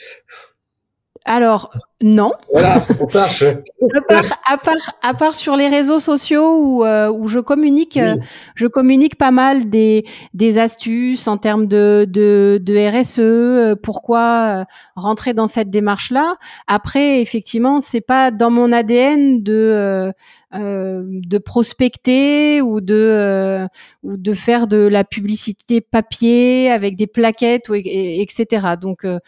Alors, 1.25 1.71
non. 2.03 2.33
Voilà, 2.51 2.81
c'est 2.81 2.97
pour 2.97 3.09
ça. 3.09 3.27
à, 3.95 4.01
part, 4.01 4.41
à, 4.45 4.57
part, 4.57 4.95
à 5.01 5.13
part 5.13 5.35
sur 5.35 5.55
les 5.55 5.69
réseaux 5.69 6.01
sociaux 6.01 6.57
où, 6.59 6.83
euh, 6.83 7.09
où 7.09 7.29
je 7.29 7.39
communique, 7.39 7.95
euh, 7.95 8.17
je 8.55 8.67
communique 8.67 9.17
pas 9.17 9.31
mal 9.31 9.69
des, 9.69 10.03
des 10.33 10.57
astuces 10.57 11.29
en 11.29 11.37
termes 11.37 11.65
de, 11.65 12.05
de, 12.07 12.59
de 12.61 12.99
RSE, 12.99 13.19
euh, 13.19 13.75
pourquoi 13.81 14.65
rentrer 14.97 15.33
dans 15.33 15.47
cette 15.47 15.69
démarche-là. 15.69 16.35
Après, 16.67 17.21
effectivement, 17.21 17.79
c'est 17.79 18.01
pas 18.01 18.31
dans 18.31 18.49
mon 18.49 18.73
ADN 18.73 19.41
de 19.41 20.13
euh, 20.55 21.01
de 21.07 21.39
prospecter 21.39 22.61
ou 22.61 22.79
de 22.79 22.93
euh, 22.93 23.67
ou 24.03 24.17
de 24.17 24.35
faire 24.35 24.67
de 24.67 24.77
la 24.77 25.03
publicité 25.03 25.81
papier 25.81 26.69
avec 26.69 26.95
des 26.95 27.07
plaquettes 27.07 27.69
ou, 27.69 27.73
etc. 27.73 28.45
Donc 28.79 29.03
euh, 29.03 29.19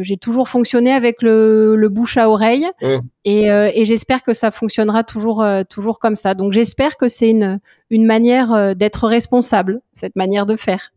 j'ai 0.00 0.16
toujours 0.16 0.48
fonctionné 0.48 0.90
avec 0.90 1.20
le, 1.20 1.76
le 1.76 1.88
bouche 2.04 2.16
à 2.16 2.28
oreille 2.28 2.66
mmh. 2.82 2.98
et, 3.24 3.44
et 3.46 3.84
j'espère 3.84 4.22
que 4.22 4.34
ça 4.34 4.50
fonctionnera 4.50 5.04
toujours 5.04 5.44
toujours 5.70 5.98
comme 5.98 6.16
ça. 6.16 6.34
Donc 6.34 6.52
j'espère 6.52 6.96
que 6.96 7.08
c'est 7.08 7.30
une 7.30 7.60
une 7.90 8.04
manière 8.04 8.76
d'être 8.76 9.08
responsable 9.08 9.80
cette 9.92 10.16
manière 10.16 10.44
de 10.46 10.56
faire. 10.56 10.92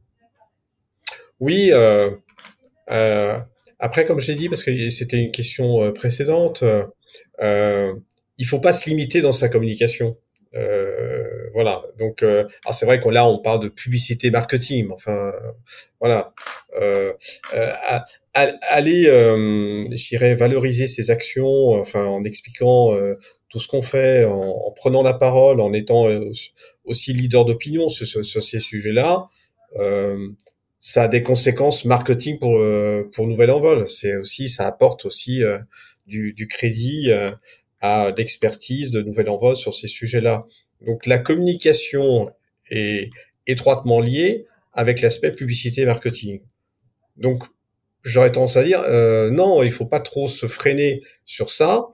Oui. 1.39 1.71
après, 3.79 4.05
comme 4.05 4.19
je 4.19 4.31
l'ai 4.31 4.37
dit, 4.37 4.49
parce 4.49 4.63
que 4.63 4.89
c'était 4.89 5.17
une 5.17 5.31
question 5.31 5.91
précédente, 5.93 6.63
euh, 7.41 7.93
il 8.37 8.45
faut 8.45 8.59
pas 8.59 8.73
se 8.73 8.89
limiter 8.89 9.21
dans 9.21 9.31
sa 9.31 9.49
communication. 9.49 10.17
Euh, 10.55 11.49
voilà. 11.53 11.83
Donc, 11.99 12.23
euh, 12.23 12.47
alors 12.65 12.75
c'est 12.75 12.85
vrai 12.85 12.99
qu'on 12.99 13.09
là 13.09 13.27
on 13.27 13.39
parle 13.39 13.61
de 13.63 13.69
publicité 13.69 14.31
marketing. 14.31 14.89
Enfin, 14.91 15.31
voilà. 15.99 16.33
Euh, 16.81 17.13
euh 17.55 17.71
aller, 18.33 19.07
euh, 19.07 19.87
je 19.89 20.09
dirais, 20.09 20.35
valoriser 20.35 20.85
ses 20.85 21.09
actions, 21.09 21.71
enfin, 21.71 22.05
en 22.05 22.23
expliquant 22.23 22.93
euh, 22.93 23.15
tout 23.49 23.59
ce 23.59 23.67
qu'on 23.67 23.81
fait, 23.81 24.25
en, 24.25 24.39
en, 24.39 24.71
prenant 24.71 25.01
la 25.01 25.15
parole, 25.15 25.59
en 25.59 25.73
étant 25.73 26.05
aussi 26.85 27.13
leader 27.13 27.45
d'opinion 27.45 27.89
sur, 27.89 28.05
sur, 28.05 28.43
ces 28.43 28.59
sujets-là. 28.59 29.27
ça 30.79 31.03
a 31.03 31.07
des 31.07 31.23
conséquences 31.23 31.83
marketing 31.85 32.37
pour 32.37 32.61
pour 33.11 33.27
Nouvel 33.27 33.49
Envol. 33.49 33.89
C'est 33.89 34.15
aussi, 34.15 34.49
ça 34.49 34.67
apporte 34.67 35.05
aussi 35.05 35.41
du, 36.05 36.33
du 36.33 36.47
crédit 36.47 37.09
à 37.81 38.13
l'expertise 38.15 38.91
de 38.91 39.01
Nouvelle 39.01 39.29
Envol 39.29 39.55
sur 39.55 39.73
ces 39.73 39.87
sujets-là. 39.87 40.45
Donc 40.85 41.07
la 41.07 41.17
communication 41.17 42.29
est 42.69 43.09
étroitement 43.47 43.99
liée 43.99 44.45
avec 44.73 45.01
l'aspect 45.01 45.31
publicité 45.31 45.85
marketing. 45.85 46.41
Donc 47.17 47.43
j'aurais 48.03 48.31
tendance 48.31 48.57
à 48.57 48.63
dire 48.63 48.81
euh, 48.87 49.29
non, 49.29 49.63
il 49.63 49.71
faut 49.71 49.85
pas 49.85 49.99
trop 49.99 50.27
se 50.27 50.47
freiner 50.47 51.01
sur 51.25 51.49
ça, 51.49 51.89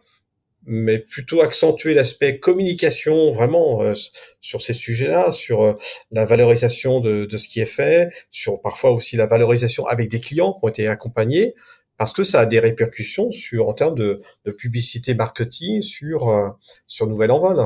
mais 0.66 1.00
plutôt 1.00 1.42
accentuer 1.42 1.94
l'aspect 1.94 2.40
communication 2.40 3.32
vraiment 3.32 3.82
euh, 3.82 3.94
sur 4.40 4.62
ces 4.62 4.74
sujets-là, 4.74 5.32
sur 5.32 5.62
euh, 5.62 5.74
la 6.12 6.26
valorisation 6.26 7.00
de, 7.00 7.26
de, 7.26 7.38
ce 7.38 7.48
qui 7.48 7.60
est 7.60 7.66
fait, 7.66 8.10
sur 8.32 8.62
parfois 8.62 8.92
aussi 8.92 9.18
la 9.18 9.26
valorisation 9.26 9.86
avec 9.88 10.10
des 10.10 10.20
clients 10.20 10.54
qui 10.54 10.60
ont 10.64 10.70
été 10.70 10.88
accompagnés, 10.88 11.54
parce 11.98 12.14
que 12.14 12.24
ça 12.24 12.42
a 12.42 12.46
des 12.46 12.60
répercussions 12.60 13.32
sur 13.32 13.68
en 13.68 13.74
termes 13.74 13.96
de, 13.96 14.22
de 14.46 14.52
publicité 14.52 15.14
marketing 15.14 15.82
sur 15.82 16.30
euh, 16.30 16.50
sur 16.88 17.08
Nouvelle 17.08 17.32
Envol. 17.32 17.62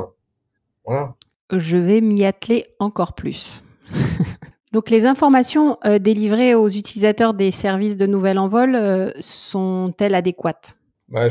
Voilà. 0.86 1.16
Je 1.56 1.78
vais 1.78 2.02
m'y 2.02 2.26
atteler 2.26 2.66
encore 2.80 3.14
plus. 3.14 3.62
Donc 4.72 4.90
les 4.90 5.06
informations 5.06 5.78
euh, 5.86 6.00
délivrées 6.00 6.56
aux 6.56 6.70
utilisateurs 6.70 7.34
des 7.34 7.52
services 7.52 7.98
de 7.98 8.06
Nouvelle 8.06 8.38
Envol 8.38 8.76
euh, 8.76 9.12
sont-elles 9.20 10.16
adéquates? 10.16 10.78
Bah, 11.08 11.30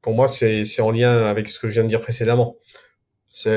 Pour 0.00 0.14
moi, 0.14 0.28
c'est 0.28 0.80
en 0.80 0.90
lien 0.90 1.26
avec 1.26 1.48
ce 1.48 1.58
que 1.58 1.68
je 1.68 1.74
viens 1.74 1.84
de 1.84 1.88
dire 1.88 2.00
précédemment. 2.00 2.56
C'est, 3.28 3.56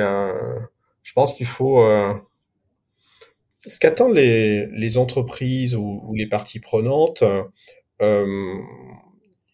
je 1.03 1.13
pense 1.13 1.33
qu'il 1.35 1.45
faut 1.45 1.83
ce 3.67 3.79
qu'attendent 3.79 4.15
les, 4.15 4.97
entreprises 4.97 5.75
ou, 5.75 6.13
les 6.15 6.27
parties 6.27 6.59
prenantes, 6.59 7.23
euh, 8.01 8.55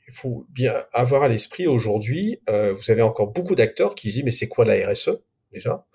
il 0.07 0.13
faut 0.13 0.45
bien 0.49 0.75
avoir 0.93 1.23
à 1.23 1.27
l'esprit 1.27 1.67
aujourd'hui, 1.67 2.39
euh, 2.49 2.73
vous 2.73 2.91
avez 2.91 3.01
encore 3.01 3.31
beaucoup 3.31 3.55
d'acteurs 3.55 3.95
qui 3.95 4.09
disent 4.09 4.23
mais 4.23 4.31
c'est 4.31 4.47
quoi 4.47 4.65
la 4.65 4.89
RSE 4.89 5.23
déjà. 5.53 5.85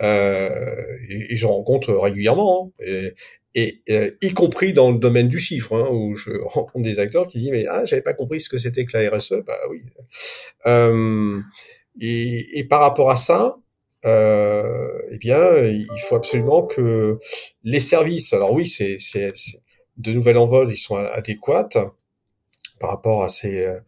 Euh, 0.00 0.96
et, 1.08 1.32
et 1.32 1.36
j'en 1.36 1.48
rencontre 1.48 1.92
régulièrement, 1.92 2.72
hein, 2.80 2.86
et, 2.86 3.14
et 3.54 3.82
euh, 3.90 4.10
y 4.22 4.32
compris 4.32 4.72
dans 4.72 4.90
le 4.90 4.98
domaine 4.98 5.28
du 5.28 5.38
chiffre, 5.38 5.76
hein, 5.76 5.88
où 5.90 6.14
je 6.16 6.30
rencontre 6.44 6.84
des 6.84 6.98
acteurs 6.98 7.26
qui 7.26 7.38
disent 7.38 7.50
mais 7.50 7.66
ah 7.66 7.84
j'avais 7.84 8.02
pas 8.02 8.14
compris 8.14 8.40
ce 8.40 8.48
que 8.48 8.58
c'était 8.58 8.84
que 8.84 8.96
la 8.96 9.10
RSE, 9.10 9.42
bah 9.46 9.58
oui. 9.70 9.82
Euh, 10.66 11.40
et, 12.00 12.58
et, 12.58 12.64
par 12.64 12.80
rapport 12.80 13.10
à 13.10 13.16
ça, 13.16 13.56
euh, 14.04 15.00
eh 15.10 15.18
bien 15.18 15.56
il 15.64 16.00
faut 16.08 16.16
absolument 16.16 16.62
que 16.66 17.18
les 17.64 17.80
services, 17.80 18.32
alors 18.32 18.52
oui 18.52 18.66
c'est 18.66 18.96
de 19.96 20.12
nouvelles 20.12 20.38
envols, 20.38 20.70
ils 20.70 20.76
sont 20.76 20.96
adéquates 20.96 21.78
par 22.78 22.90
rapport 22.90 23.24
à 23.24 23.28
ces 23.28 23.64
euh, 23.64 23.80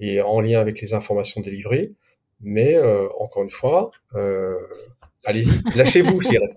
et 0.00 0.22
en 0.22 0.40
lien 0.40 0.60
avec 0.60 0.80
les 0.80 0.94
informations 0.94 1.40
délivrées, 1.40 1.92
mais 2.40 2.74
euh, 2.76 3.08
encore 3.18 3.42
une 3.42 3.50
fois, 3.50 3.90
euh, 4.14 4.56
allez-y, 5.24 5.60
lâchez-vous, 5.76 6.20
je 6.20 6.28
dirais. 6.28 6.54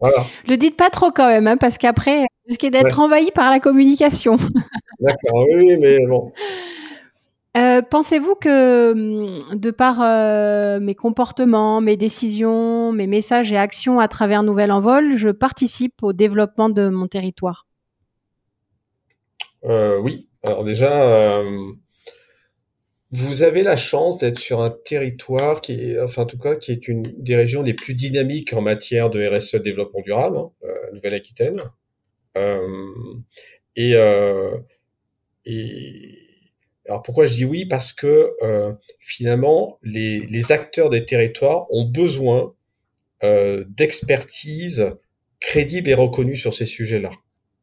Voilà. 0.00 0.24
Le 0.48 0.56
dites 0.56 0.76
pas 0.76 0.90
trop 0.90 1.10
quand 1.10 1.28
même, 1.28 1.46
hein, 1.46 1.56
parce 1.58 1.76
qu'après, 1.76 2.26
risquez 2.48 2.70
d'être 2.70 2.98
ouais. 2.98 3.04
envahi 3.04 3.30
par 3.32 3.50
la 3.50 3.60
communication. 3.60 4.36
D'accord, 5.00 5.46
oui, 5.52 5.76
mais 5.78 6.06
bon. 6.06 6.32
Euh, 7.56 7.82
Pensez-vous 7.82 8.34
que, 8.36 8.92
hum, 8.92 9.58
de 9.58 9.70
par 9.70 10.00
euh, 10.00 10.78
mes 10.80 10.94
comportements, 10.94 11.80
mes 11.80 11.96
décisions, 11.96 12.92
mes 12.92 13.06
messages 13.06 13.52
et 13.52 13.56
actions 13.56 13.98
à 13.98 14.08
travers 14.08 14.42
Nouvel 14.42 14.70
Envol, 14.70 15.16
je 15.16 15.30
participe 15.30 16.02
au 16.02 16.12
développement 16.12 16.70
de 16.70 16.88
mon 16.88 17.08
territoire? 17.08 17.66
Euh, 19.64 19.98
Oui. 20.00 20.28
Alors 20.42 20.64
déjà, 20.64 21.42
vous 23.12 23.42
avez 23.42 23.62
la 23.62 23.76
chance 23.76 24.18
d'être 24.18 24.38
sur 24.38 24.60
un 24.60 24.70
territoire 24.70 25.60
qui 25.60 25.72
est, 25.72 26.00
enfin 26.00 26.22
en 26.22 26.26
tout 26.26 26.38
cas, 26.38 26.54
qui 26.54 26.70
est 26.70 26.86
une 26.86 27.12
des 27.18 27.34
régions 27.34 27.62
les 27.62 27.74
plus 27.74 27.94
dynamiques 27.94 28.52
en 28.52 28.60
matière 28.60 29.10
de 29.10 29.26
RSE 29.26 29.56
développement 29.56 30.00
durable, 30.00 30.36
hein, 30.38 30.52
euh, 30.64 30.92
Nouvelle-Aquitaine. 30.94 31.56
Euh, 32.38 32.92
et, 33.74 33.94
euh, 33.96 34.56
et 35.44 36.18
alors 36.86 37.02
pourquoi 37.02 37.26
je 37.26 37.32
dis 37.32 37.44
oui? 37.44 37.64
Parce 37.64 37.92
que 37.92 38.30
finalement, 39.00 39.78
les, 39.82 40.52
acteurs 40.52 40.90
des 40.90 41.04
territoires 41.04 41.66
ont 41.70 41.84
besoin 41.84 42.54
d'expertise 43.22 44.90
crédible 45.40 45.88
et 45.88 45.94
reconnue 45.94 46.36
sur 46.36 46.54
ces 46.54 46.66
sujets-là. 46.66 47.10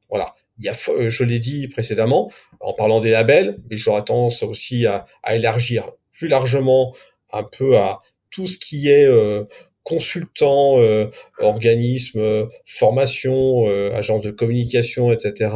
Voilà 0.09 0.35
il 0.59 0.65
y 0.65 0.69
a, 0.69 0.75
euh, 0.89 1.09
je 1.09 1.23
l'ai 1.23 1.39
dit 1.39 1.67
précédemment, 1.67 2.31
en 2.59 2.73
parlant 2.73 2.99
des 2.99 3.11
labels, 3.11 3.59
mais 3.69 3.75
j'aurais 3.75 4.03
tendance 4.03 4.43
aussi 4.43 4.85
à, 4.85 5.05
à, 5.23 5.35
élargir 5.35 5.91
plus 6.11 6.27
largement 6.27 6.95
un 7.31 7.43
peu 7.43 7.77
à 7.77 8.01
tout 8.31 8.47
ce 8.47 8.57
qui 8.57 8.89
est 8.89 9.05
euh, 9.05 9.45
consultant, 9.87 10.79
euh, 10.79 11.07
organisme, 11.39 12.19
euh, 12.19 12.45
formation, 12.65 13.69
euh, 13.69 13.93
agence 13.95 14.21
de 14.21 14.31
communication, 14.31 15.13
etc. 15.13 15.49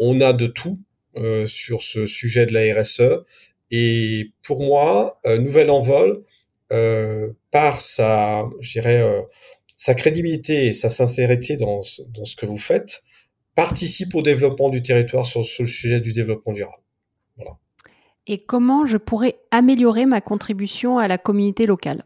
On 0.00 0.20
a 0.20 0.32
de 0.32 0.48
tout 0.48 0.80
euh, 1.16 1.46
sur 1.46 1.84
ce 1.84 2.06
sujet 2.06 2.46
de 2.46 2.52
la 2.52 2.80
RSE. 2.80 3.24
Et 3.70 4.32
pour 4.42 4.64
moi, 4.64 5.20
Nouvel 5.24 5.70
Envol, 5.70 6.24
par 7.50 7.80
sa, 7.80 8.44
je 8.60 8.72
dirais, 8.72 9.24
sa 9.76 9.94
crédibilité 9.94 10.66
et 10.66 10.72
sa 10.72 10.88
sincérité 10.88 11.56
dans, 11.56 11.80
dans 12.08 12.24
ce 12.24 12.36
que 12.36 12.46
vous 12.46 12.58
faites, 12.58 13.02
participe 13.56 14.14
au 14.14 14.22
développement 14.22 14.68
du 14.68 14.82
territoire 14.82 15.26
sur, 15.26 15.44
sur 15.44 15.64
le 15.64 15.68
sujet 15.68 16.00
du 16.00 16.12
développement 16.12 16.52
durable. 16.52 16.82
Voilà. 17.36 17.56
Et 18.28 18.38
comment 18.38 18.86
je 18.86 18.96
pourrais 18.96 19.40
améliorer 19.50 20.06
ma 20.06 20.20
contribution 20.20 20.98
à 20.98 21.08
la 21.08 21.18
communauté 21.18 21.66
locale? 21.66 22.04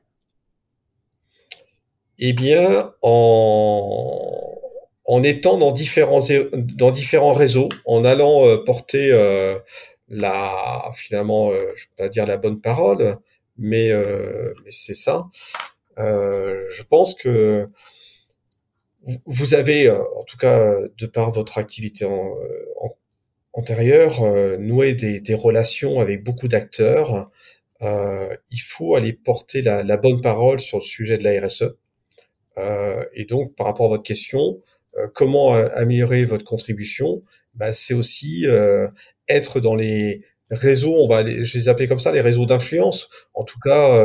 Eh 2.19 2.33
bien, 2.33 2.93
en, 3.03 4.55
en 5.07 5.23
étant 5.23 5.57
dans 5.59 5.73
différents, 5.73 6.21
dans 6.55 6.91
différents 6.91 7.33
réseaux, 7.33 7.71
en 7.87 8.05
allant 8.05 8.47
euh, 8.47 8.59
porter 8.59 9.11
euh, 9.11 9.59
la, 10.09 10.93
finalement, 10.95 11.51
euh, 11.51 11.73
je 11.75 11.85
ne 11.85 11.89
peux 11.89 12.05
pas 12.05 12.09
dire 12.09 12.27
la 12.27 12.37
bonne 12.37 12.61
parole, 12.61 13.17
mais, 13.57 13.91
mais 13.93 14.71
c'est 14.71 14.95
ça. 14.95 15.29
Je 15.97 16.83
pense 16.89 17.15
que 17.15 17.69
vous 19.27 19.55
avez, 19.55 19.87
euh, 19.87 20.03
en 20.17 20.25
tout 20.25 20.37
cas, 20.37 20.77
de 20.99 21.07
par 21.07 21.31
votre 21.31 21.59
activité 21.59 22.05
en, 22.05 22.37
euh, 22.37 22.67
en, 22.81 22.91
antérieure, 23.53 24.23
euh, 24.23 24.57
noué 24.59 24.95
des, 24.95 25.21
des, 25.21 25.35
relations 25.35 26.01
avec 26.01 26.23
beaucoup 26.25 26.49
d'acteurs. 26.49 27.31
Euh, 27.83 28.37
il 28.51 28.59
faut 28.61 28.95
aller 28.95 29.13
porter 29.13 29.63
la, 29.63 29.83
la, 29.83 29.97
bonne 29.97 30.21
parole 30.21 30.61
sur 30.61 30.79
le 30.79 30.85
sujet 30.85 31.19
de 31.19 31.25
la 31.25 31.41
RSE. 31.47 31.77
Euh, 32.59 33.05
et 33.15 33.25
donc, 33.25 33.55
par 33.57 33.67
rapport 33.67 33.87
à 33.87 33.89
votre 33.91 34.03
question, 34.03 34.61
euh, 34.99 35.09
comment 35.15 35.55
améliorer 35.55 36.25
votre 36.25 36.45
contribution 36.45 37.23
bah, 37.55 37.73
C'est 37.73 37.95
aussi 37.95 38.45
être 39.29 39.61
dans 39.61 39.75
les 39.75 40.19
réseaux, 40.51 40.95
on 40.97 41.09
va 41.09 41.23
les, 41.23 41.45
je 41.45 41.59
les 41.59 41.69
appeler 41.69 41.89
comme 41.89 42.01
ça, 42.01 42.13
les 42.13 42.21
réseaux 42.21 42.47
d'influence. 42.47 43.09
En 43.35 43.45
tout 43.45 43.59
cas, 43.61 44.05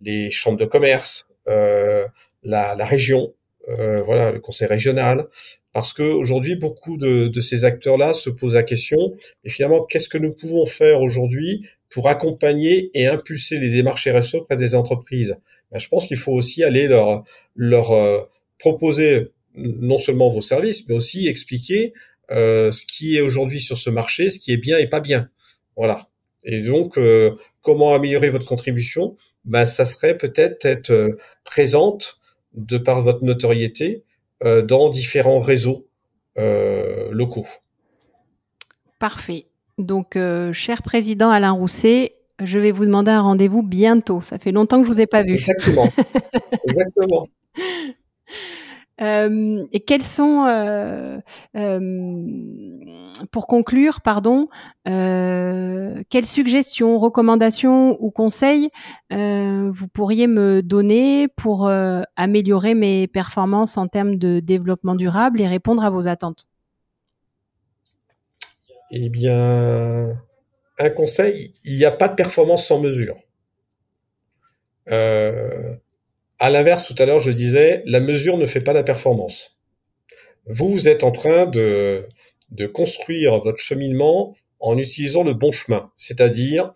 les 0.00 0.30
chambres 0.30 0.58
de 0.58 0.64
commerce, 0.64 1.26
la, 1.48 2.74
la 2.74 2.86
région, 2.86 3.32
euh, 3.68 3.96
voilà, 4.02 4.32
le 4.32 4.40
conseil 4.40 4.66
régional, 4.66 5.26
parce 5.72 5.92
que 5.92 6.02
aujourd'hui 6.02 6.56
beaucoup 6.56 6.96
de, 6.96 7.40
ces 7.40 7.64
acteurs-là 7.64 8.14
se 8.14 8.30
posent 8.30 8.54
la 8.54 8.62
question, 8.62 9.14
et 9.44 9.50
finalement, 9.50 9.84
qu'est-ce 9.84 10.08
que 10.08 10.18
nous 10.18 10.32
pouvons 10.32 10.64
faire 10.64 11.02
aujourd'hui 11.02 11.66
pour 11.90 12.08
accompagner 12.08 12.90
et 12.94 13.06
impulser 13.06 13.58
les 13.58 13.70
démarches 13.70 14.08
RSE 14.08 14.34
auprès 14.36 14.56
des 14.56 14.74
entreprises? 14.74 15.36
Ben, 15.70 15.78
Je 15.78 15.88
pense 15.88 16.06
qu'il 16.06 16.16
faut 16.16 16.32
aussi 16.32 16.64
aller 16.64 16.88
leur, 16.88 17.24
leur 17.54 17.92
euh, 17.92 18.20
proposer 18.58 19.28
non 19.54 19.98
seulement 19.98 20.30
vos 20.30 20.40
services, 20.40 20.88
mais 20.88 20.94
aussi 20.94 21.28
expliquer 21.28 21.92
euh, 22.30 22.70
ce 22.70 22.86
qui 22.86 23.16
est 23.16 23.20
aujourd'hui 23.20 23.60
sur 23.60 23.76
ce 23.76 23.90
marché, 23.90 24.30
ce 24.30 24.38
qui 24.38 24.52
est 24.52 24.56
bien 24.56 24.78
et 24.78 24.86
pas 24.86 25.00
bien. 25.00 25.28
Voilà. 25.76 26.08
Et 26.44 26.60
donc, 26.60 26.96
euh, 26.96 27.32
comment 27.68 27.92
améliorer 27.92 28.30
votre 28.30 28.46
contribution 28.46 29.14
ben, 29.44 29.66
Ça 29.66 29.84
serait 29.84 30.16
peut-être 30.16 30.64
être, 30.64 30.90
être 30.90 31.18
présente 31.44 32.18
de 32.54 32.78
par 32.78 33.02
votre 33.02 33.22
notoriété 33.26 34.04
euh, 34.42 34.62
dans 34.62 34.88
différents 34.88 35.40
réseaux 35.40 35.86
euh, 36.38 37.10
locaux. 37.10 37.46
Parfait. 38.98 39.48
Donc, 39.76 40.16
euh, 40.16 40.50
cher 40.54 40.82
président 40.82 41.28
Alain 41.28 41.50
Rousset, 41.50 42.14
je 42.42 42.58
vais 42.58 42.70
vous 42.70 42.86
demander 42.86 43.10
un 43.10 43.20
rendez-vous 43.20 43.62
bientôt. 43.62 44.22
Ça 44.22 44.38
fait 44.38 44.50
longtemps 44.50 44.80
que 44.80 44.86
je 44.86 44.92
vous 44.92 45.00
ai 45.02 45.06
pas 45.06 45.22
vu. 45.22 45.34
Exactement. 45.34 45.92
Exactement. 46.68 47.28
Euh, 49.00 49.64
et 49.72 49.80
quels 49.80 50.02
sont, 50.02 50.46
euh, 50.46 51.18
euh, 51.56 52.26
pour 53.30 53.46
conclure, 53.46 54.00
pardon, 54.00 54.48
quelles 54.84 56.26
suggestions, 56.26 56.98
recommandations 56.98 57.96
ou 58.00 58.10
conseils 58.10 58.70
vous 59.10 59.88
pourriez 59.92 60.26
me 60.26 60.62
donner 60.62 61.28
pour 61.28 61.70
améliorer 62.16 62.74
mes 62.74 63.06
performances 63.06 63.76
en 63.76 63.86
termes 63.86 64.16
de 64.16 64.40
développement 64.40 64.94
durable 64.94 65.40
et 65.40 65.46
répondre 65.46 65.84
à 65.84 65.90
vos 65.90 66.08
attentes? 66.08 66.46
Eh 68.90 69.10
bien, 69.10 70.16
un 70.78 70.90
conseil, 70.90 71.52
il 71.64 71.76
n'y 71.76 71.84
a 71.84 71.90
pas 71.90 72.08
de 72.08 72.14
performance 72.14 72.66
sans 72.66 72.80
mesure. 72.80 73.16
Euh, 74.90 75.74
à 76.38 76.50
l'inverse, 76.50 76.86
tout 76.86 76.94
à 76.98 77.06
l'heure, 77.06 77.18
je 77.18 77.30
disais, 77.30 77.82
la 77.86 78.00
mesure 78.00 78.36
ne 78.36 78.46
fait 78.46 78.60
pas 78.60 78.72
la 78.72 78.82
performance. 78.82 79.58
Vous, 80.46 80.70
vous 80.70 80.88
êtes 80.88 81.04
en 81.04 81.10
train 81.10 81.46
de, 81.46 82.06
de 82.50 82.66
construire 82.66 83.38
votre 83.38 83.58
cheminement 83.58 84.34
en 84.60 84.78
utilisant 84.78 85.22
le 85.22 85.34
bon 85.34 85.52
chemin. 85.52 85.90
C'est-à-dire, 85.96 86.74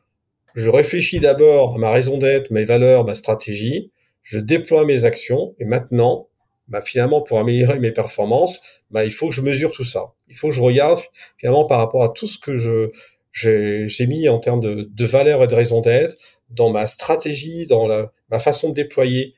je 0.55 0.69
réfléchis 0.69 1.21
d'abord 1.21 1.77
à 1.77 1.79
ma 1.79 1.91
raison 1.91 2.19
d'être, 2.19 2.51
mes 2.51 2.65
valeurs, 2.65 3.05
ma 3.05 3.15
stratégie, 3.15 3.91
je 4.23 4.39
déploie 4.39 4.85
mes 4.85 5.05
actions, 5.05 5.55
et 5.59 5.65
maintenant, 5.65 6.29
bah, 6.69 6.83
finalement, 6.83 7.23
pour 7.23 7.39
améliorer 7.39 7.79
mes 7.79 7.91
performances, 7.91 8.61
bah, 8.91 9.05
il 9.05 9.11
faut 9.11 9.29
que 9.29 9.35
je 9.35 9.41
mesure 9.41 9.73
tout 9.73 9.85
ça. 9.85 10.13
Il 10.29 10.37
faut 10.37 10.49
que 10.49 10.55
je 10.55 10.61
regarde, 10.61 11.01
finalement, 11.39 11.65
par 11.65 11.79
rapport 11.79 12.05
à 12.05 12.11
tout 12.11 12.27
ce 12.27 12.39
que 12.39 12.57
je, 12.57 12.91
j'ai 13.33 14.07
mis 14.07 14.29
en 14.29 14.39
termes 14.39 14.61
de, 14.61 14.89
de 14.91 15.05
valeurs 15.05 15.43
et 15.43 15.49
de 15.49 15.55
raison 15.55 15.81
d'être, 15.81 16.17
dans 16.51 16.71
ma 16.71 16.87
stratégie, 16.87 17.67
dans 17.67 17.87
la, 17.87 18.13
ma 18.31 18.39
façon 18.39 18.69
de 18.69 18.75
déployer 18.75 19.35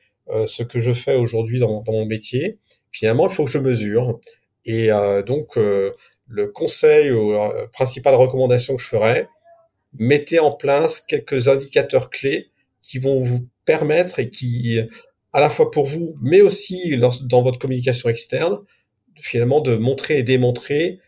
ce 0.47 0.63
que 0.63 0.79
je 0.79 0.91
fais 0.91 1.15
aujourd'hui 1.15 1.59
dans, 1.59 1.81
dans, 1.81 1.91
mon 1.91 2.05
métier, 2.05 2.59
finalement, 2.91 3.27
il 3.27 3.33
faut 3.33 3.45
que 3.45 3.51
je 3.51 3.59
mesure. 3.59 4.19
Et 4.65 4.91
euh, 4.91 5.21
donc, 5.21 5.57
euh, 5.57 5.93
le 6.27 6.47
conseil 6.47 7.11
ou 7.11 7.33
euh, 7.33 7.67
principale 7.67 8.15
recommandation 8.15 8.75
que 8.75 8.81
je 8.81 8.87
ferais, 8.87 9.29
mettez 9.93 10.39
en 10.39 10.51
place 10.51 10.99
quelques 10.99 11.47
indicateurs 11.47 12.09
clés 12.09 12.51
qui 12.81 12.97
vont 12.97 13.19
vous 13.19 13.47
permettre 13.65 14.19
et 14.19 14.29
qui 14.29 14.79
à 15.33 15.39
la 15.39 15.49
fois 15.49 15.69
pour 15.71 15.85
vous, 15.85 16.15
mais 16.21 16.41
aussi 16.41 16.97
dans 16.97 17.41
votre 17.41 17.59
communication 17.59 18.09
externe, 18.09 18.59
finalement 19.19 19.59
de 19.59 19.75
montrer 19.75 20.19
et 20.19 20.23
démontrer 20.23 20.99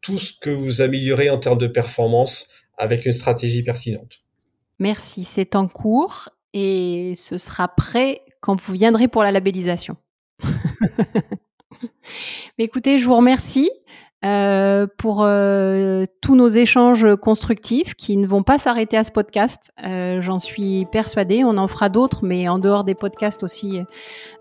tout 0.00 0.18
ce 0.18 0.32
que 0.32 0.50
vous 0.50 0.80
améliorez 0.80 1.30
en 1.30 1.38
termes 1.38 1.58
de 1.58 1.66
performance 1.66 2.48
avec 2.78 3.06
une 3.06 3.12
stratégie 3.12 3.62
pertinente. 3.62 4.24
Merci, 4.78 5.24
c'est 5.24 5.54
en 5.54 5.68
cours 5.68 6.30
et 6.58 7.12
ce 7.16 7.36
sera 7.36 7.68
prêt 7.68 8.22
quand 8.40 8.58
vous 8.58 8.72
viendrez 8.72 9.08
pour 9.08 9.22
la 9.22 9.30
labellisation. 9.30 9.98
écoutez, 12.58 12.98
je 12.98 13.04
vous 13.04 13.14
remercie. 13.14 13.70
Euh, 14.24 14.86
pour 14.96 15.22
euh, 15.22 16.06
tous 16.22 16.34
nos 16.34 16.48
échanges 16.48 17.06
constructifs 17.16 17.94
qui 17.94 18.16
ne 18.16 18.26
vont 18.26 18.42
pas 18.42 18.56
s'arrêter 18.56 18.96
à 18.96 19.04
ce 19.04 19.12
podcast. 19.12 19.70
Euh, 19.84 20.22
j'en 20.22 20.38
suis 20.38 20.86
persuadée. 20.90 21.44
On 21.44 21.58
en 21.58 21.68
fera 21.68 21.90
d'autres, 21.90 22.24
mais 22.24 22.48
en 22.48 22.58
dehors 22.58 22.82
des 22.82 22.94
podcasts 22.94 23.42
aussi. 23.42 23.82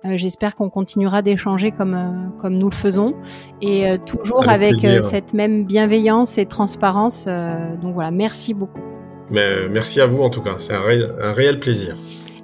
J'espère 0.06 0.56
qu'on 0.56 0.70
continuera 0.70 1.22
d'échanger 1.22 1.72
comme 1.72 2.32
comme 2.40 2.58
nous 2.58 2.70
le 2.70 2.76
faisons 2.76 3.16
et 3.62 3.98
toujours 4.06 4.48
avec, 4.48 4.78
cette 5.02 5.34
même 5.34 5.66
bienveillance 5.66 6.38
et 6.38 6.46
transparence. 6.46 7.26
donc 7.26 7.94
voilà, 7.94 8.12
merci 8.12 8.54
beaucoup. 8.54 8.95
Mais, 9.32 9.68
merci 9.70 10.02
à 10.02 10.06
vous 10.06 10.22
en 10.24 10.30
tout 10.30 10.42
cas. 10.42 10.56
C'est 10.58 10.74
un, 10.74 10.84
un 11.22 11.34
réel 11.34 11.60
plaisir. 11.60 11.96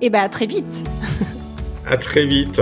Et 0.01 0.07
eh 0.07 0.09
ben 0.09 0.21
à 0.21 0.29
très 0.29 0.47
vite. 0.47 0.83
à 1.85 1.97
très 1.97 2.25
vite. 2.25 2.59